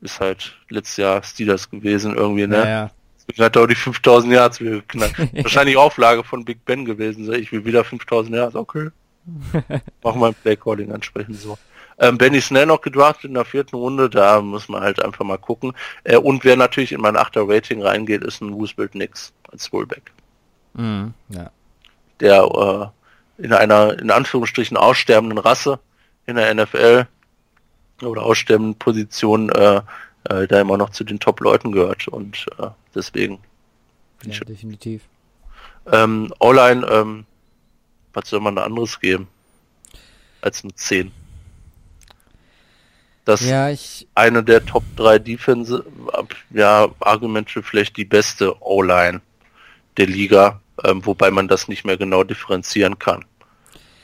[0.00, 2.56] ist halt letztes Jahr Steelers gewesen irgendwie, ne?
[2.56, 2.90] ja, ja.
[3.18, 5.18] Deswegen hat er auch die 5000 Yards geknackt.
[5.42, 7.32] Wahrscheinlich Auflage von Big Ben gewesen.
[7.34, 8.90] Ich will wieder 5000 Yards, okay.
[10.04, 11.58] Machen wir ein Playcalling entsprechend so.
[11.98, 15.38] Ähm, Benny Snell noch gedraftet in der vierten Runde, da muss man halt einfach mal
[15.38, 15.72] gucken.
[16.04, 20.12] Äh, und wer natürlich in mein 8er Rating reingeht, ist ein Roosevelt Nix als Fullback.
[20.76, 21.50] Mhm, ja.
[22.20, 22.92] Der
[23.38, 25.78] äh, in einer in Anführungsstrichen aussterbenden Rasse
[26.26, 27.06] in der NFL
[28.02, 29.80] oder aussterbenden Position äh,
[30.28, 32.08] äh, da immer noch zu den Top-Leuten gehört.
[32.08, 33.38] Und äh, deswegen
[34.24, 35.02] ja definitiv.
[35.90, 37.26] Ähm, Online, ähm,
[38.12, 39.28] was soll man da anderes geben?
[40.40, 41.12] Als eine 10.
[43.24, 49.20] Das Ja, ich, eine der Top 3 Defense, ab- ja, Argumente vielleicht die beste O-Line
[49.96, 53.24] der Liga, ähm, wobei man das nicht mehr genau differenzieren kann.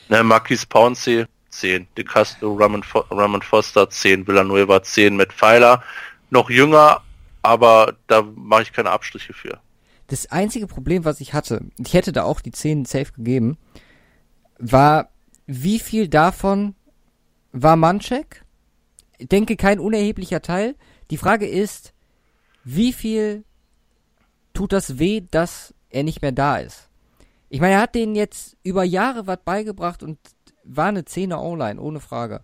[0.09, 5.83] Ne, Marquis Pouncey 10, De Castro, Ramon, Fo Ramon Foster 10, Villanueva 10 mit Pfeiler,
[6.29, 7.01] noch jünger,
[7.41, 9.59] aber da mache ich keine Abstriche für.
[10.07, 13.57] das einzige Problem, was ich hatte, ich hätte da auch die 10 safe gegeben,
[14.57, 15.09] war,
[15.45, 16.75] wie viel davon
[17.51, 18.43] war Mancheck?
[19.17, 20.75] Ich denke, kein unerheblicher Teil.
[21.11, 21.93] Die Frage ist,
[22.63, 23.43] wie viel
[24.53, 26.89] tut das weh, dass er nicht mehr da ist?
[27.49, 30.17] Ich meine, er hat denen jetzt über Jahre was beigebracht und
[30.63, 32.41] war eine 10er Online, ohne Frage.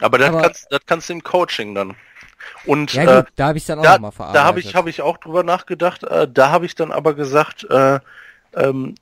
[0.00, 1.94] Aber das Aber- kannst, das kannst du im Coaching dann.
[2.66, 4.40] Und Ja äh, gut, da habe ich dann auch da, nochmal verarbeitet.
[4.40, 6.02] da habe ich, habe ich auch drüber nachgedacht.
[6.04, 8.00] Äh, da habe ich dann aber gesagt, äh,
[8.54, 8.94] ähm,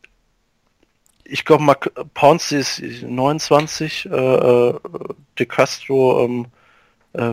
[1.24, 1.74] ich glaube mal,
[2.15, 4.78] Pouncey ist 29, äh, äh,
[5.39, 6.47] De Castro, ähm,
[7.12, 7.31] äh,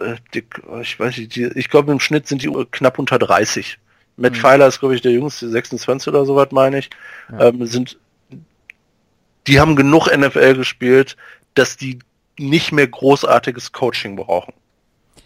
[0.00, 0.44] äh, De,
[0.80, 3.78] ich weiß nicht, die, ich glaube im Schnitt sind die knapp unter 30.
[4.16, 4.36] Matt Mhm.
[4.36, 6.90] Pfeiler ist glaube ich der jüngste, 26 oder sowas meine ich.
[7.30, 7.48] Ja.
[7.48, 7.98] Ähm, sind,
[9.46, 11.16] die haben genug NFL gespielt,
[11.54, 11.98] dass die
[12.38, 14.54] nicht mehr großartiges Coaching brauchen.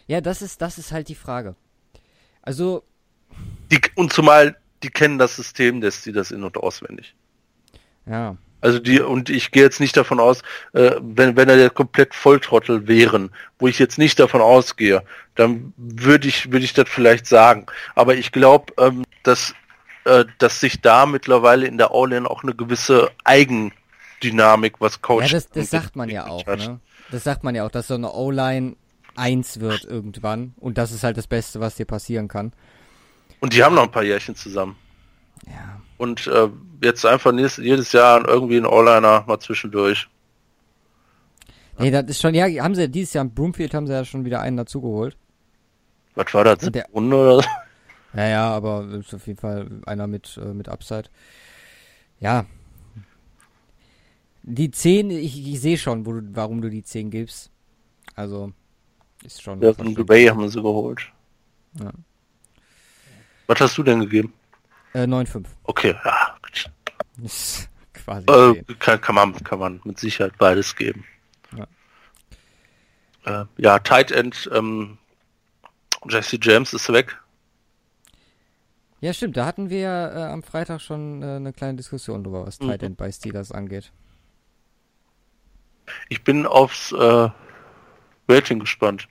[0.07, 1.55] Ja, das ist, das ist halt die Frage.
[2.43, 2.83] Also,
[3.71, 7.15] Die, und zumal die kennen das System des das in- und auswendig.
[8.07, 8.37] ja.
[8.61, 12.15] Also die, und ich gehe jetzt nicht davon aus, äh, wenn, wenn er der komplett
[12.15, 15.03] Volltrottel wären, wo ich jetzt nicht davon ausgehe,
[15.37, 17.67] dann würde ich, würde ich das vielleicht sagen.
[17.95, 19.55] Aber ich glaube, ähm, dass,
[20.05, 25.33] äh, dass sich da mittlerweile in der All-In auch eine gewisse Eigendynamik, was Coach Ja,
[25.33, 26.81] das, das sagt man ja auch, ne?
[27.11, 28.77] Das sagt man ja auch, dass so eine O-Line
[29.17, 30.55] 1 wird irgendwann.
[30.57, 32.53] Und das ist halt das Beste, was dir passieren kann.
[33.41, 34.77] Und die haben noch ein paar Jährchen zusammen.
[35.47, 35.81] Ja.
[35.99, 36.49] Und äh,
[36.83, 40.09] jetzt einfach nächstes, jedes Jahr irgendwie ein All-Liner mal zwischendurch.
[41.79, 44.25] Nee, das ist schon, ja, haben sie dieses Jahr im Broomfield haben sie ja schon
[44.25, 45.17] wieder einen dazugeholt.
[46.15, 46.59] Was war das?
[46.59, 47.49] Der- Runde oder so?
[48.15, 51.05] Ja, ja, aber ist auf jeden Fall einer mit, äh, mit Upside.
[52.21, 52.47] Ja.
[54.43, 57.51] Die 10, ich, ich sehe schon, wo du, warum du die 10 gibst.
[58.15, 58.53] Also,
[59.25, 59.61] ist schon.
[59.61, 61.13] Ja, von Bay haben sie geholt.
[61.79, 61.93] Ja.
[63.47, 64.33] Was hast du denn gegeben?
[64.95, 65.45] Äh, 9,5.
[65.65, 66.37] Okay, ja.
[67.23, 68.27] Ist quasi.
[68.29, 68.79] Äh, 10.
[68.79, 71.05] kann, kann, man, kann man mit Sicherheit beides geben.
[71.57, 73.43] Ja.
[73.43, 74.99] Äh, ja, Tight End, ähm,
[76.09, 77.21] Jesse James ist weg.
[79.01, 82.59] Ja, stimmt, da hatten wir äh, am Freitag schon äh, eine kleine Diskussion drüber, was
[82.61, 82.69] Mhm.
[82.69, 83.93] Tight End bei Steelers angeht.
[86.09, 87.29] Ich bin aufs äh,
[88.29, 89.09] Rating gespannt.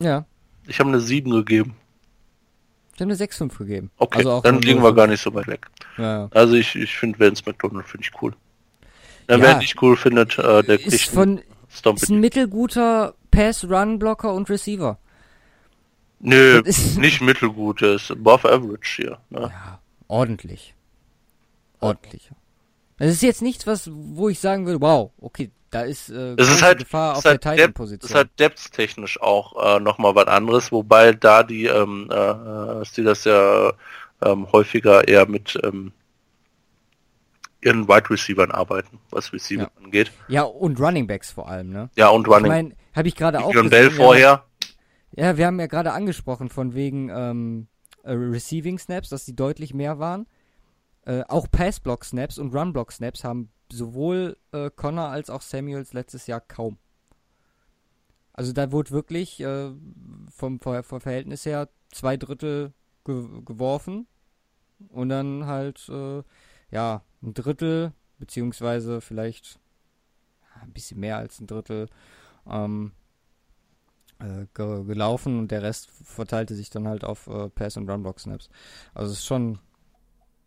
[0.00, 0.26] Ja,
[0.66, 1.76] Ich habe eine 7 gegeben.
[2.96, 3.90] Ich habe eine 6,5 gegeben.
[3.98, 4.94] Okay, Also dann liegen wir 0,5.
[4.96, 5.66] gar nicht so weit weg.
[5.98, 6.28] Ja.
[6.32, 8.34] Also ich, ich finde Vance McDonald finde ich cool.
[9.28, 9.42] Ja, Ja.
[9.42, 14.48] wer nicht cool findet, äh, der Ist kriegt von, Stomp ist ein mittelguter Pass-Run-Blocker und
[14.48, 14.98] Receiver.
[16.20, 19.18] Nö, ist- nicht mittelgut, der ist above average hier.
[19.30, 19.50] Ne?
[19.52, 20.74] Ja, ordentlich.
[21.80, 22.30] Ordentlich.
[22.98, 26.48] Es ist jetzt nichts, was, wo ich sagen würde, wow, okay, da ist äh, Es
[26.48, 28.08] ist halt, Gefahr es auf halt, der Depth, Titan-Position.
[28.10, 33.72] ist halt depth-technisch auch äh, nochmal was anderes, wobei da die ähm, äh, Steelers ja
[34.22, 35.92] ähm, häufiger eher mit ähm,
[37.60, 39.70] ihren Wide Receivern arbeiten, was Receiver Ja.
[39.82, 40.12] angeht.
[40.28, 41.90] ja, und Running Backs vor allem, ne?
[41.96, 42.48] Ja, und Ich Running.
[42.48, 44.44] meine, habe ich gerade auch gesehen, Bell vorher.
[45.16, 47.68] Ja, wir haben ja gerade angesprochen von wegen ähm,
[48.02, 50.26] äh, Receiving Snaps, dass die deutlich mehr waren.
[51.06, 56.26] Äh, auch Pass-Block Snaps und Run-Block Snaps haben sowohl äh, Connor als auch Samuels letztes
[56.26, 56.78] Jahr kaum.
[58.32, 59.72] Also da wurde wirklich äh,
[60.30, 62.72] vom, vom Verhältnis her zwei Drittel
[63.04, 64.06] ge geworfen
[64.90, 66.22] und dann halt äh,
[66.70, 69.58] ja ein Drittel beziehungsweise vielleicht
[70.60, 71.88] ein bisschen mehr als ein Drittel
[72.48, 72.92] ähm,
[74.18, 78.48] äh, ge gelaufen und der Rest verteilte sich dann halt auf äh, Pass- und Run-Block-Snaps.
[78.94, 79.58] Also es ist schon,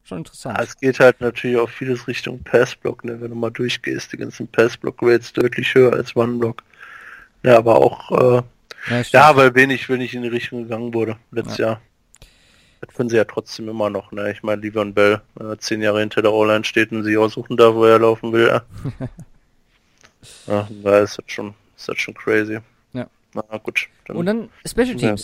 [0.09, 0.57] schon interessant.
[0.57, 3.21] Ja, es geht halt natürlich auch vieles Richtung Passblock, ne?
[3.21, 6.63] wenn du mal durchgehst, die ganzen Passblock-Rates deutlich höher als One-Block.
[7.43, 8.41] Ja, aber auch, äh,
[8.89, 11.81] ja, ja, weil wenig, wenig in die Richtung gegangen wurde letztes Jahr.
[12.81, 14.31] Das können sie ja trotzdem immer noch, ne?
[14.31, 17.75] Ich meine, Livon Bell, äh, zehn Jahre hinter der O-Line steht und sich aussuchen darf,
[17.75, 18.61] wo er laufen will, ja.
[20.47, 22.59] ja, da ist das schon, ist das schon crazy.
[22.93, 23.07] Ja.
[23.33, 23.87] Na gut.
[24.05, 25.15] Dann, und dann Special Ja.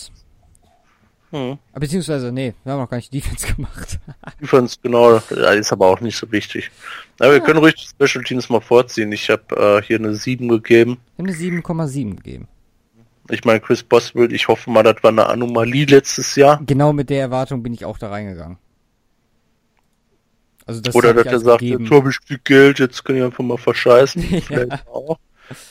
[1.35, 1.57] Hm.
[1.73, 3.99] Beziehungsweise, nee, wir haben noch gar nicht Defense gemacht.
[4.41, 6.71] Defense, genau, ja, ist aber auch nicht so wichtig.
[7.19, 9.11] Aber wir können ruhig Special Teams mal vorziehen.
[9.11, 9.43] Ich habe
[9.81, 10.97] äh, hier eine 7 gegeben.
[11.17, 12.47] Wir haben eine 7,7 gegeben.
[13.29, 16.61] Ich meine, Chris Boswell, ich hoffe mal, das war eine Anomalie letztes Jahr.
[16.65, 18.57] Genau mit der Erwartung bin ich auch da reingegangen.
[20.65, 21.83] Also das Oder dass er als sagt, gegeben.
[21.83, 24.21] jetzt habe ich viel Geld, jetzt kann ich einfach mal verscheißen.
[24.41, 25.19] Vielleicht auch.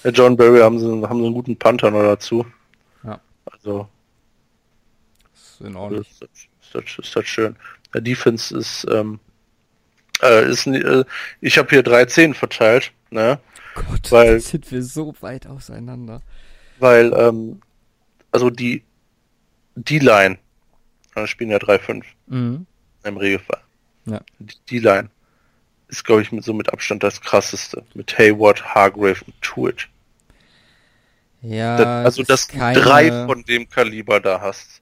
[0.04, 2.44] Der John Barry haben sie, haben sie einen guten Panther noch dazu.
[3.02, 3.18] Ja.
[3.50, 3.88] Also,
[5.54, 6.00] ist in das Ordnung.
[6.02, 7.56] ist, das, ist, das, ist das schön.
[7.92, 9.20] Der Defense ist, ähm,
[10.22, 11.04] äh, ist, äh,
[11.40, 13.38] ich habe hier 13 verteilt, ne?
[13.74, 16.22] Gott, weil- sind wir so weit auseinander.
[16.78, 17.60] Weil, ähm,
[18.32, 18.82] also die,
[19.76, 20.38] die Line,
[21.14, 22.66] da spielen ja 3-5 Mhm.
[23.04, 23.60] im Regelfall.
[24.06, 24.20] Ja.
[24.38, 25.08] Die, die Line
[25.88, 27.84] ist, glaube ich, mit so mit Abstand das krasseste.
[27.94, 29.88] Mit Hayward, Hargrave und Tuitt.
[31.42, 34.80] Ja, Das, also, dass du keine, drei von dem Kaliber da hast.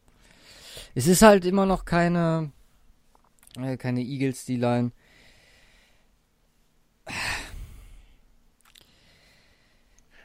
[0.94, 2.50] Es ist halt immer noch keine,
[3.56, 4.92] äh, keine Eagles D-Line.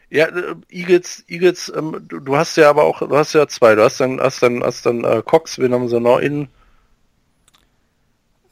[0.10, 3.76] Ja, äh, Eagles, Eagles, ähm, du, du hast ja aber auch, du hast ja zwei.
[3.76, 6.50] Du hast dann, hast dann, hast dann äh, Cox, wen haben sie noch in?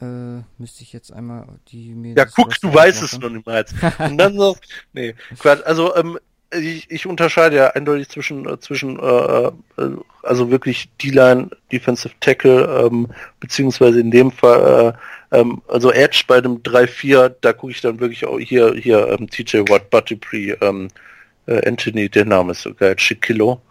[0.01, 3.73] Äh, müsste ich jetzt einmal die mir Ja, guck, du weißt es noch jetzt.
[3.99, 4.57] Und dann so,
[4.91, 5.63] nee, Quatsch.
[5.65, 6.19] Also, ähm,
[6.51, 9.51] ich, ich unterscheide ja eindeutig zwischen, äh, zwischen, äh, äh,
[10.23, 13.07] also wirklich D-Line, Defensive Tackle, ähm,
[13.39, 14.95] beziehungsweise in dem Fall,
[15.31, 19.07] äh, ähm, also Edge bei dem 3-4, da gucke ich dann wirklich auch hier, hier,
[19.09, 20.89] ähm, TJ Watt, Buttipree, ähm,
[21.47, 23.61] äh, Anthony, der Name ist so geil, Chiquillo.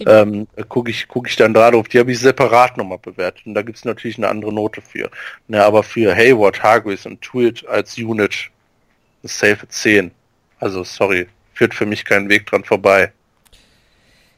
[0.00, 3.54] Ähm, gucke ich, guck ich dann gerade auf, die habe ich separat nochmal bewertet und
[3.54, 5.08] da gibt es natürlich eine andere Note für.
[5.46, 8.50] Na, aber für Hayward, Hargreaves und Tweet als Unit
[9.22, 10.10] eine safe 10.
[10.58, 13.12] Also sorry, führt für mich keinen Weg dran vorbei.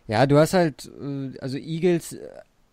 [0.06, 2.28] Ja, du hast halt, äh, also Eagles, äh,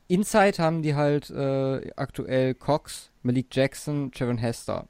[0.07, 4.87] Inside haben die halt äh, aktuell Cox, Malik Jackson, Trevor Hester.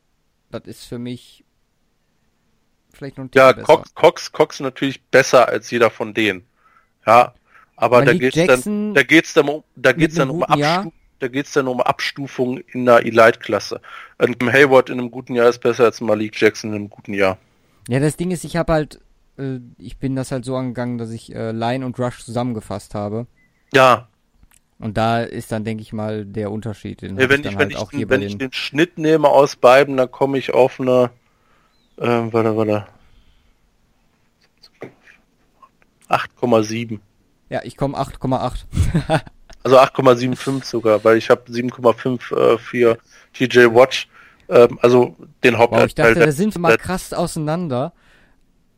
[0.52, 1.46] Das ist für mich
[2.92, 3.66] vielleicht noch ein Ja, besser.
[3.66, 6.46] Cox, Cox, Cox natürlich besser als jeder von denen.
[7.06, 7.34] Ja,
[7.76, 10.44] aber da Malik geht's Jackson dann, da geht's dann um, da geht's dann um?
[10.44, 13.80] Abstu da geht's dann um Abstufung in der Elite-Klasse.
[14.18, 17.38] Und Hayward in einem guten Jahr ist besser als Malik Jackson in einem guten Jahr.
[17.88, 19.00] Ja, das Ding ist, ich habe halt,
[19.38, 23.28] äh, ich bin das halt so angegangen, dass ich äh, Line und Rush zusammengefasst habe.
[23.74, 24.08] Ja,
[24.80, 27.02] Und da ist dann, denke ich mal, der Unterschied.
[27.02, 28.38] Den Ja, wenn ich ich, wenn halt ich, auch hier bei wenn ich den.
[28.38, 31.12] den Schnitt nehme aus beiden, dann komme ich auf eine,
[31.98, 32.88] äh, warte, warte,
[36.10, 37.00] 8,7.
[37.50, 38.66] Ja, ich komme 8,8.
[39.64, 42.98] Also 8,75 sogar, weil ich habe 7,5 äh, für
[43.34, 44.10] TJ Watch,
[44.50, 45.96] ähm, also den Wow, ich Hauptanteil.
[45.96, 47.94] dachte, da sind wir mal krass auseinander.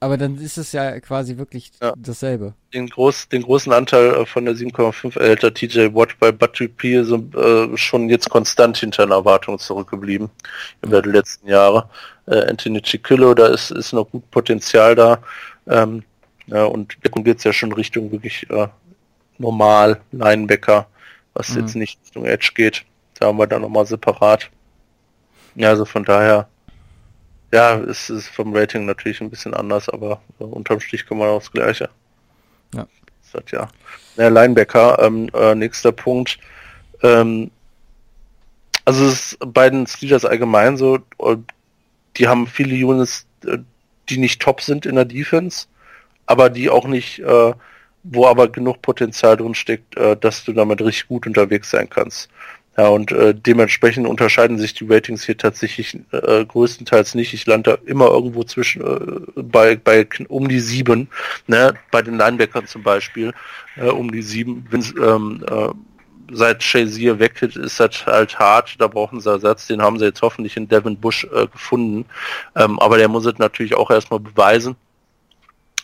[0.06, 1.92] Aber dann ist es ja quasi wirklich Ja.
[1.98, 2.54] dasselbe.
[2.76, 7.02] den, groß, den großen Anteil äh, von der 7,5 erhält TJ Watt bei Battery P
[7.02, 10.30] so, äh, schon jetzt konstant hinter den Erwartungen zurückgeblieben
[10.84, 11.90] über die letzten Jahre.
[12.28, 15.18] Äh, Anthony Chiquillo, da ist, ist noch gut Potenzial da.
[15.68, 16.04] Ähm,
[16.46, 18.68] ja, und dann geht's ja schon Richtung wirklich äh,
[19.40, 20.86] normal Linebacker,
[21.34, 21.62] was Mhm.
[21.62, 22.86] jetzt nicht Richtung Edge geht.
[23.20, 24.52] Da haben wir dann nochmal separat.
[25.56, 26.48] Ja, also von daher,
[27.54, 31.40] ja, es ist vom Rating natürlich ein bisschen anders, aber äh, unterm Strich man auch
[31.40, 31.90] das Gleiche.
[32.74, 32.88] Ja.
[33.24, 33.68] Das hat ja.
[34.18, 36.40] Ja, Linebacker, ähm, äh, nächster Punkt.
[37.04, 37.52] Ähm,
[38.86, 41.38] also es ist bei den Steelers allgemein so, äh,
[42.18, 43.58] die haben viele Units, äh,
[44.10, 45.68] die nicht top sind in der Defense,
[46.26, 47.54] aber die auch nicht, äh,
[48.04, 52.30] wo aber genug Potenzial drin steckt, äh, dass du damit richtig gut unterwegs sein kannst.
[52.78, 57.34] Ja, und äh, dementsprechend unterscheiden sich die Ratings hier tatsächlich äh, größtenteils nicht.
[57.34, 61.08] Ich lande immer irgendwo zwischen äh, bei, bei um die sieben,
[61.48, 63.34] ne, bei den Linebackern zum Beispiel,
[63.78, 64.66] äh, um die sieben.
[64.70, 65.70] Wenn's, ähm, äh,
[66.32, 70.22] seit Shazier weg ist das halt hart, da brauchen sie Ersatz, den haben sie jetzt
[70.22, 72.06] hoffentlich in Devin Bush äh, gefunden.
[72.56, 74.76] Ähm, aber der muss es natürlich auch erstmal beweisen.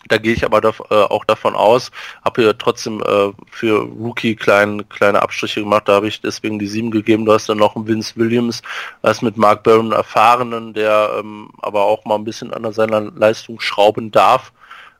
[0.08, 1.90] Da gehe ich aber da, äh, auch davon aus,
[2.24, 6.66] habe hier trotzdem äh, für Rookie klein, kleine Abstriche gemacht, da habe ich deswegen die
[6.66, 7.24] sieben gegeben.
[7.24, 8.62] Du hast dann noch einen Vince Williams,
[9.02, 13.60] als mit Mark Barron erfahrenen, der ähm, aber auch mal ein bisschen an seiner Leistung
[13.60, 14.52] schrauben darf.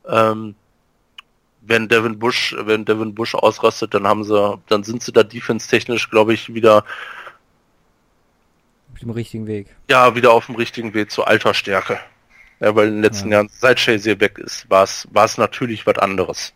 [0.09, 0.55] Ähm,
[1.63, 6.11] wenn Devin Bush, wenn Devin Bush ausrastet, dann haben sie, dann sind sie da defense-technisch,
[6.11, 6.85] glaube ich, wieder
[8.93, 9.69] auf dem richtigen Weg.
[9.89, 12.01] Ja, wieder auf dem richtigen Weg zur alter Stärke.
[12.63, 13.39] Ja, weil in den letzten ja.
[13.39, 16.53] Jahren, seit Shazier weg ist, war es, war es natürlich was anderes.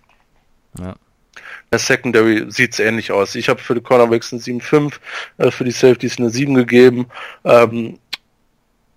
[0.79, 0.95] Ja.
[1.73, 3.35] Der Secondary sieht's ähnlich aus.
[3.35, 4.95] Ich habe für die Cornerbacks eine 7,5,
[5.39, 7.09] äh, für die Safeties eine 7 gegeben.
[7.45, 7.99] Ähm,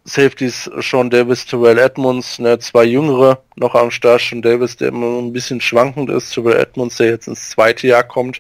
[0.06, 4.22] Safeties Sean Davis, Terrell Edmonds, ne, zwei jüngere noch am Start.
[4.22, 8.04] Sean Davis, der immer ein bisschen schwankend ist, Terrell Edmonds, der jetzt ins zweite Jahr
[8.04, 8.40] kommt.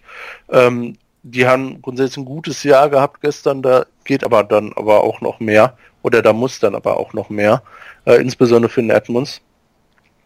[0.49, 5.21] Ähm, die haben grundsätzlich ein gutes Jahr gehabt gestern, da geht aber dann aber auch
[5.21, 5.75] noch mehr.
[6.01, 7.63] Oder da muss dann aber auch noch mehr,
[8.05, 9.41] äh, insbesondere für den Edmonds.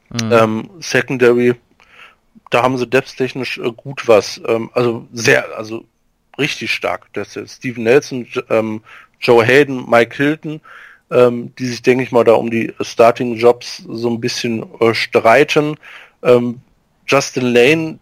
[0.10, 0.32] Mhm.
[0.32, 1.56] Ähm, Secondary,
[2.52, 4.42] da haben sie depth-technisch äh, gut was.
[4.48, 5.86] Ähm, also sehr, also
[6.38, 7.08] richtig stark.
[7.14, 8.84] Das ist Steven Nelson, ähm,
[9.20, 10.62] Joe Hayden, Mike Hilton,
[11.10, 15.78] ähm, die sich, denke ich mal, da um die Starting-Jobs so ein bisschen äh, streiten.
[16.22, 16.62] Ähm,
[17.08, 18.00] Justin Lane,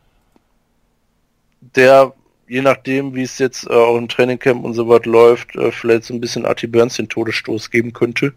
[1.76, 2.14] der
[2.52, 6.04] je nachdem, wie es jetzt äh, auch im Trainingcamp und so was läuft, äh, vielleicht
[6.04, 8.34] so ein bisschen Artie Burns den Todesstoß geben könnte.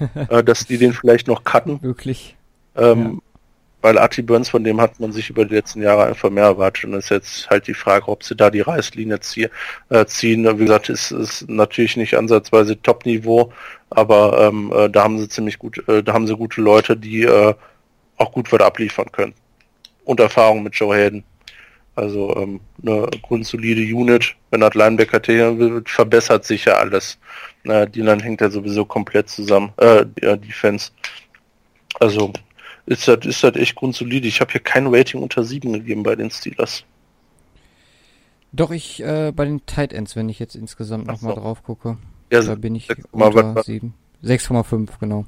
[0.28, 1.82] äh, dass die den vielleicht noch cutten.
[1.82, 2.36] Wirklich.
[2.76, 3.40] Ähm, ja.
[3.82, 6.84] Weil Artie Burns, von dem hat man sich über die letzten Jahre einfach mehr erwartet.
[6.84, 9.48] Und es ist jetzt halt die Frage, ob sie da die Reißlinie zieh,
[9.88, 10.44] äh, ziehen.
[10.56, 13.52] Wie gesagt, ist, ist natürlich nicht ansatzweise Top-Niveau,
[13.90, 17.28] aber ähm, äh, da haben sie ziemlich gut, äh, da haben sie gute Leute, die
[17.28, 19.34] auch gut was abliefern können.
[20.04, 21.24] Und Erfahrung mit Joe Hayden.
[21.98, 25.20] Also ähm, eine grundsolide Unit, wenn das Linebacker
[25.58, 27.18] wird, verbessert sich ja alles.
[27.64, 30.92] Na, die dann hängt ja sowieso komplett zusammen, äh, ja, Defense.
[31.98, 32.32] Also
[32.86, 34.28] ist das, ist das echt grundsolide.
[34.28, 36.84] Ich habe hier kein Rating unter 7 gegeben bei den Steelers.
[38.52, 41.40] Doch, ich äh, bei den Tight Ends, wenn ich jetzt insgesamt nochmal so.
[41.40, 41.98] drauf gucke.
[42.30, 43.92] Ja, da bin ich unter 7.
[44.22, 45.26] 6,5, genau.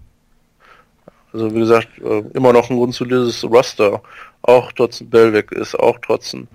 [1.32, 4.02] Also wie gesagt, äh, immer noch ein grundsolides Roster.
[4.42, 6.48] Auch trotzdem Bell ist, auch trotzdem.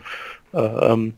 [0.54, 1.14] Äh, ähm,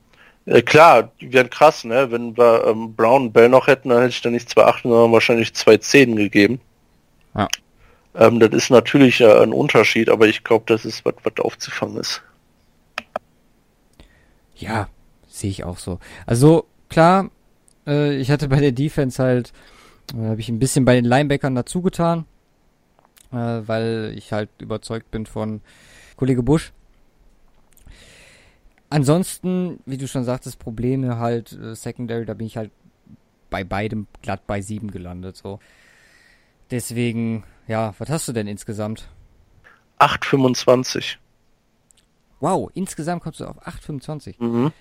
[0.46, 2.12] äh, klar, die wären krass, ne?
[2.12, 5.12] Wenn wir ähm, Brown und Bell noch hätten, dann hätte ich da nicht 2,8, sondern
[5.12, 6.62] wahrscheinlich 2,10 gegeben.
[7.36, 7.48] Ja.
[8.16, 11.98] Ähm, das ist natürlich äh, ein Unterschied, aber ich glaube, das ist was, was aufzufangen
[11.98, 12.22] ist.
[14.56, 14.90] Ja,
[15.28, 16.00] sehe ich auch so.
[16.26, 17.30] Also klar,
[17.86, 19.54] äh, ich hatte bei der Defense halt,
[20.14, 22.26] äh, habe ich ein bisschen bei den Linebackern dazu getan
[23.32, 25.62] äh, weil ich halt überzeugt bin von
[26.16, 26.74] Kollege Busch.
[28.90, 32.72] Ansonsten, wie du schon sagtest, Probleme halt äh, Secondary, da bin ich halt
[33.50, 35.36] bei beidem glatt bei 7 gelandet.
[35.36, 35.60] So.
[36.72, 39.10] Deswegen, ja, was hast du denn insgesamt?
[40.00, 41.18] 8,25.
[42.40, 44.36] Wow, insgesamt kommst du auf 8,25.
[44.42, 44.72] Mhm.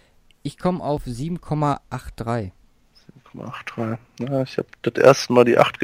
[0.42, 2.52] Ich komme auf 7,83.
[3.34, 3.98] 7,83.
[4.20, 5.78] Ja, ich habe das erste Mal die 8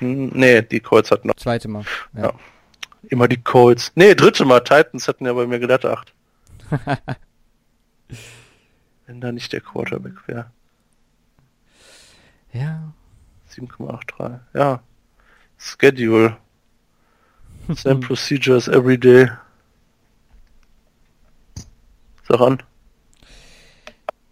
[0.00, 1.36] Nee, die Colts hatten noch.
[1.36, 1.84] Zweite Mal.
[2.14, 2.22] Ja.
[2.22, 2.34] ja.
[3.08, 3.92] Immer die Colts.
[3.94, 4.60] Nee, dritte Mal.
[4.60, 6.12] Titans hatten ja bei mir glatt 8.
[9.06, 10.50] Wenn da nicht der Quarterback wäre.
[12.52, 12.92] Ja.
[13.50, 14.40] 7,83.
[14.54, 14.82] Ja.
[15.56, 16.36] Schedule.
[17.74, 19.30] Same procedures every day.
[22.26, 22.62] Sag an.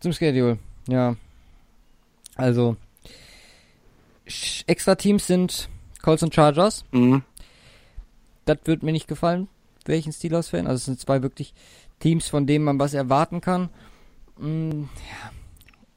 [0.01, 0.59] Zum Schedule,
[0.89, 1.16] ja.
[2.36, 2.76] Also,
[4.66, 5.68] extra Teams sind
[6.02, 6.84] Colts und Chargers.
[6.92, 7.22] Mhm.
[8.44, 9.48] Das wird mir nicht gefallen,
[9.86, 10.66] welchen Steelers-Fan.
[10.66, 11.52] Also es sind zwei wirklich
[11.98, 13.70] Teams, von denen man was erwarten kann.
[14.38, 15.30] Mhm, ja.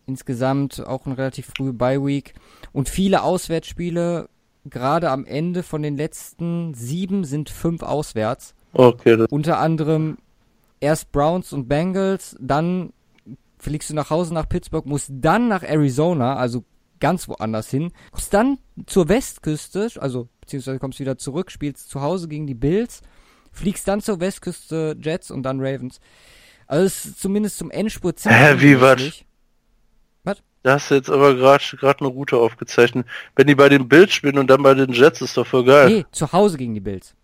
[0.08, 2.34] Insgesamt auch ein relativ frühe Bye-Week.
[2.74, 4.28] Und viele Auswärtsspiele,
[4.66, 8.56] gerade am Ende von den letzten sieben, sind fünf auswärts.
[8.74, 9.26] Okay.
[9.30, 10.18] Unter anderem
[10.80, 12.94] erst Browns und Bengals, dann
[13.60, 16.64] fliegst du nach Hause nach Pittsburgh, musst dann nach Arizona, also
[17.00, 22.28] ganz woanders hin, kommst dann zur Westküste, also beziehungsweise kommst wieder zurück, spielst zu Hause
[22.28, 23.02] gegen die Bills,
[23.52, 26.00] fliegst dann zur Westküste Jets und dann Ravens.
[26.68, 29.24] Also es ist zumindest zum Endspurt Hä, wie was?
[30.24, 30.44] Was?
[30.64, 33.08] Das ist jetzt aber gerade gerade eine Route aufgezeichnet.
[33.36, 35.90] Wenn die bei den Bills spielen und dann bei den Jets, ist doch voll geil.
[35.90, 37.16] Nee, zu Hause gegen die Bills.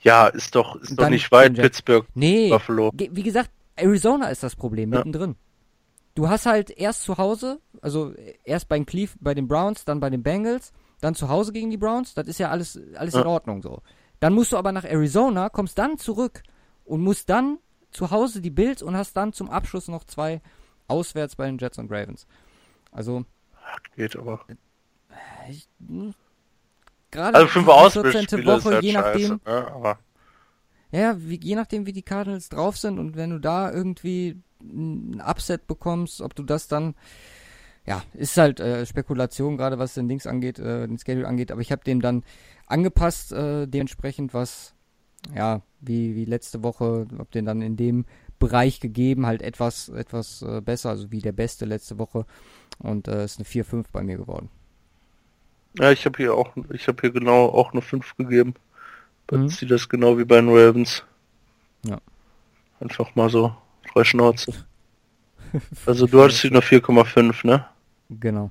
[0.00, 1.54] Ja, ist doch, ist doch nicht weit.
[1.54, 2.90] Pittsburgh, Nee, Buffalo.
[2.94, 3.50] wie gesagt,
[3.82, 4.98] Arizona ist das Problem, Ja.
[4.98, 5.36] mittendrin.
[6.14, 8.12] Du hast halt erst zu Hause, also
[8.44, 11.70] erst bei den, Cleve, bei den Browns, dann bei den Bengals, dann zu Hause gegen
[11.70, 13.26] die Browns, das ist ja alles, alles in Ja.
[13.26, 13.80] Ordnung so.
[14.20, 16.42] Dann musst du aber nach Arizona, kommst dann zurück
[16.84, 17.58] und musst dann
[17.90, 20.40] zu Hause die Bills und hast dann zum Abschluss noch zwei
[20.86, 22.26] auswärts bei den Jets und Ravens.
[22.90, 23.24] Also,
[23.96, 24.40] Geht aber.
[25.48, 26.14] ich, hm,
[27.10, 27.84] gerade Also fünf die 14.
[28.04, 29.28] Auswärtsspiele ist Woche, halt je scheiße.
[29.28, 29.72] nachdem, Ne?
[29.72, 29.98] Aber
[30.92, 35.22] Ja, wie, je nachdem, wie die Cardinals drauf sind und wenn du da irgendwie ein
[35.26, 36.94] Upset bekommst, ob du das dann,
[37.86, 41.62] ja, ist halt äh, Spekulation, gerade was den Dings angeht, äh, den Schedule angeht, aber
[41.62, 42.24] ich habe dem dann
[42.66, 44.74] angepasst, äh, dementsprechend, was,
[45.34, 48.04] ja, wie, wie letzte Woche, hab den dann in dem
[48.38, 52.26] Bereich gegeben, halt etwas, etwas äh, besser, also wie der beste letzte Woche
[52.80, 54.50] und äh, ist eine 4-5 bei mir geworden.
[55.78, 58.54] ja, ich habe hier auch, ich habe hier genau auch eine 5 gegeben.
[59.26, 59.42] Bei Mhm.
[59.42, 61.02] den Steelers genau wie bei den Ravens.
[61.84, 61.98] Ja.
[62.80, 63.54] Einfach mal so
[63.92, 64.52] frei Schnauze.
[65.84, 67.66] Also du hattest eine 4,5, ne?
[68.08, 68.50] Genau.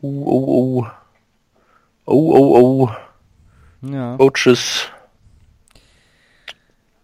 [0.00, 0.86] Uh, oh, oh.
[2.06, 3.86] Oh, oh, oh.
[3.86, 4.16] Ja.
[4.16, 4.88] Coaches.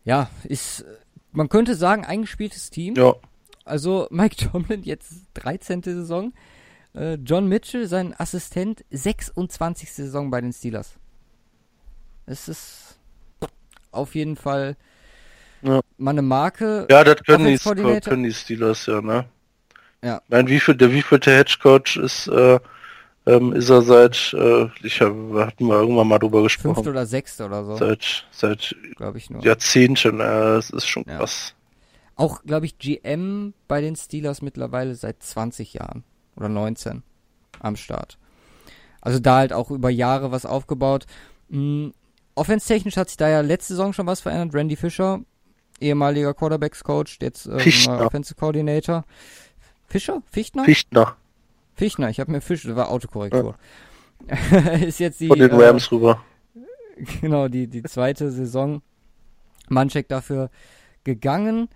[0.05, 0.85] Ja, ist,
[1.33, 2.95] man könnte sagen, eingespieltes Team.
[2.95, 3.15] Ja.
[3.67, 5.83] Also Mike Tomlin jetzt 13.
[5.83, 6.33] Saison.
[6.95, 9.93] Äh, John Mitchell, sein Assistent, 26.
[9.93, 10.95] Saison bei den Steelers.
[12.29, 12.99] Es ist
[13.91, 14.77] auf jeden Fall
[15.63, 15.81] Ja.
[15.97, 16.87] mal eine Marke.
[16.91, 17.59] Ja, das können die,
[18.01, 19.25] können die Steelers ja, ne?
[20.03, 20.21] Ja.
[20.29, 22.61] Meine, wie viel, der wievielte Hedgecoach ist, äh,
[23.27, 26.89] ähm, ist er seit, äh, ich hab, hatten wir irgendwann mal drüber Fünfte gesprochen.
[26.89, 29.43] oder sechste oder so, Seit, seit glaube ich nur.
[29.43, 31.19] Jahrzehnten, äh, das ist schon Ja.
[31.19, 31.55] krass.
[32.15, 36.05] Auch, glaube ich, GM bei den Steelers mittlerweile seit 20 Jahren
[36.37, 37.03] oder 19
[37.61, 38.19] am Start.
[39.01, 41.07] Also da halt auch über Jahre was aufgebaut.
[41.49, 41.89] Mm,
[42.39, 44.55] Offense-technisch hat sich da ja letzte Saison schon was verändert.
[44.55, 45.21] Randy Fischer,
[45.81, 47.97] ehemaliger Quarterbacks-Coach, jetzt äh, Fichtner.
[47.97, 49.05] neuer Offensive Coordinator.
[49.87, 50.23] Fischer?
[50.31, 50.65] Fichtner?
[50.65, 51.17] Fichtner
[51.79, 53.55] Fichtner, ich habe mir Fisch, das war Autokorrektur.
[54.81, 56.25] ist jetzt die, von den äh, Rams rüber.
[57.21, 58.83] genau, die, die zweite Saison.
[59.69, 60.51] Manchek dafür
[61.05, 61.69] gegangen.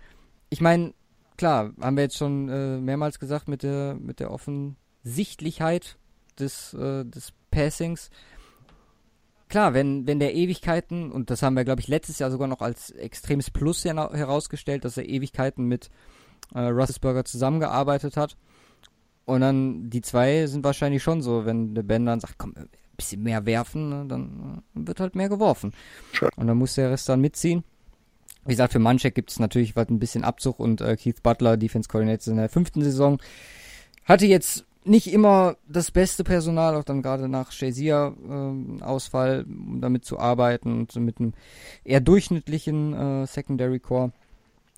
[0.50, 0.92] Ich meine,
[1.36, 5.98] klar, haben wir jetzt schon äh, mehrmals gesagt mit der, mit der Offensichtlichkeit
[6.38, 8.10] des, äh, des Passings.
[9.52, 12.62] Klar, wenn, wenn der Ewigkeiten, und das haben wir, glaube ich, letztes Jahr sogar noch
[12.62, 15.90] als extremes Plus hera- herausgestellt, dass er Ewigkeiten mit
[16.54, 18.38] äh, Russelsberger zusammengearbeitet hat.
[19.26, 22.70] Und dann die zwei sind wahrscheinlich schon so, wenn der Ben dann sagt, komm, ein
[22.96, 25.74] bisschen mehr werfen, ne, dann äh, wird halt mehr geworfen.
[26.36, 27.62] Und dann muss der Rest dann mitziehen.
[28.46, 31.58] Wie gesagt, für Manchek gibt es natürlich was ein bisschen Abzug und äh, Keith Butler,
[31.58, 33.20] Defense Coordinator in der fünften Saison,
[34.06, 39.80] hatte jetzt nicht immer das beste Personal, auch dann gerade nach Shazier ähm, Ausfall, um
[39.80, 41.34] damit zu arbeiten und mit einem
[41.84, 44.12] eher durchschnittlichen äh, Secondary Core.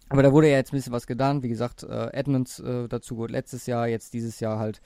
[0.09, 1.43] Aber da wurde ja jetzt ein bisschen was getan.
[1.43, 4.81] Wie gesagt, äh, Edmonds äh, dazu gut letztes Jahr, jetzt dieses Jahr halt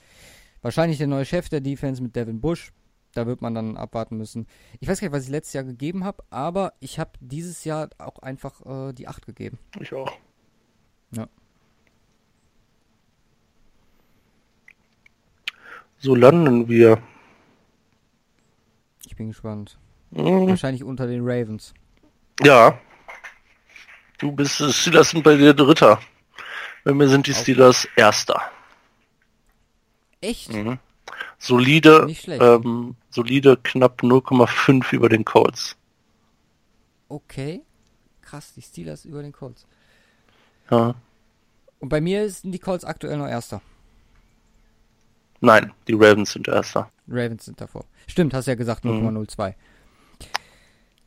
[0.62, 2.73] wahrscheinlich der neue Chef der Defense mit Devin Bush.
[3.15, 4.47] Da wird man dann abwarten müssen.
[4.81, 7.89] Ich weiß gar nicht, was ich letztes Jahr gegeben habe, aber ich habe dieses Jahr
[7.99, 9.59] auch einfach äh, die 8 gegeben.
[9.81, 10.12] Ich auch.
[11.12, 11.27] Ja.
[15.99, 17.03] So landen wir.
[19.07, 19.79] Ich bin gespannt.
[20.15, 21.75] Hm, Wahrscheinlich unter den Ravens.
[22.43, 22.79] Ja.
[24.19, 26.01] Du bist, die Steelers sind bei dir Dritter.
[26.85, 27.41] Bei mir sind die Okay.
[27.43, 28.41] Steelers Erster.
[30.20, 30.53] Echt?
[30.53, 30.79] Mhm.
[31.39, 35.77] Solide, ähm, solide knapp 0,5 über den Colts.
[37.09, 37.62] Okay.
[38.23, 39.66] Krass, die Steelers über den Colts.
[40.70, 40.95] Ja.
[41.79, 43.62] Und bei mir sind die Colts aktuell noch Erster.
[45.40, 46.90] Nein, die Ravens sind Erster.
[47.09, 47.85] Ravens sind davor.
[48.06, 49.06] Stimmt, hast ja gesagt Mhm.
[49.06, 49.55] 0,02.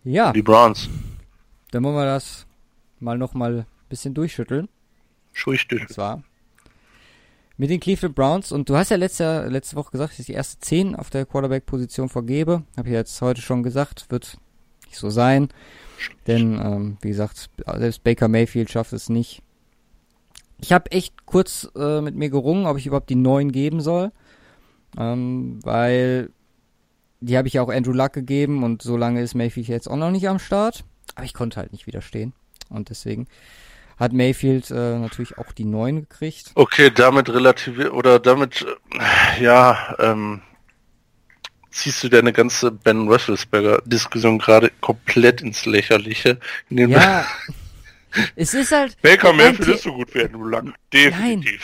[0.04, 0.90] Ja, Die Browns.
[1.72, 2.46] dann wollen wir das
[3.00, 4.68] mal nochmal ein bisschen durchschütteln.
[5.34, 5.82] Schuldig.
[5.82, 6.24] Und zwar
[7.58, 8.52] mit den Cleveland Browns.
[8.52, 11.26] Und du hast ja letzte, letzte Woche gesagt, dass ich die erste 10 auf der
[11.26, 12.64] Quarterback-Position vergebe.
[12.78, 14.38] Habe ich jetzt heute schon gesagt, wird
[14.88, 15.50] nicht so sein.
[16.26, 19.44] Denn, ähm, wie gesagt, selbst Baker Mayfield schafft es nicht.
[20.60, 24.12] Ich habe echt kurz äh, mit mir gerungen, ob ich überhaupt die 9 geben soll.
[24.98, 26.30] Ähm, weil
[27.22, 29.96] die habe ich ja auch Andrew Luck gegeben und so lange ist Mayfield jetzt auch
[29.98, 30.84] noch nicht am Start.
[31.16, 32.34] Aber ich konnte halt nicht widerstehen.
[32.70, 33.28] Und deswegen
[33.98, 36.52] hat Mayfield äh, natürlich auch die 9 gekriegt.
[36.56, 38.66] Okay, damit relativ oder damit
[39.38, 40.42] äh, ja, ähm,
[41.70, 46.40] ziehst du deine ganze Ben Roethlisberger Diskussion gerade komplett ins Lächerliche.
[46.70, 47.26] du- Ja,
[48.36, 49.00] es ist halt.
[49.02, 50.66] Baker Nein, Mayfield ist so gut wie Andrew Luck.
[50.92, 51.62] Definitiv.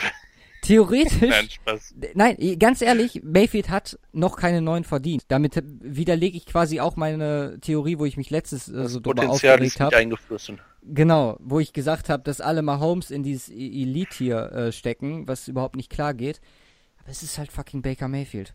[0.68, 1.20] Theoretisch.
[1.28, 1.94] Nein, Spaß.
[2.14, 5.24] Nein, ganz ehrlich, Mayfield hat noch keine neuen verdient.
[5.28, 9.80] Damit widerlege ich quasi auch meine Theorie, wo ich mich letztes äh, so drüber aufgeregt
[9.80, 9.96] habe.
[9.96, 10.60] eingeflossen.
[10.82, 15.26] Genau, wo ich gesagt habe, dass alle Mahomes in dieses E- Elite hier äh, stecken,
[15.26, 16.40] was überhaupt nicht klar geht.
[17.00, 18.54] Aber es ist halt fucking Baker Mayfield.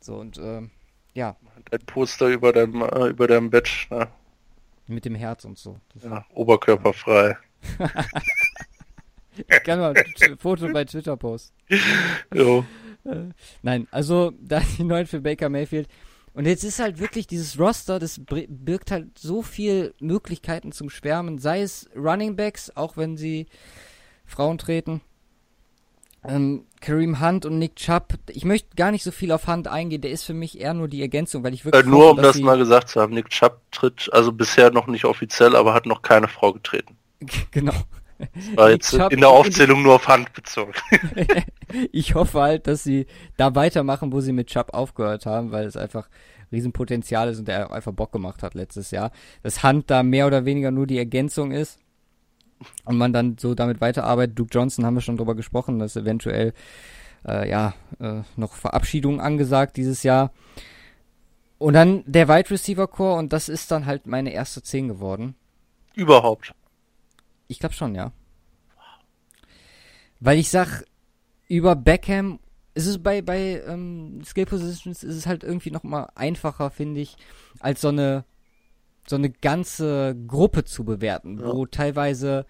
[0.00, 0.70] So und ähm,
[1.14, 1.36] ja,
[1.70, 4.08] Ein Poster über deinem, äh, über deinem Bett, ne?
[4.86, 5.80] mit dem Herz und so.
[5.94, 7.38] Das ja, oberkörperfrei.
[9.36, 11.54] Ich kann mal ein Foto bei Twitter posten.
[12.34, 12.64] Jo.
[13.62, 15.88] Nein, also da die neuen für Baker Mayfield.
[16.32, 21.38] Und jetzt ist halt wirklich dieses Roster, das birgt halt so viel Möglichkeiten zum Schwärmen,
[21.38, 23.46] sei es Running Backs, auch wenn sie
[24.26, 25.00] Frauen treten.
[26.26, 28.14] Ähm, Kareem Hunt und Nick Chubb.
[28.30, 30.88] Ich möchte gar nicht so viel auf Hunt eingehen, der ist für mich eher nur
[30.88, 33.28] die Ergänzung, weil ich Äh, wirklich nur hoffe, um das mal gesagt zu haben, Nick
[33.28, 36.96] Chubb tritt, also bisher noch nicht offiziell, aber hat noch keine Frau getreten.
[37.52, 37.74] genau.
[38.54, 40.72] War jetzt in der Aufzählung nur auf Hand bezogen.
[41.92, 43.06] ich hoffe halt, dass sie
[43.36, 46.08] da weitermachen, wo sie mit Chubb aufgehört haben, weil es einfach
[46.52, 49.10] Riesenpotenzial ist und der einfach Bock gemacht hat letztes Jahr.
[49.42, 51.78] Dass Hunt da mehr oder weniger nur die Ergänzung ist
[52.84, 54.38] und man dann so damit weiterarbeitet.
[54.38, 56.52] Duke Johnson haben wir schon drüber gesprochen, dass eventuell
[57.26, 60.32] äh, ja äh, noch Verabschiedungen angesagt dieses Jahr.
[61.58, 65.34] Und dann der Wide Receiver Core und das ist dann halt meine erste 10 geworden.
[65.94, 66.54] Überhaupt.
[67.48, 68.12] Ich glaube schon, ja.
[70.20, 70.84] Weil ich sag,
[71.48, 72.40] über Beckham
[72.74, 77.00] ist es bei, bei ähm, Skill Positions ist es halt irgendwie noch mal einfacher, finde
[77.00, 77.16] ich,
[77.60, 78.24] als so eine
[79.06, 81.52] so eine ganze Gruppe zu bewerten, Ja.
[81.52, 82.46] wo teilweise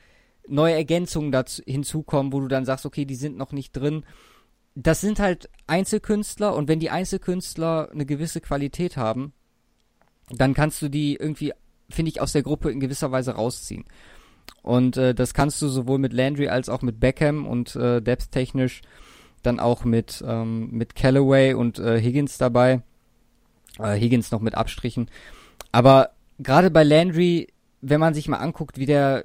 [0.47, 4.05] neue Ergänzungen dazu hinzukommen, wo du dann sagst, okay, die sind noch nicht drin.
[4.77, 9.33] Das sind halt Einzelkünstler und wenn die Einzelkünstler eine gewisse Qualität haben,
[10.31, 11.53] dann kannst du die irgendwie,
[11.91, 13.85] finde ich, aus der Gruppe in gewisser Weise rausziehen.
[14.63, 18.81] Und äh, das kannst du sowohl mit Landry als auch mit Beckham und äh, depth-technisch
[19.43, 22.83] dann auch mit, ähm, mit Callaway und äh, Higgins dabei.
[23.79, 25.11] Äh, Higgins noch mit Abstrichen.
[25.71, 27.49] Aber gerade bei Landry,
[27.83, 29.25] wenn man sich mal anguckt, wie der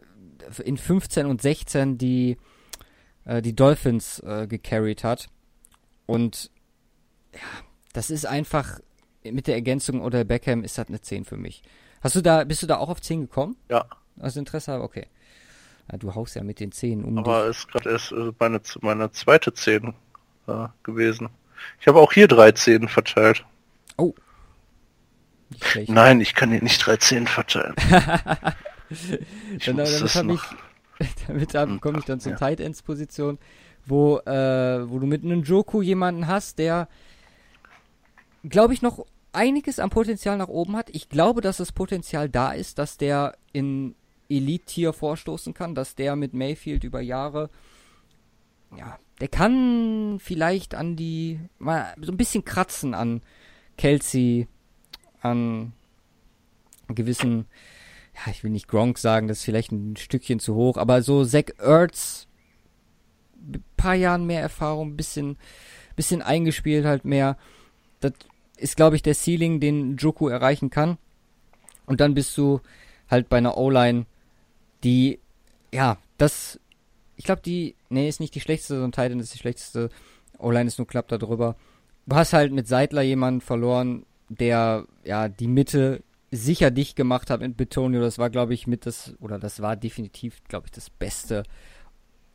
[0.64, 2.38] in 15 und 16 die,
[3.26, 5.30] äh, die Dolphins äh, gecarried hat.
[6.06, 6.52] Und
[7.34, 7.40] ja,
[7.94, 8.80] das ist einfach
[9.24, 11.62] mit der Ergänzung oder Beckham ist das eine 10 für mich.
[12.02, 13.58] Hast du da, bist du da auch auf 10 gekommen?
[13.70, 13.86] Ja.
[14.20, 14.84] Aus Interesse habe?
[14.84, 15.08] Okay.
[15.92, 19.12] Ja, du haust ja mit den 10 um Aber ist gerade erst äh, meine, meine
[19.12, 19.94] zweite 10
[20.48, 21.30] äh, gewesen.
[21.82, 23.44] Ich habe auch hier drei Zehn verteilt.
[24.00, 24.14] dich.
[25.62, 25.90] Schlecht.
[25.90, 27.76] Nein, ich kann hier nicht drei Zehn verteilen.
[28.92, 30.54] Ich Dann, muss damit das hab noch.
[31.00, 32.38] ich, damit hab- komme ich dann zur Ja.
[32.40, 33.38] Tight Ends Position,
[33.86, 36.88] wo, äh, wo du mit einem Joku jemanden hast, der,
[38.44, 40.90] glaube ich, noch einiges am Potenzial nach oben hat.
[40.90, 43.94] Ich glaube, dass das Potenzial da ist, dass der in
[44.30, 47.50] Elite-Tier vorstoßen kann, dass der mit Mayfield über Jahre,
[48.78, 53.22] ja, der kann vielleicht an die, mal so ein bisschen kratzen an
[53.78, 54.48] Kelsey,
[55.22, 55.74] an
[56.88, 57.46] gewissen,
[58.16, 61.26] ja, ich will nicht Gronk sagen, das ist vielleicht ein Stückchen zu hoch, aber so
[61.26, 62.28] Zach Ertz,
[63.78, 65.38] paar Jahren mehr Erfahrung, bisschen,
[65.96, 67.38] bisschen eingespielt halt mehr.
[68.00, 68.14] Das
[68.58, 70.98] ist, glaube ich, der Ceiling, den Joku erreichen kann.
[71.86, 72.62] Und dann bist du
[73.10, 74.06] halt bei einer O-Line,
[74.84, 75.20] die,
[75.74, 76.60] ja, das,
[77.16, 79.90] ich glaube, die, nee, ist nicht die schlechteste, so ein Titan ist die schlechteste.
[80.38, 81.56] O-Line ist nur knapp da drüber.
[82.06, 87.42] Du hast halt mit Seidler jemanden verloren, der, ja, die Mitte sicher dicht gemacht hat
[87.42, 88.02] mit Betonio.
[88.02, 91.44] Das war, glaube ich, mit das, oder das war definitiv, glaube ich, das beste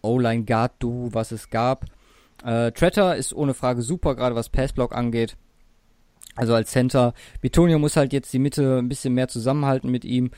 [0.02, 1.86] O-Line-Guard-Duo, was es gab.
[2.44, 5.36] Äh, Tretter ist ohne Frage super, gerade was Passblock angeht.
[6.36, 7.14] Also als Center.
[7.40, 10.30] Betonio muss halt jetzt die Mitte ein bisschen mehr zusammenhalten mit ihm.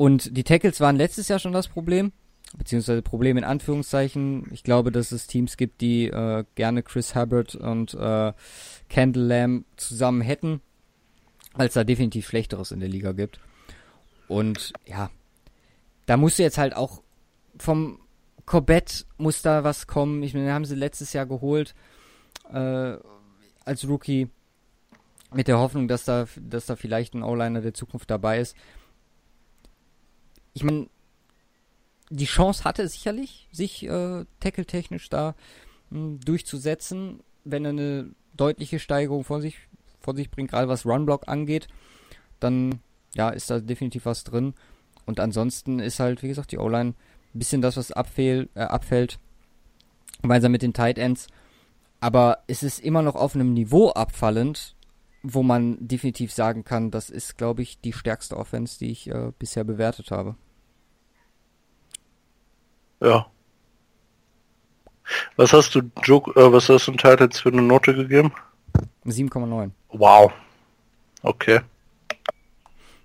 [0.00, 2.12] Und die Tackles waren letztes Jahr schon das Problem.
[2.56, 4.46] Beziehungsweise Problem in Anführungszeichen.
[4.50, 8.32] Ich glaube, dass es Teams gibt, die äh, gerne Chris Hubbard und äh,
[8.88, 10.62] Kendall Lamb zusammen hätten.
[11.52, 13.40] Weil es da definitiv Schlechteres in der Liga gibt.
[14.26, 15.10] Und ja,
[16.06, 17.02] da musst du jetzt halt auch
[17.58, 18.00] vom
[18.46, 20.22] Corbett muss da was kommen.
[20.22, 21.74] Ich meine, haben sie letztes Jahr geholt
[22.50, 22.96] äh,
[23.66, 24.30] als Rookie
[25.34, 28.56] mit der Hoffnung, dass da, dass da vielleicht ein O-Liner der Zukunft dabei ist.
[30.52, 30.88] Ich meine,
[32.10, 35.34] die Chance hatte er sicherlich, sich äh, tackle-technisch da
[35.90, 39.56] mh, durchzusetzen, wenn er eine deutliche Steigerung von sich,
[40.00, 41.68] von sich bringt, gerade was Runblock angeht,
[42.40, 42.80] dann
[43.14, 44.54] ja, ist da definitiv was drin.
[45.06, 46.90] Und ansonsten ist halt, wie gesagt, die O-Line
[47.34, 49.18] ein bisschen das, was abfehl, äh, abfällt,
[50.22, 51.28] gemeinsam mit den Tight Ends.
[52.00, 54.74] Aber es ist immer noch auf einem Niveau abfallend,
[55.22, 59.32] wo man definitiv sagen kann, das ist, glaube ich, die stärkste Offense, die ich äh,
[59.38, 60.36] bisher bewertet habe.
[63.00, 63.26] Ja.
[65.36, 68.32] Was hast du Joke, äh, was hast du Titans für eine Note gegeben?
[69.04, 69.70] 7,9.
[69.88, 70.32] Wow.
[71.22, 71.60] Okay.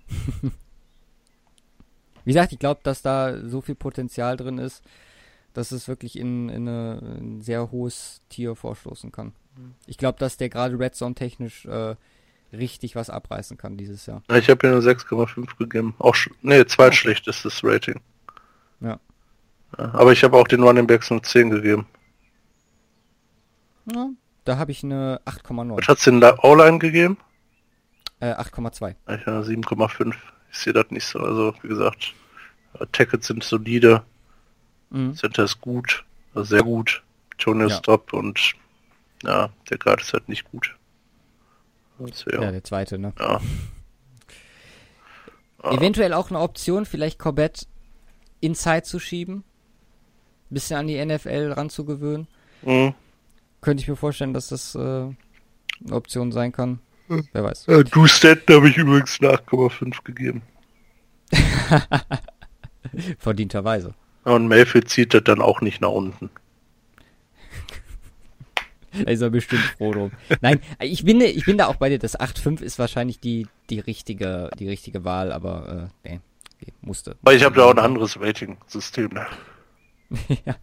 [2.24, 4.82] Wie gesagt, ich glaube, dass da so viel Potenzial drin ist,
[5.52, 9.32] dass es wirklich in, in, eine, in ein sehr hohes Tier vorstoßen kann.
[9.86, 11.94] Ich glaube, dass der gerade Red Zone technisch äh,
[12.52, 14.22] richtig was abreißen kann dieses Jahr.
[14.32, 15.94] Ich habe hier eine 6,5 gegeben.
[15.98, 18.00] Auch sch nee, zweitschlechtestes Rating.
[18.80, 18.98] Ja.
[19.78, 21.86] Ja, Aber ich habe auch den Running Backs nur 10 gegeben.
[23.92, 24.10] ja
[24.44, 25.76] da habe ich eine 8,9.
[25.76, 27.16] Was hat's den La- O-Line gegeben?
[28.20, 28.94] Äh, 8,2.
[29.08, 30.14] Ich habe 7,5.
[30.52, 31.18] Ich sehe das nicht so.
[31.18, 32.14] Also, wie gesagt,
[32.92, 34.04] Tackets sind solide,
[34.90, 35.16] Mhm.
[35.16, 37.02] Center ist gut, also sehr gut.
[37.38, 37.74] Tonio Ja.
[37.74, 38.54] ist top und
[39.22, 40.76] ja, der Guard ist halt nicht gut.
[41.98, 42.42] Also, Ja.
[42.42, 42.50] ja.
[42.52, 43.12] der zweite, ne?
[43.18, 43.40] ja.
[45.62, 47.66] Eventuell auch eine Option, vielleicht Corbett
[48.40, 49.42] inside zu schieben.
[50.48, 52.28] Bisschen an die NFL ranzugewöhnen.
[52.62, 52.94] Mhm.
[53.62, 55.14] Könnte ich mir vorstellen, dass das äh, eine
[55.90, 56.78] Option sein kann.
[57.08, 57.66] Wer weiß.
[57.68, 60.42] Äh, Du Stanton habe ich übrigens eine 8,5 gegeben.
[63.18, 63.94] Verdienterweise.
[64.24, 66.30] Ja, Und Mayfield zieht das dann auch nicht nach unten.
[69.04, 70.12] Da ist er bestimmt froh drum.
[70.40, 71.98] Nein, ich bin, ich bin da auch bei dir.
[71.98, 76.20] Das 8.5 ist wahrscheinlich die, die richtige, die richtige Wahl, aber äh, nee,
[76.54, 77.16] okay, musste.
[77.22, 79.10] Weil ich habe da auch ein anderes Rating-System.
[79.10, 79.26] Ne?
[80.46, 80.56] ja.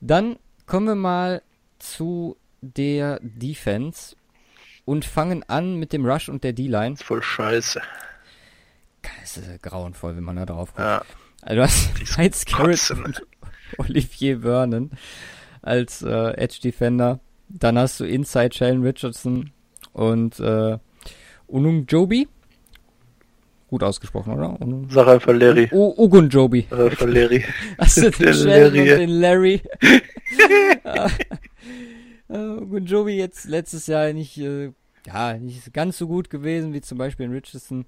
[0.00, 0.36] Dann
[0.66, 1.42] kommen wir mal
[1.78, 4.16] zu der Defense
[4.84, 6.94] und fangen an mit dem Rush und der D-Line.
[6.94, 7.80] Ist voll scheiße.
[9.20, 10.80] Das ist grauenvoll, wenn man da drauf guckt.
[10.80, 11.04] Ja.
[11.42, 13.26] Also du hast Miles Garrett und
[13.78, 14.90] Olivier Vernon
[15.64, 17.20] als äh, Edge Defender.
[17.48, 19.50] Dann hast du Inside Shalen Richardson
[19.92, 20.78] und äh,
[21.46, 22.28] Unung Joby.
[23.68, 24.60] Gut ausgesprochen, oder?
[24.60, 25.68] Unung Sag einfach Larry.
[25.72, 26.66] O Ugun Joby.
[26.70, 27.44] Sag einfach Larry.
[27.78, 28.98] Hast du den Sheldon und Larry.
[28.98, 29.62] den Larry?
[32.28, 34.72] äh, Ugun Joby jetzt letztes Jahr nicht, äh,
[35.06, 37.86] ja, nicht ganz so gut gewesen wie zum Beispiel in Richardson.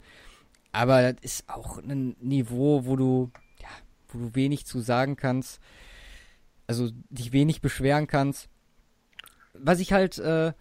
[0.72, 3.30] Aber das ist auch ein Niveau, wo du,
[3.60, 3.68] ja,
[4.08, 5.60] wo du wenig zu sagen kannst.
[6.66, 8.48] Also dich wenig beschweren kannst.
[9.54, 10.52] Was ich halt äh,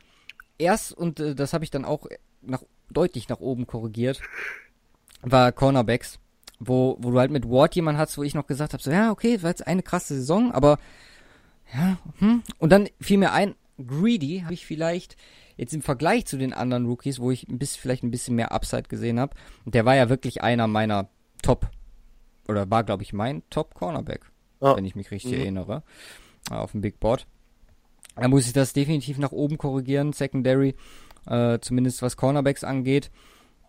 [0.57, 2.05] erst, und äh, das habe ich dann auch
[2.41, 4.21] nach, deutlich nach oben korrigiert,
[5.21, 6.19] war Cornerbacks.
[6.57, 9.11] Wo, wo du halt mit Ward jemanden hast, wo ich noch gesagt habe, so, ja,
[9.11, 10.79] okay, war jetzt eine krasse Saison, aber
[11.73, 12.43] ja, hm.
[12.59, 15.17] Und dann fiel mir ein, Greedy habe ich vielleicht
[15.57, 18.53] jetzt im Vergleich zu den anderen Rookies, wo ich ein bisschen, vielleicht ein bisschen mehr
[18.53, 21.09] Upside gesehen habe, der war ja wirklich einer meiner
[21.41, 21.69] Top,
[22.47, 24.75] oder war, glaube ich, mein Top-Cornerback, Ja.
[24.75, 25.39] wenn ich mich richtig Mhm.
[25.39, 25.83] erinnere,
[26.49, 27.27] äh, auf dem Big Board.
[28.15, 30.75] Da muss ich das definitiv nach oben korrigieren, Secondary,
[31.27, 33.11] äh, zumindest was Cornerbacks angeht.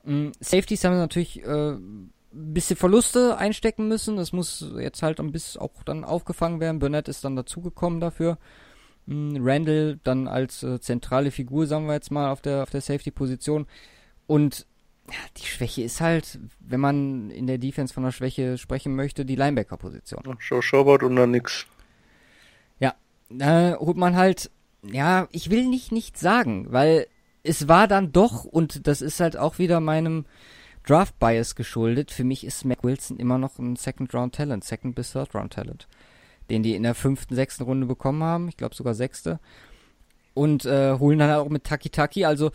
[0.04, 4.16] Mm, Safeties haben natürlich äh, ein bisschen Verluste einstecken müssen.
[4.16, 6.78] Das muss jetzt halt ein bisschen auch dann aufgefangen werden.
[6.78, 8.38] Burnett ist dann dazugekommen dafür.
[9.06, 12.82] Mm, Randall dann als äh, zentrale Figur, sagen wir jetzt mal, auf der, auf der
[12.82, 13.66] Safety-Position.
[14.28, 14.66] Und
[15.36, 19.36] die Schwäche ist halt, wenn man in der Defense von einer Schwäche sprechen möchte, die
[19.36, 20.36] Linebacker-Position.
[20.38, 21.66] Schau Schaubert und dann nix.
[23.30, 24.50] äh, holt man halt,
[24.82, 27.06] ja, ich will nicht nichts sagen, weil
[27.42, 30.26] es war dann doch, und das ist halt auch wieder meinem
[30.86, 35.88] Draft-Bias geschuldet, für mich ist Mac Wilson immer noch ein Second-Round-Talent, Second- bis Third-Round-Talent,
[36.50, 39.40] den die in der fünften, sechsten Runde bekommen haben, ich glaube sogar sechste,
[40.34, 42.50] und äh, holen dann auch mit Taki-Taki, also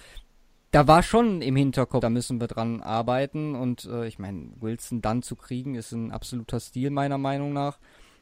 [0.72, 5.02] da war schon im Hinterkopf, da müssen wir dran arbeiten und äh, ich meine, Wilson
[5.02, 7.78] dann zu kriegen, ist ein absoluter Stil meiner Meinung nach.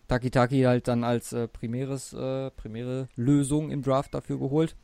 [0.08, 4.76] Taki Taki halt dann als äh, primäres, äh, primäre Lösung im Draft dafür geholt.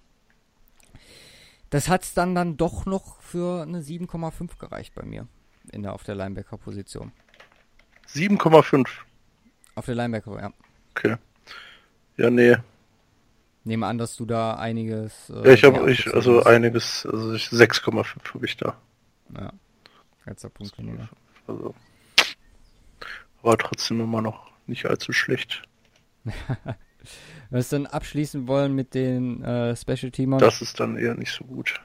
[1.72, 5.28] Das hat's dann dann doch noch für eine 7,5 gereicht bei mir
[5.72, 7.12] in der auf der Linebacker Position.
[8.10, 8.88] 7,5.
[9.76, 10.54] Auf der Linebacker, ja.
[10.92, 11.18] Okay.
[12.18, 12.56] Ja, nee.
[13.66, 15.30] Nehme an, dass du da einiges.
[15.30, 16.48] Äh, Ja, ich habe ich, also hast.
[16.48, 18.76] einiges, also ich 6,5 habe ich da.
[19.36, 19.52] Ja.
[20.26, 21.10] Letzter Punkt weniger.
[21.48, 21.74] Also.
[23.42, 25.64] Aber trotzdem immer noch nicht allzu schlecht.
[27.50, 30.40] Was dann abschließen wollen mit den äh, Special Teamern.
[30.40, 31.76] Das ist dann eher nicht so gut.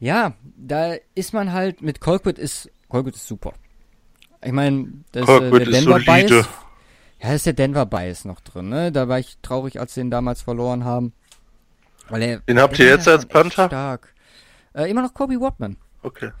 [0.00, 3.54] Ja, da ist man halt mit Colquitt ist Colquitt ist super.
[4.44, 6.26] Ich meine, das Colquitt äh, der ist Denver solide.
[6.28, 6.48] Bias.
[7.22, 8.90] Ja, ist der Denver Bias noch drin, ne?
[8.90, 11.12] Da war ich traurig, als sie ihn damals verloren haben.
[12.08, 13.66] Weil er, Den habt ihr jetzt als Panther?
[13.66, 14.12] Stark.
[14.74, 15.76] Äh, immer noch Kobe Watman.
[16.02, 16.30] Okay.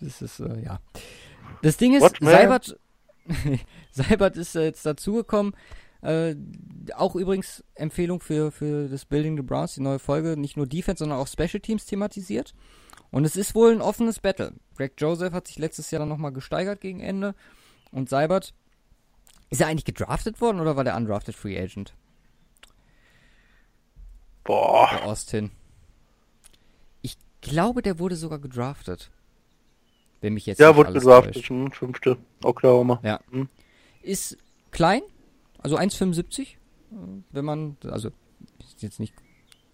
[0.00, 0.78] Das ist, äh, ja.
[1.62, 2.32] Das Ding ist, Watman?
[2.32, 2.78] Seibert,
[3.92, 5.54] Seibert ist äh, jetzt dazugekommen.
[6.02, 6.34] Äh,
[6.94, 10.98] auch übrigens Empfehlung für, für das Building the Browns, die neue Folge, nicht nur Defense,
[10.98, 12.54] sondern auch Special Teams thematisiert.
[13.10, 14.52] Und es ist wohl ein offenes Battle.
[14.78, 17.34] Greg Joseph hat sich letztes Jahr dann nochmal gesteigert gegen Ende.
[17.90, 18.54] Und Seibert
[19.50, 21.94] Ist er eigentlich gedraftet worden oder war der undrafted Free Agent?
[24.44, 24.88] Boah.
[24.92, 25.50] Der Austin.
[27.02, 29.10] Ich glaube, der wurde sogar gedraftet.
[30.20, 31.36] Wenn mich jetzt Ja, nicht wurde gedraftet.
[31.48, 33.00] Hm, fünfte Oklahoma.
[33.02, 33.20] Ja.
[33.30, 33.48] Hm.
[34.02, 34.38] Ist
[34.70, 35.02] klein,
[35.58, 36.42] also 1,75.
[36.42, 36.54] äh,
[37.32, 38.10] Wenn man, also
[38.60, 39.14] ist jetzt nicht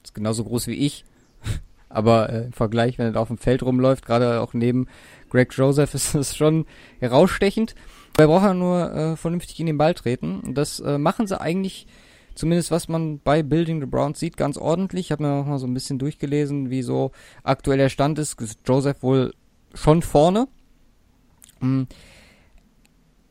[0.03, 1.05] ist genauso groß wie ich,
[1.95, 4.87] aber äh, im Vergleich, wenn er da auf dem Feld rumläuft, gerade auch neben
[5.31, 6.67] Greg Joseph, ist das schon
[6.99, 7.75] herausstechend.
[8.17, 10.41] Er braucht ja nur äh, vernünftig in den Ball treten.
[10.41, 11.87] Und das äh, machen sie eigentlich,
[12.35, 15.07] zumindest was man bei Building the Browns sieht, ganz ordentlich.
[15.07, 17.13] Ich habe mir noch mal so ein bisschen durchgelesen, wie so
[17.43, 18.37] aktuell der Stand ist.
[18.67, 19.33] Joseph wohl
[19.73, 20.49] schon vorne.
[21.61, 21.85] Mm.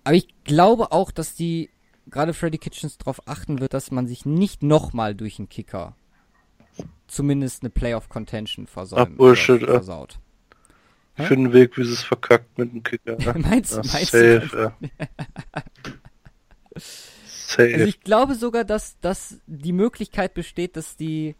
[0.05, 1.69] Aber ich glaube auch, dass die
[2.09, 5.95] gerade Freddy Kitchens darauf achten wird, dass man sich nicht nochmal durch einen Kicker
[7.13, 9.09] zumindest eine Playoff Contention versäumt.
[9.13, 9.65] Ach, Bullshit, äh.
[9.65, 10.19] versaut.
[11.15, 13.17] Ich finde einen Weg, wie sie es verkackt mit dem Kicker.
[13.37, 14.41] Meinst Ja, meinst du?
[14.41, 14.77] safe, ja.
[16.75, 17.73] Safe.
[17.73, 21.35] Also ich glaube sogar, dass, dass die Möglichkeit besteht, dass die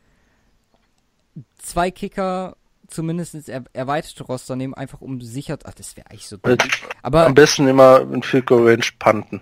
[1.58, 2.56] zwei Kicker
[2.88, 5.58] zumindest ins er erweiterte Roster nehmen, einfach um sicher...
[5.64, 6.58] Ach, das wäre eigentlich so dumm.
[7.02, 9.42] Aber Am besten immer in Field Goal Range panten.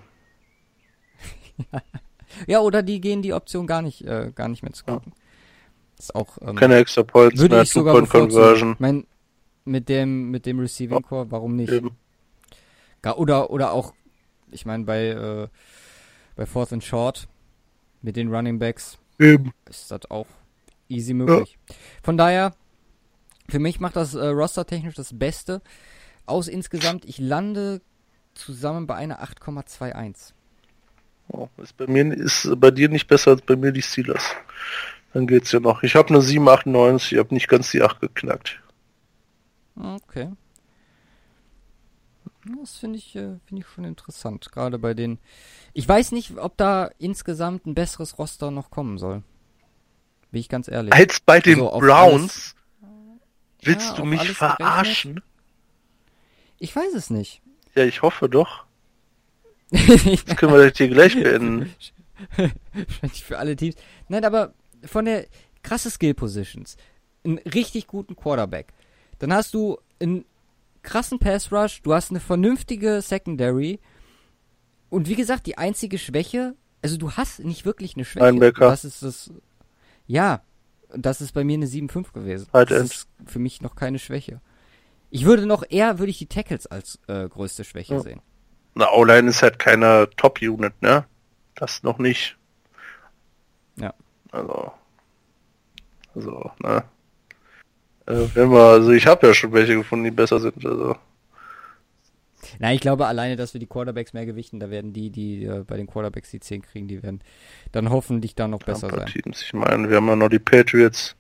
[2.48, 5.14] Ja, oder die gehen die Option gar nicht, äh, gar nicht mehr zu gucken.
[6.02, 8.72] Ist auch, ähm, Keine extra Points würde mehr, ich sogar bevorzugen.
[8.72, 9.06] Ich mein,
[9.66, 11.72] mit dem, mit dem Receiving Core, warum nicht?
[11.72, 11.92] Eben.
[13.04, 13.94] Gar, oder, oder auch,
[14.50, 15.48] ich meine, bei, äh,
[16.36, 17.28] bei Fourth and Short,
[18.02, 19.54] mit den Running Backs, Eben.
[19.70, 20.26] ist das auch
[20.90, 21.60] easy möglich.
[22.02, 22.56] Von daher,
[23.48, 25.62] für mich macht das äh, rostertechnisch das Beste
[26.26, 27.06] aus insgesamt.
[27.06, 27.80] Ich lande
[28.34, 30.34] zusammen bei einer 8,21.
[31.28, 34.36] Oh, ist bei mir ist bei dir nicht besser als bei mir die Steelers.
[35.14, 35.84] Dann geht's ja noch.
[35.84, 38.62] Ich habe eine 7,98, ich habe nicht ganz die 8 geknackt.
[39.76, 40.32] Okay.
[42.60, 44.52] Das finde ich, äh, finde ich schon interessant.
[44.52, 45.20] Gerade bei den.
[45.74, 49.24] Ich weiß nicht, ob da insgesamt ein besseres Roster noch kommen soll.
[50.32, 50.94] Bin ich ganz ehrlich.
[50.94, 52.56] Als bei den Also Browns
[53.62, 55.22] willst Ja, du mich alles verarschen?
[56.58, 57.42] Ich weiß es nicht.
[57.76, 58.66] Ja, ich hoffe doch.
[59.72, 61.74] Das können wir hier gleich beenden.
[62.74, 63.76] Wahrscheinlich für alle Teams.
[64.10, 64.54] Nein, aber
[64.86, 65.26] von der
[65.64, 66.78] krasse Skill Positions.
[67.24, 68.74] Einen richtig guten Quarterback.
[69.20, 70.26] Dann hast du einen
[70.82, 73.80] krassen Pass Rush, du hast eine vernünftige Secondary.
[74.90, 78.26] Und wie gesagt, die einzige Schwäche, also du hast nicht wirklich eine Schwäche.
[78.26, 78.68] Linebacker.
[78.68, 79.32] Das ist das.
[80.08, 80.42] Ja,
[80.96, 82.48] das ist bei mir eine 7-5 gewesen.
[82.52, 84.42] Tight das ist für mich noch keine Schwäche.
[85.10, 88.00] Ich würde noch eher, würde ich die Tackles als äh, größte Schwäche Ja.
[88.02, 88.22] sehen.
[88.74, 91.06] Na, O-Line ist halt keine Top-Unit, ne?
[91.56, 92.38] Das noch nicht.
[94.32, 94.72] Also.
[96.16, 96.84] Also, ne?
[98.06, 100.66] Äh, wenn wir, also ich habe ja schon welche gefunden, die besser sind.
[100.66, 100.96] Also.
[102.60, 105.64] Na, ich glaube alleine, dass wir die Quarterbacks mehr gewichten, da werden die, die äh,
[105.66, 107.22] bei den Quarterbacks die 10 kriegen, die werden
[107.72, 109.06] dann hoffentlich dann noch besser sein.
[109.08, 109.42] Teams.
[109.42, 111.16] Ich meine, wir haben ja noch die Patriots.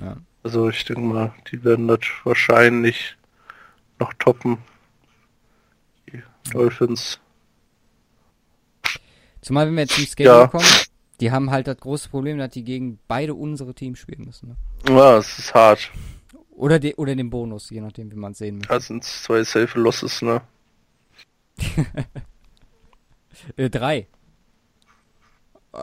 [0.00, 0.16] Ja.
[0.42, 3.16] Also ich denke mal, die werden das wahrscheinlich
[3.98, 4.58] noch toppen.
[6.12, 6.22] Die
[6.52, 7.20] Dolphins.
[9.42, 10.46] Zumal wenn wir jetzt zum Schedule Ja.
[10.48, 10.66] kommen,
[11.20, 14.48] die haben halt das große Problem, dass die gegen beide unsere Teams spielen müssen.
[14.48, 14.56] Ne?
[14.96, 15.90] Ja, es ist hart.
[16.50, 18.68] Oder, de oder den Bonus, je nachdem, wie man es sehen möchte.
[18.74, 20.42] Das sind zwei safe Losses, ne?
[23.56, 24.06] Äh, drei.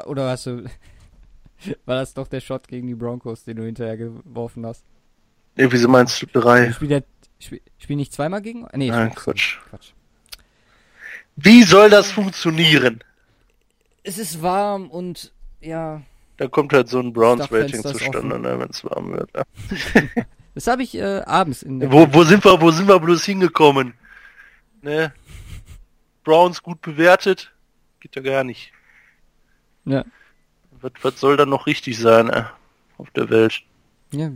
[0.06, 0.66] Oder hast du...
[1.86, 4.84] War das doch der Shot gegen die Broncos, den du hinterher geworfen hast?
[5.56, 6.72] Ne, wieso meinst du drei?
[6.72, 7.04] Spielt der...
[7.40, 8.68] Spiel, spiel nicht zweimal gegen...
[8.76, 9.58] Nee, Nein, spiel- Quatsch.
[9.70, 9.94] Quatsch.
[11.36, 13.04] Wie soll das funktionieren?
[14.08, 15.34] Es ist warm und...
[15.60, 16.02] Ja...
[16.38, 19.30] Da kommt halt so ein Browns-Rating zustande, ne, wenn es warm wird.
[19.36, 19.44] Ja.
[20.56, 21.92] Das habe ich äh, abends in der...
[21.92, 23.94] Wo, wo sind wir, wo sind wir bloß hingekommen?
[24.82, 25.14] Ne?
[26.24, 27.52] Browns gut bewertet?
[28.00, 28.72] Geht ja gar nicht.
[29.86, 30.04] Ja.
[30.82, 32.46] Was, was soll da noch richtig sein, äh,
[32.98, 33.62] auf der Welt?
[34.12, 34.32] ja.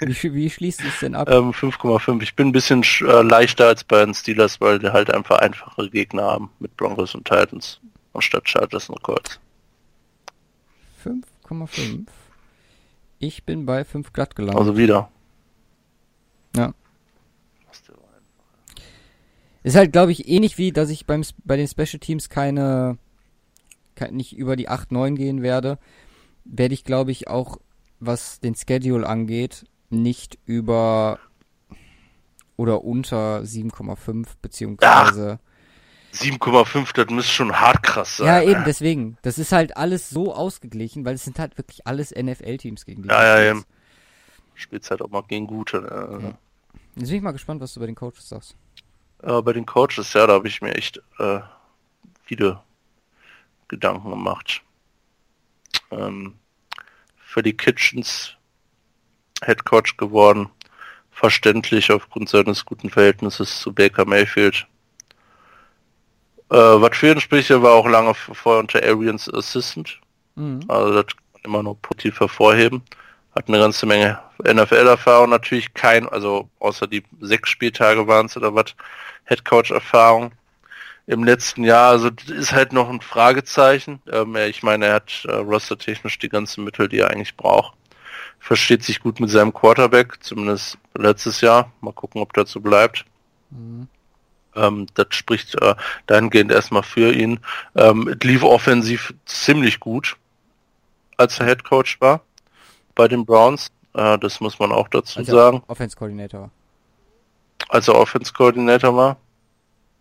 [0.00, 1.28] Wie, wie schließt es denn ab?
[1.30, 2.22] Ähm, 5,5.
[2.22, 5.38] Ich bin ein bisschen sch- äh, leichter als bei den Steelers, weil die halt einfach
[5.38, 7.80] einfache Gegner haben mit Broncos und Titans
[8.16, 9.38] anstatt Chargers und Colts.
[11.04, 12.06] 5,5.
[13.18, 14.58] Ich bin bei 5 glatt gelandet.
[14.58, 15.10] Also wieder.
[16.54, 16.74] Ja.
[19.62, 22.98] Ist halt, glaube ich, ähnlich wie, dass ich beim, bei den Special Teams keine,
[23.96, 25.78] kein, nicht über die 8, 9 gehen werde,
[26.44, 27.58] werde ich, glaube ich, auch,
[27.98, 31.18] was den Schedule angeht, nicht über
[32.56, 35.40] oder unter 7,5 beziehungsweise
[36.14, 38.26] 7,5, das müsste schon hart krass sein.
[38.26, 38.64] ja eben äh.
[38.64, 43.02] deswegen das ist halt alles so ausgeglichen weil es sind halt wirklich alles NFL-Teams gegen
[43.02, 43.64] die Ja, ja, eben.
[44.54, 44.90] spielst.
[44.90, 45.80] Halt auch mal gegen gute.
[45.82, 45.90] Ne?
[45.90, 46.34] Also.
[46.96, 48.56] Jetzt bin ich mal gespannt was du bei den Coaches sagst
[49.22, 51.40] Aber bei den Coaches, ja, da habe ich mir echt äh,
[52.24, 52.60] viele
[53.68, 54.62] Gedanken gemacht.
[55.90, 56.34] Ähm,
[57.18, 58.32] für die Kitchens
[59.44, 60.48] Head Coach geworden.
[61.10, 64.66] Verständlich aufgrund seines guten Verhältnisses zu Baker Mayfield.
[66.50, 70.00] Äh, was für ihn spricht, er war auch lange vorher unter Arians Assistant.
[70.36, 70.60] Mhm.
[70.68, 72.82] Also das kann man immer noch positiv hervorheben.
[73.34, 78.54] Hat eine ganze Menge NFL-Erfahrung, natürlich kein, also außer die sechs Spieltage waren es oder
[78.54, 78.74] was,
[79.24, 80.32] Headcoach-Erfahrung
[81.06, 81.90] im letzten Jahr.
[81.90, 84.00] Also ist halt noch ein Fragezeichen.
[84.10, 87.74] Ähm, ich meine, er hat äh, rostertechnisch die ganzen Mittel, die er eigentlich braucht.
[88.38, 91.72] Versteht sich gut mit seinem Quarterback, zumindest letztes Jahr.
[91.80, 93.04] Mal gucken, ob dazu bleibt.
[93.50, 93.88] Mhm.
[94.56, 95.74] Ähm, das spricht äh,
[96.06, 97.40] dahingehend erstmal für ihn.
[97.74, 100.16] Ähm, es lief offensiv ziemlich gut,
[101.16, 102.22] als er Head Coach war
[102.94, 103.70] bei den Browns.
[103.94, 105.62] Äh, das muss man auch dazu als sagen.
[105.68, 106.50] Offense Coordinator.
[107.68, 109.16] Als er Offense Coordinator war.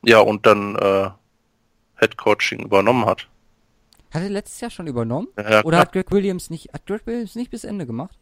[0.04, 1.10] Ja, und dann äh,
[2.00, 3.28] Head Coaching übernommen hat.
[4.12, 5.28] Hat er letztes Jahr schon übernommen?
[5.38, 8.18] Ja, Oder hat Greg Williams nicht, hat Greg Williams nicht bis Ende gemacht?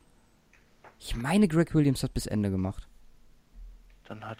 [0.99, 2.87] Ich meine, Greg Williams hat bis Ende gemacht.
[4.07, 4.39] Dann hat.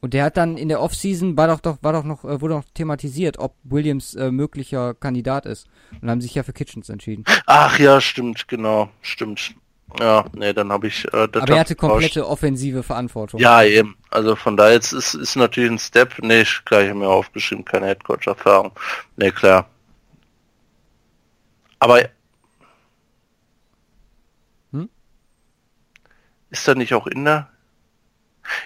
[0.00, 2.54] Und der hat dann in der Offseason war doch, doch, war doch noch, äh, wurde
[2.54, 5.68] noch thematisiert, ob Williams äh, möglicher Kandidat ist.
[6.00, 7.24] Und haben sich ja für Kitchens entschieden.
[7.46, 9.54] Ach ja, stimmt, genau, stimmt.
[9.98, 13.40] Ja, nee, dann habe ich äh, das Aber er hatte komplette offensive Verantwortung.
[13.40, 13.96] Ja, eben.
[14.10, 16.14] Also von daher jetzt ist, ist natürlich ein Step.
[16.22, 18.72] Nee, ich, klar, ich habe mir aufgeschrieben, keine Headcoach-Erfahrung.
[19.16, 19.68] Nee, klar.
[21.80, 22.08] Aber
[24.72, 24.88] hm?
[26.50, 27.49] ist da nicht auch in der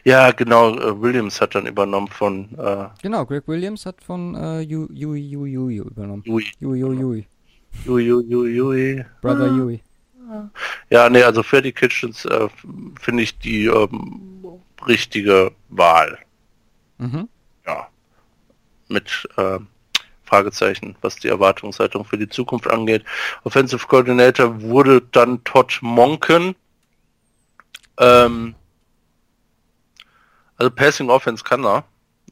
[0.04, 4.60] ja, genau, äh, Williams hat dann übernommen von äh, Genau, Greg Williams hat von äh,
[4.60, 6.22] Yui Yui Yui übernommen.
[6.26, 6.44] Yui.
[6.60, 7.26] Yui Yui Yui.
[7.86, 9.04] Yui Yui Yui.
[9.20, 9.56] Brother ah.
[9.56, 9.80] Yui.
[10.90, 12.48] Ja, nee, also Freddy Kitchens äh,
[13.00, 14.42] finde ich die ähm,
[14.86, 16.18] richtige Wahl.
[16.98, 17.28] Mhm.
[17.66, 17.88] Ja.
[18.88, 19.58] Mit äh,
[20.24, 23.04] Fragezeichen, was die Erwartungshaltung für die Zukunft angeht.
[23.44, 26.54] Offensive Coordinator wurde dann Todd Monken.
[27.98, 28.54] Ähm,
[30.56, 31.84] also Passing Offense kann er.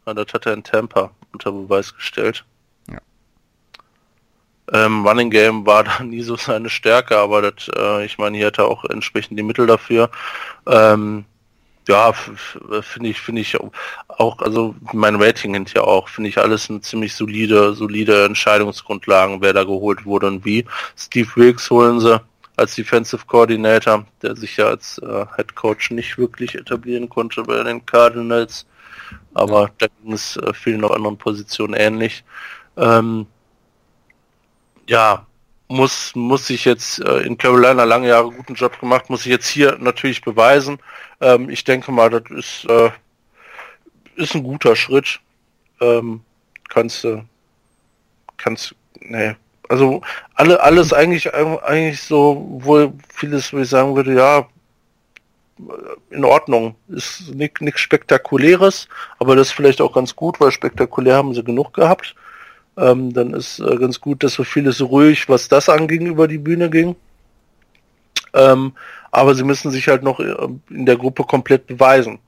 [0.04, 2.44] Das hat er in Tampa unter Beweis gestellt.
[4.72, 8.46] Ähm, Running Game war da nie so seine Stärke, aber das, äh, ich meine, hier
[8.46, 10.10] hat er auch entsprechend die Mittel dafür.
[10.66, 11.24] Ähm,
[11.88, 13.58] ja, finde ich, finde ich
[14.06, 19.40] auch, also mein Rating hint ja auch, finde ich alles eine ziemlich solide, solide Entscheidungsgrundlagen,
[19.40, 20.64] wer da geholt wurde und wie.
[20.96, 22.20] Steve Wilkes holen sie
[22.56, 27.62] als Defensive Coordinator, der sich ja als äh, Head Coach nicht wirklich etablieren konnte bei
[27.62, 28.66] den Cardinals,
[29.34, 29.70] aber ja.
[29.78, 32.24] da ging es äh, vielen auf anderen Positionen ähnlich.
[32.76, 33.26] Ähm,
[34.88, 35.26] ja,
[35.68, 39.48] muss, muss ich jetzt äh, in Carolina lange Jahre guten Job gemacht, muss ich jetzt
[39.48, 40.78] hier natürlich beweisen.
[41.20, 42.90] Ähm, ich denke mal, das ist, äh,
[44.16, 45.20] ist ein guter Schritt.
[45.80, 46.20] Ähm,
[46.68, 47.24] kannst du,
[48.36, 49.34] kannst, nee,
[49.72, 50.02] also
[50.34, 54.46] alle, alles eigentlich, eigentlich so, wo vieles, wo ich sagen würde, ja,
[56.10, 56.74] in Ordnung.
[56.88, 58.86] Ist nichts Spektakuläres,
[59.18, 62.14] aber das ist vielleicht auch ganz gut, weil spektakulär haben sie genug gehabt.
[62.76, 66.38] Ähm, dann ist äh, ganz gut, dass so vieles ruhig, was das anging, über die
[66.38, 66.94] Bühne ging.
[68.34, 68.72] Ähm,
[69.10, 70.34] aber sie müssen sich halt noch äh,
[70.68, 72.18] in der Gruppe komplett beweisen.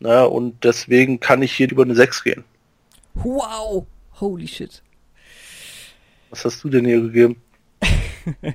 [0.00, 2.42] Na, und deswegen kann ich hier über eine 6 gehen.
[3.14, 3.86] Wow!
[4.20, 4.82] Holy shit.
[6.32, 7.36] Was hast du denn hier gegeben?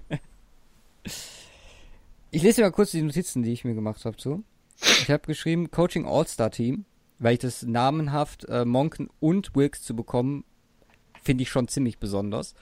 [2.31, 4.43] ich lese mal kurz die Notizen, die ich mir gemacht habe zu.
[4.81, 6.85] Ich habe geschrieben Coaching All-Star Team,
[7.19, 10.43] weil ich das namenhaft äh, Monken und Wilkes zu bekommen
[11.21, 12.55] finde ich schon ziemlich besonders.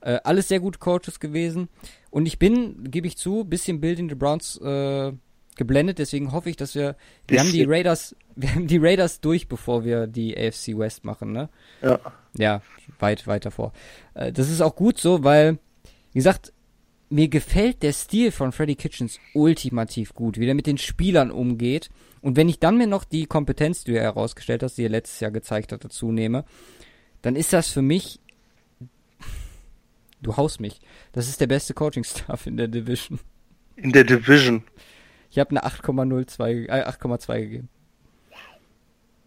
[0.00, 1.68] Äh, alles sehr gute Coaches gewesen.
[2.10, 5.12] Und ich bin, gebe ich zu, bisschen Building the Browns äh,
[5.56, 6.96] geblendet, deswegen hoffe ich, dass wir.
[7.28, 11.32] Wir haben die Raiders, wir haben die Raiders durch, bevor wir die AFC West machen,
[11.32, 11.48] ne?
[11.82, 11.98] Ja.
[12.36, 12.62] Ja,
[12.98, 13.72] weit, weit davor.
[14.14, 15.58] Äh, das ist auch gut so, weil,
[16.12, 16.52] wie gesagt,
[17.12, 21.90] mir gefällt der Stil von Freddy Kitchens ultimativ gut, wie der mit den Spielern umgeht.
[22.22, 25.20] Und wenn ich dann mir noch die Kompetenz, die du herausgestellt hast, die er letztes
[25.20, 26.44] Jahr gezeigt hat, dazu nehme,
[27.20, 28.18] dann ist das für mich.
[30.22, 30.80] Du haust mich.
[31.12, 33.18] Das ist der beste Coaching-Staff in der Division.
[33.76, 34.62] In der Division.
[35.32, 37.68] Ich habe eine 8,02, äh, 8,2 gegeben.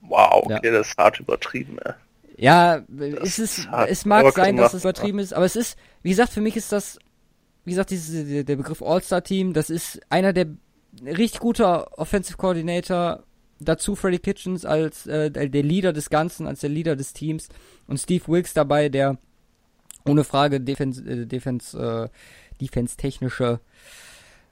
[0.02, 0.72] Wow, okay, ja.
[0.72, 1.94] das ist hart übertrieben, ey.
[2.38, 2.84] Ja,
[3.24, 6.42] es ist, es mag sein, dass es übertrieben ist, aber es ist, wie gesagt, für
[6.42, 7.00] mich ist das,
[7.64, 10.48] wie gesagt, diese, der Begriff All-Star-Team, das ist einer der
[11.04, 13.24] richtig guter Offensive Coordinator
[13.60, 17.50] dazu Freddy Kitchens als äh, der Leader des Ganzen, als der Leader des Teams
[17.88, 19.18] und Steve Wilkes dabei, der
[20.06, 22.10] ohne Frage Defense, äh, Defense, äh,
[22.62, 23.60] Defense-technische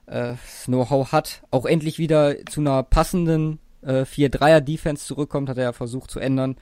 [0.06, 0.34] äh,
[0.66, 6.10] Know-how hat, auch endlich wieder zu einer passenden äh, 4-3er-Defense zurückkommt, hat er ja versucht
[6.10, 6.56] zu ändern.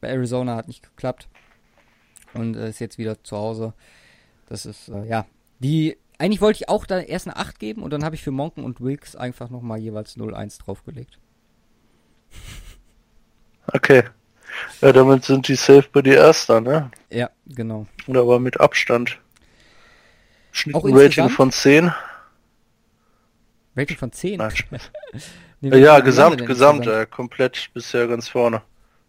[0.00, 1.28] Bei Arizona hat nicht geklappt.
[2.34, 3.74] und äh, ist jetzt wieder zu Hause.
[4.48, 5.26] Das ist, äh, ja,
[5.60, 8.30] die, eigentlich wollte ich auch da erst eine 8 geben und dann habe ich für
[8.30, 11.18] Monken und Wilkes einfach nochmal jeweils 0-1 draufgelegt.
[13.72, 14.04] Okay.
[14.82, 16.90] Ja, damit sind die safe bei dir Erster, ne?
[17.10, 17.86] Ja, genau.
[18.06, 19.18] Und aber mit Abstand.
[20.52, 21.92] Schnitt Rating von 10.
[23.76, 24.38] Rating von 10.
[24.38, 24.90] Nein, Spaß.
[25.60, 28.60] Nee, Ja, wie ja, gesamt, gesamt, äh, komplett bisher ganz vorne.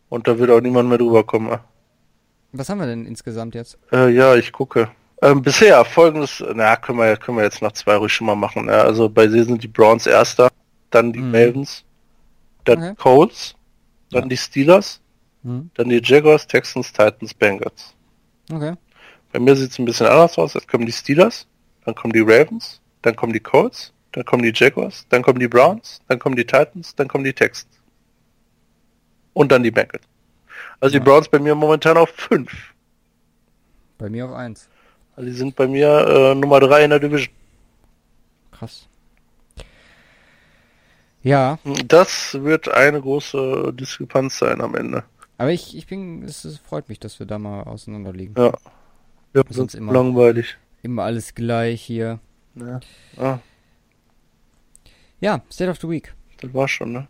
[0.07, 1.51] Und da wird auch niemand mehr drüber kommen.
[1.51, 1.57] äh.
[2.53, 3.77] Was haben wir denn insgesamt jetzt?
[3.91, 4.89] Äh, ja, ich gucke.
[5.21, 8.67] Ähm, bisher folgendes, na, können wir, können wir jetzt nach zwei ruhig schon mal machen.
[8.67, 10.49] Ja, also bei sie sind die Browns erster,
[10.91, 11.35] dann die Mhm.
[11.35, 11.83] Ravens,
[12.63, 12.95] dann Okay.
[12.95, 13.55] Colts,
[14.11, 14.27] dann Ja.
[14.29, 15.01] die Steelers,
[15.43, 15.69] Hm?
[15.73, 17.93] dann die Jaguars, Texans, Titans, Bengals.
[18.49, 18.75] Okay.
[19.33, 20.53] Bei mir sieht es ein bisschen anders aus.
[20.53, 21.47] Jetzt kommen die Steelers,
[21.83, 25.47] dann kommen die Ravens, dann kommen die Colts, dann kommen die Jaguars, dann kommen die
[25.47, 27.71] Browns, dann kommen die Titans, dann kommen die Texans.
[29.33, 30.03] Und dann die Bengals.
[30.79, 30.99] Also Ja.
[30.99, 32.49] die Browns bei mir momentan auf 5.
[33.97, 34.69] Bei mir auf 1.
[35.15, 37.33] Also die sind bei mir äh, Nummer 3 in der Division.
[38.51, 38.87] Krass.
[41.21, 45.03] Ja, Das wird eine große Diskrepanz sein am Ende.
[45.37, 48.35] aber ich, ich bin, es, es freut mich, dass wir da mal auseinander liegen.
[48.37, 48.53] Ja.
[49.33, 49.91] Sonst sonst immer.
[49.91, 50.55] langweilig.
[50.83, 52.19] Immer alles gleich hier.
[52.55, 52.79] Ja.
[53.17, 53.39] Ah,
[55.19, 56.13] Ja, State of the Week.
[56.41, 57.07] das war schon, ne?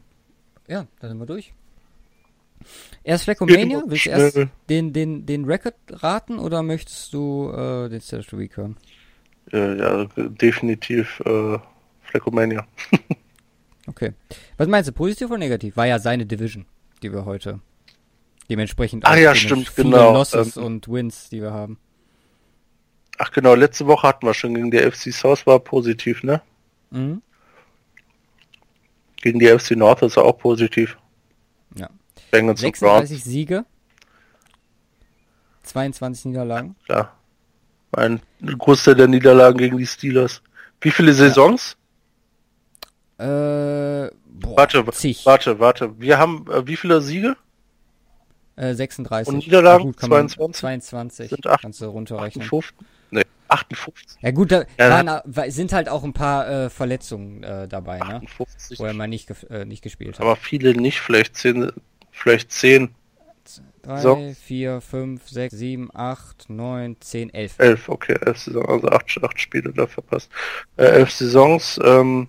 [0.67, 1.53] Ja, dann sind wir durch.
[3.03, 3.83] Erst Fleckomania?
[3.85, 8.29] Willst du erst den, den, den Record raten oder möchtest du äh, den State of
[8.31, 8.77] the Week hören?
[9.51, 11.57] Äh, ja, definitiv äh,
[12.01, 12.65] Fleckomania.
[13.87, 14.13] Okay.
[14.57, 15.77] Was meinst du, positiv oder negativ?
[15.77, 16.65] War ja seine Division,
[17.03, 17.59] die wir heute
[18.49, 21.79] dementsprechend auch ja, stimmt, viele genau, Losses ähm, und Wins, die wir haben.
[23.17, 26.41] Ach genau, letzte Woche hatten wir schon gegen die FC South war positiv, ne?
[26.91, 27.21] Mhm.
[29.25, 30.97] Gegen die FC North ist er auch positiv.
[31.75, 31.89] Ja.
[32.29, 33.65] Bengals und Browns, 36 Siege,
[35.63, 36.75] 22 Niederlagen.
[36.85, 37.17] klar.
[37.91, 40.43] Ein Großteil der Niederlagen gegen die Steelers.
[40.79, 41.75] Wie viele Saisons?
[43.17, 44.11] Äh, boah,
[44.57, 45.25] Warte, zig.
[45.25, 45.99] warte, warte.
[45.99, 47.35] Wir haben äh, wie viele Siege?
[48.57, 49.33] Äh, 36.
[49.33, 49.95] Und Niederlagen?
[50.01, 50.59] Ja, man- 22?
[50.59, 51.29] 22.
[51.31, 52.43] Sind acht- Kannst du runterrechnen.
[52.43, 52.75] 58?
[53.49, 54.17] Ne, 58.
[54.21, 58.21] Ja gut, da Ja, wa- sind halt auch ein paar äh, Verletzungen äh, dabei, ne?
[58.25, 58.79] 58.
[58.79, 60.21] Wo er mal nicht, äh, nicht gespielt hat.
[60.21, 61.71] Aber viele nicht, vielleicht 10,
[62.11, 62.93] vielleicht 10,
[63.83, 64.33] 3, so.
[64.45, 67.55] 4, 5, 6, 7, 8, 9, 10, 11.
[67.59, 70.31] 11, okay, 11 Saisons, also 8, 8 Spiele da verpasst.
[70.77, 72.27] Äh, 11 Saisons, ähm,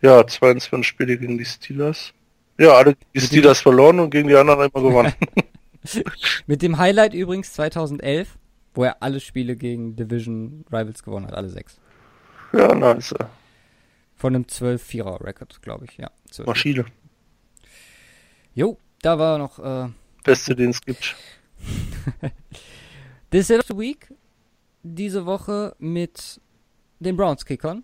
[0.00, 2.12] ja, 22 Spiele gegen die Steelers.
[2.58, 5.12] Ja, alle die Steelers verloren und gegen die anderen immer gewonnen.
[6.46, 8.36] Mit dem Highlight übrigens 2011,
[8.78, 11.80] wo er alle Spiele gegen Division Rivals gewonnen hat, alle sechs.
[12.52, 13.12] ja, nice.
[14.14, 16.12] Von einem 12-4er-Record, glaube ich, ja.
[16.30, 16.46] 12.
[16.46, 16.84] Maschine.
[18.54, 19.88] Jo, da war noch äh,
[20.22, 21.16] Beste, den es gibt.
[23.32, 24.14] The Set of the Week
[24.84, 26.40] diese Woche mit
[27.00, 27.82] den Browns-Kickern.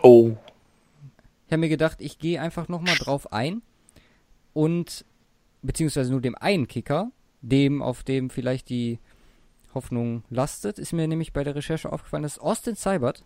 [0.00, 0.38] Oh,
[1.46, 3.60] Ich habe mir gedacht, ich gehe einfach nochmal drauf ein
[4.54, 5.04] und
[5.60, 9.00] beziehungsweise nur dem einen Kicker, dem, auf dem vielleicht die
[9.74, 13.24] Hoffnung lastet, ist mir nämlich bei der Recherche aufgefallen, dass Austin Seibert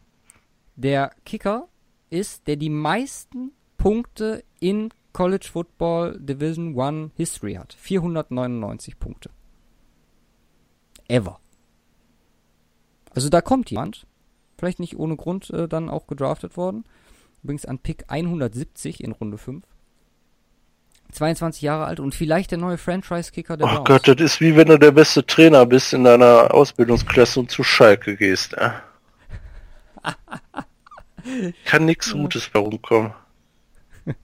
[0.77, 1.69] der Kicker
[2.11, 7.73] ist, der die meisten Punkte in College Football Division 1 History hat.
[7.75, 9.31] 499 Punkte.
[11.09, 11.41] Ever.
[13.11, 14.07] Also da kommt jemand,
[14.59, 16.85] vielleicht nicht ohne Grund äh, dann auch gedraftet worden.
[17.43, 19.65] Übrigens an Pick 170 in Runde 5.
[21.13, 23.89] 22 Jahre alt und vielleicht der neue Franchise-Kicker der oh Browns.
[23.89, 27.65] Gott, das ist wie wenn du der beste Trainer bist in deiner Ausbildungsklasse und zu
[27.65, 28.55] Schalke gehst.
[28.55, 28.71] Äh.
[31.65, 33.13] Kann nichts Gutes bei rumkommen.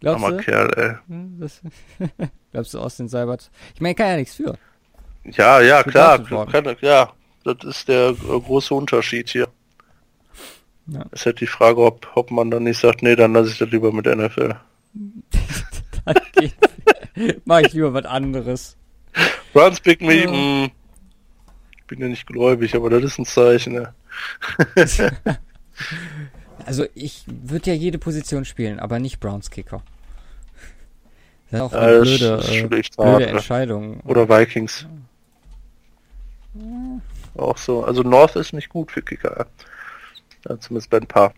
[0.00, 0.42] Glaubst Armer du?
[0.42, 0.94] Kerl, ey.
[1.08, 1.60] Hm, Das,
[2.52, 3.50] glaubst du Austin Seibert?
[3.74, 4.56] Ich meine, kann ja nichts für.
[5.24, 7.12] Ja, ja, klar, kann, ja,
[7.44, 9.48] das ist der äh, große Unterschied hier.
[10.86, 11.04] Ja.
[11.12, 13.58] Es ist halt die Frage, ob, ob man dann nicht sagt, nee, dann lasse ich
[13.58, 14.56] das lieber mit NFL.
[17.44, 18.76] Mach ich lieber was anderes.
[19.52, 20.30] Browns pick me, Ja.
[20.30, 20.70] mm,
[21.78, 23.94] ich bin ja nicht gläubig, aber das ist ein Zeichen, ne?
[26.66, 29.82] Also ich würde ja jede Position spielen, aber nicht Browns Kicker.
[31.50, 33.26] Das ist auch Ja, eine das blöde, äh, blöde hart, ne?
[33.26, 34.00] Entscheidung.
[34.00, 34.86] Oder Vikings.
[37.34, 37.82] Auch so.
[37.84, 39.34] Also North ist nicht gut für Kicker.
[39.38, 39.46] ja.
[40.48, 41.32] Ja, zumindest bei ein paar.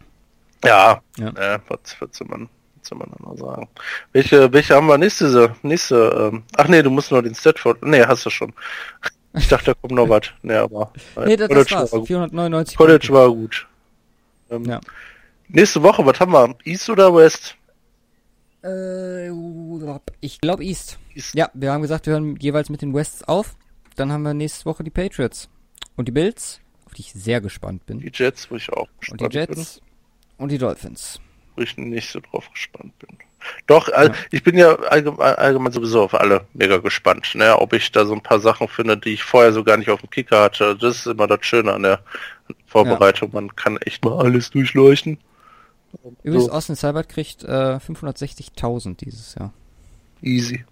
[0.65, 1.29] Ja, Ja.
[1.31, 2.49] Äh, was, was man,
[2.89, 3.69] soll man da noch sagen?
[4.13, 8.03] Welche, welche haben wir nächste, nächste, ähm, ach nee, du musst noch den Statford, nee,
[8.05, 8.53] hast du schon.
[9.35, 10.23] Ich dachte, da kommt noch was.
[10.43, 10.93] Nee, aber,
[11.25, 11.93] Nee, das, das College, war's.
[11.93, 12.07] war gut.
[12.09, 13.13] 499 College Punkte.
[13.15, 13.67] war gut.
[14.51, 14.81] Ähm, Ja.
[15.49, 16.55] Nächste Woche, was haben wir?
[16.65, 17.57] East oder West?
[18.65, 19.31] Äh,
[20.21, 20.99] ich glaube East.
[21.15, 21.35] East.
[21.35, 23.57] Ja, wir haben gesagt, wir hören jeweils mit den Wests auf.
[23.97, 25.49] dann haben wir nächste Woche die Patriots.
[25.97, 27.99] Und die Bills, auf die ich sehr gespannt bin.
[27.99, 29.81] Die Jets, wo ich auch Und die gespannt Jets
[30.39, 31.21] und die Dolphins.
[31.57, 33.17] Wo ich nicht so drauf gespannt bin.
[33.67, 34.13] Doch, Ja.
[34.31, 37.59] ich bin ja allgemein, allgemein sowieso auf alle mega gespannt, ne?
[37.59, 40.01] ob ich da so ein paar Sachen finde, die ich vorher so gar nicht auf
[40.01, 40.77] dem Kicker hatte.
[40.77, 42.01] Das ist immer das Schöne an der
[42.67, 43.31] Vorbereitung.
[43.33, 45.19] Man kann echt mal alles durchleuchten.
[46.23, 46.53] Übrigens, So.
[46.53, 49.53] Austin Seibert kriegt äh, 560.000 dieses Jahr.
[50.23, 50.65] Easy.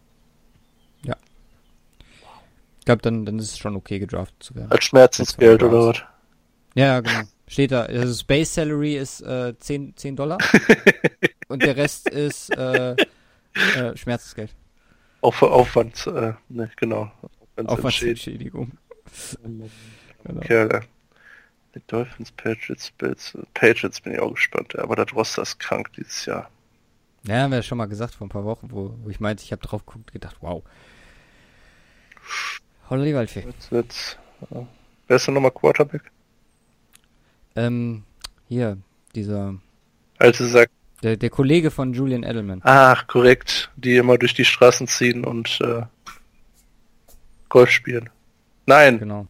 [2.78, 4.72] Ich glaube, dann, dann ist es schon okay, gedraftet zu werden.
[4.72, 5.98] Als Schmerzensgeld oder was?
[6.74, 7.20] Ja, ja, genau.
[7.50, 7.82] Steht da.
[7.82, 10.38] Also das Base Salary ist äh, 10, 10 Dollar
[11.48, 14.54] und der Rest ist äh, äh, Schmerzensgeld.
[15.20, 17.10] Auf, Aufwand, äh, ne, genau.
[17.56, 18.70] Aufwandsentschädigung.
[19.42, 20.40] Genau.
[20.42, 20.82] Kerle.
[21.74, 23.36] Die Dolphins, Patriots, Bills.
[23.54, 26.48] Patriots bin ich auch gespannt, aber das Roster ist krank dieses Jahr.
[27.24, 29.42] Ja, haben wir ja schon mal gesagt vor ein paar Wochen, wo, wo ich meinte,
[29.42, 30.62] ich habe drauf geguckt und gedacht, wow.
[32.88, 33.40] Holla die Waldfee.
[33.40, 34.18] Jetzt, jetzt,
[34.50, 34.66] ja.
[35.08, 36.12] Wer ist denn nochmal Quarterback?
[37.56, 38.04] Ähm,
[38.48, 38.78] hier,
[39.14, 39.54] dieser,
[40.18, 40.72] Alte sagt,
[41.02, 42.60] der, der Kollege von Julian Edelman.
[42.64, 45.82] ach, korrekt, die immer durch die Straßen ziehen und äh,
[47.48, 48.10] Golf spielen.
[48.66, 49.26] Nein, Genau.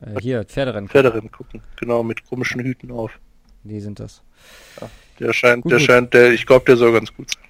[0.00, 1.60] Äh, hier, Pferderennen, Pferderennen gucken.
[1.76, 3.18] Genau, mit komischen Hüten auf.
[3.64, 4.22] die sind das.
[5.18, 5.86] Der scheint, Gut, der gut.
[5.86, 7.42] scheint, der, ich glaube, der soll ganz gut sein.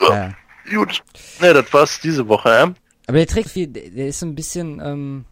[0.00, 0.34] Ja, ja.
[0.76, 1.02] Gut.
[1.40, 2.74] Ne, das war's diese Woche, ja?
[3.06, 5.24] Aber der trägt viel, der, ist ein bisschen, ähm,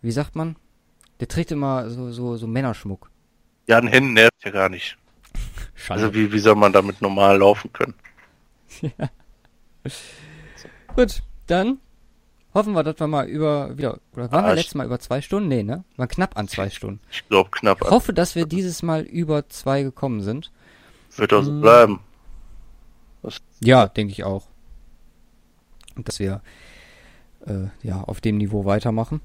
[0.00, 0.56] wie sagt man?
[1.18, 3.09] Der trägt immer so, so, so Männerschmuck.
[3.70, 4.98] Ja, an Händen nervt ja gar nicht.
[5.76, 6.00] Schade.
[6.02, 7.94] Also wie, wie soll man damit normal laufen können?
[10.96, 11.78] Gut, dann
[12.52, 15.20] hoffen wir, dass wir mal über, wieder, oder waren Ah, wir letztes Mal über zwei
[15.20, 15.48] Stunden?
[15.48, 15.84] Nee, ne?
[15.96, 17.00] Waren knapp an zwei Stunden.
[17.12, 17.80] Ich glaube knapp.
[17.80, 20.50] Ich hoffe, dass wir dieses Mal über zwei gekommen sind.
[21.16, 21.60] Wird auch so Mm.
[21.60, 22.00] bleiben.
[23.60, 24.48] Ja, denke ich auch.
[25.94, 26.42] Und dass wir
[27.46, 29.20] äh, ja auf dem Niveau weitermachen.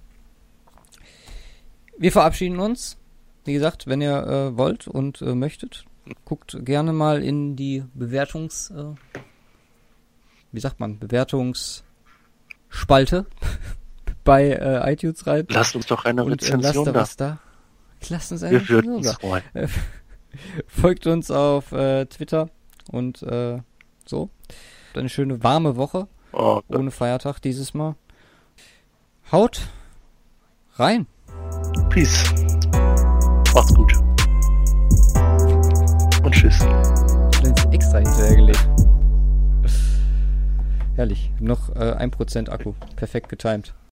[1.98, 2.98] Wir verabschieden uns.
[3.46, 5.86] Wie gesagt, wenn ihr äh, wollt und äh, möchtet,
[6.26, 8.96] guckt gerne mal in die Bewertungs, äh,
[10.52, 13.26] wie sagt man, Bewertungsspalte
[14.24, 15.46] bei äh, iTunes rein.
[15.50, 17.00] Lasst uns doch eine und äh, lasst Rezension da da.
[17.00, 17.38] was da.
[18.10, 19.44] Lasst uns eine Wir Rezension uns freuen.
[20.68, 22.50] Folgt uns auf äh, Twitter
[22.92, 23.60] und äh,
[24.06, 24.30] so.
[24.94, 26.08] Eine schöne warme Woche
[26.38, 27.96] Oh, ohne Feiertag dieses Mal.
[29.32, 29.70] Haut
[30.76, 31.08] rein.
[31.90, 32.45] Peace.
[33.56, 33.94] Macht's gut.
[36.24, 36.60] Und tschüss.
[37.42, 38.70] Ins extra hinterhergelegt.
[40.96, 41.32] Herrlich.
[41.40, 42.74] Noch äh, 1% Akku.
[42.98, 43.74] Perfekt getimed.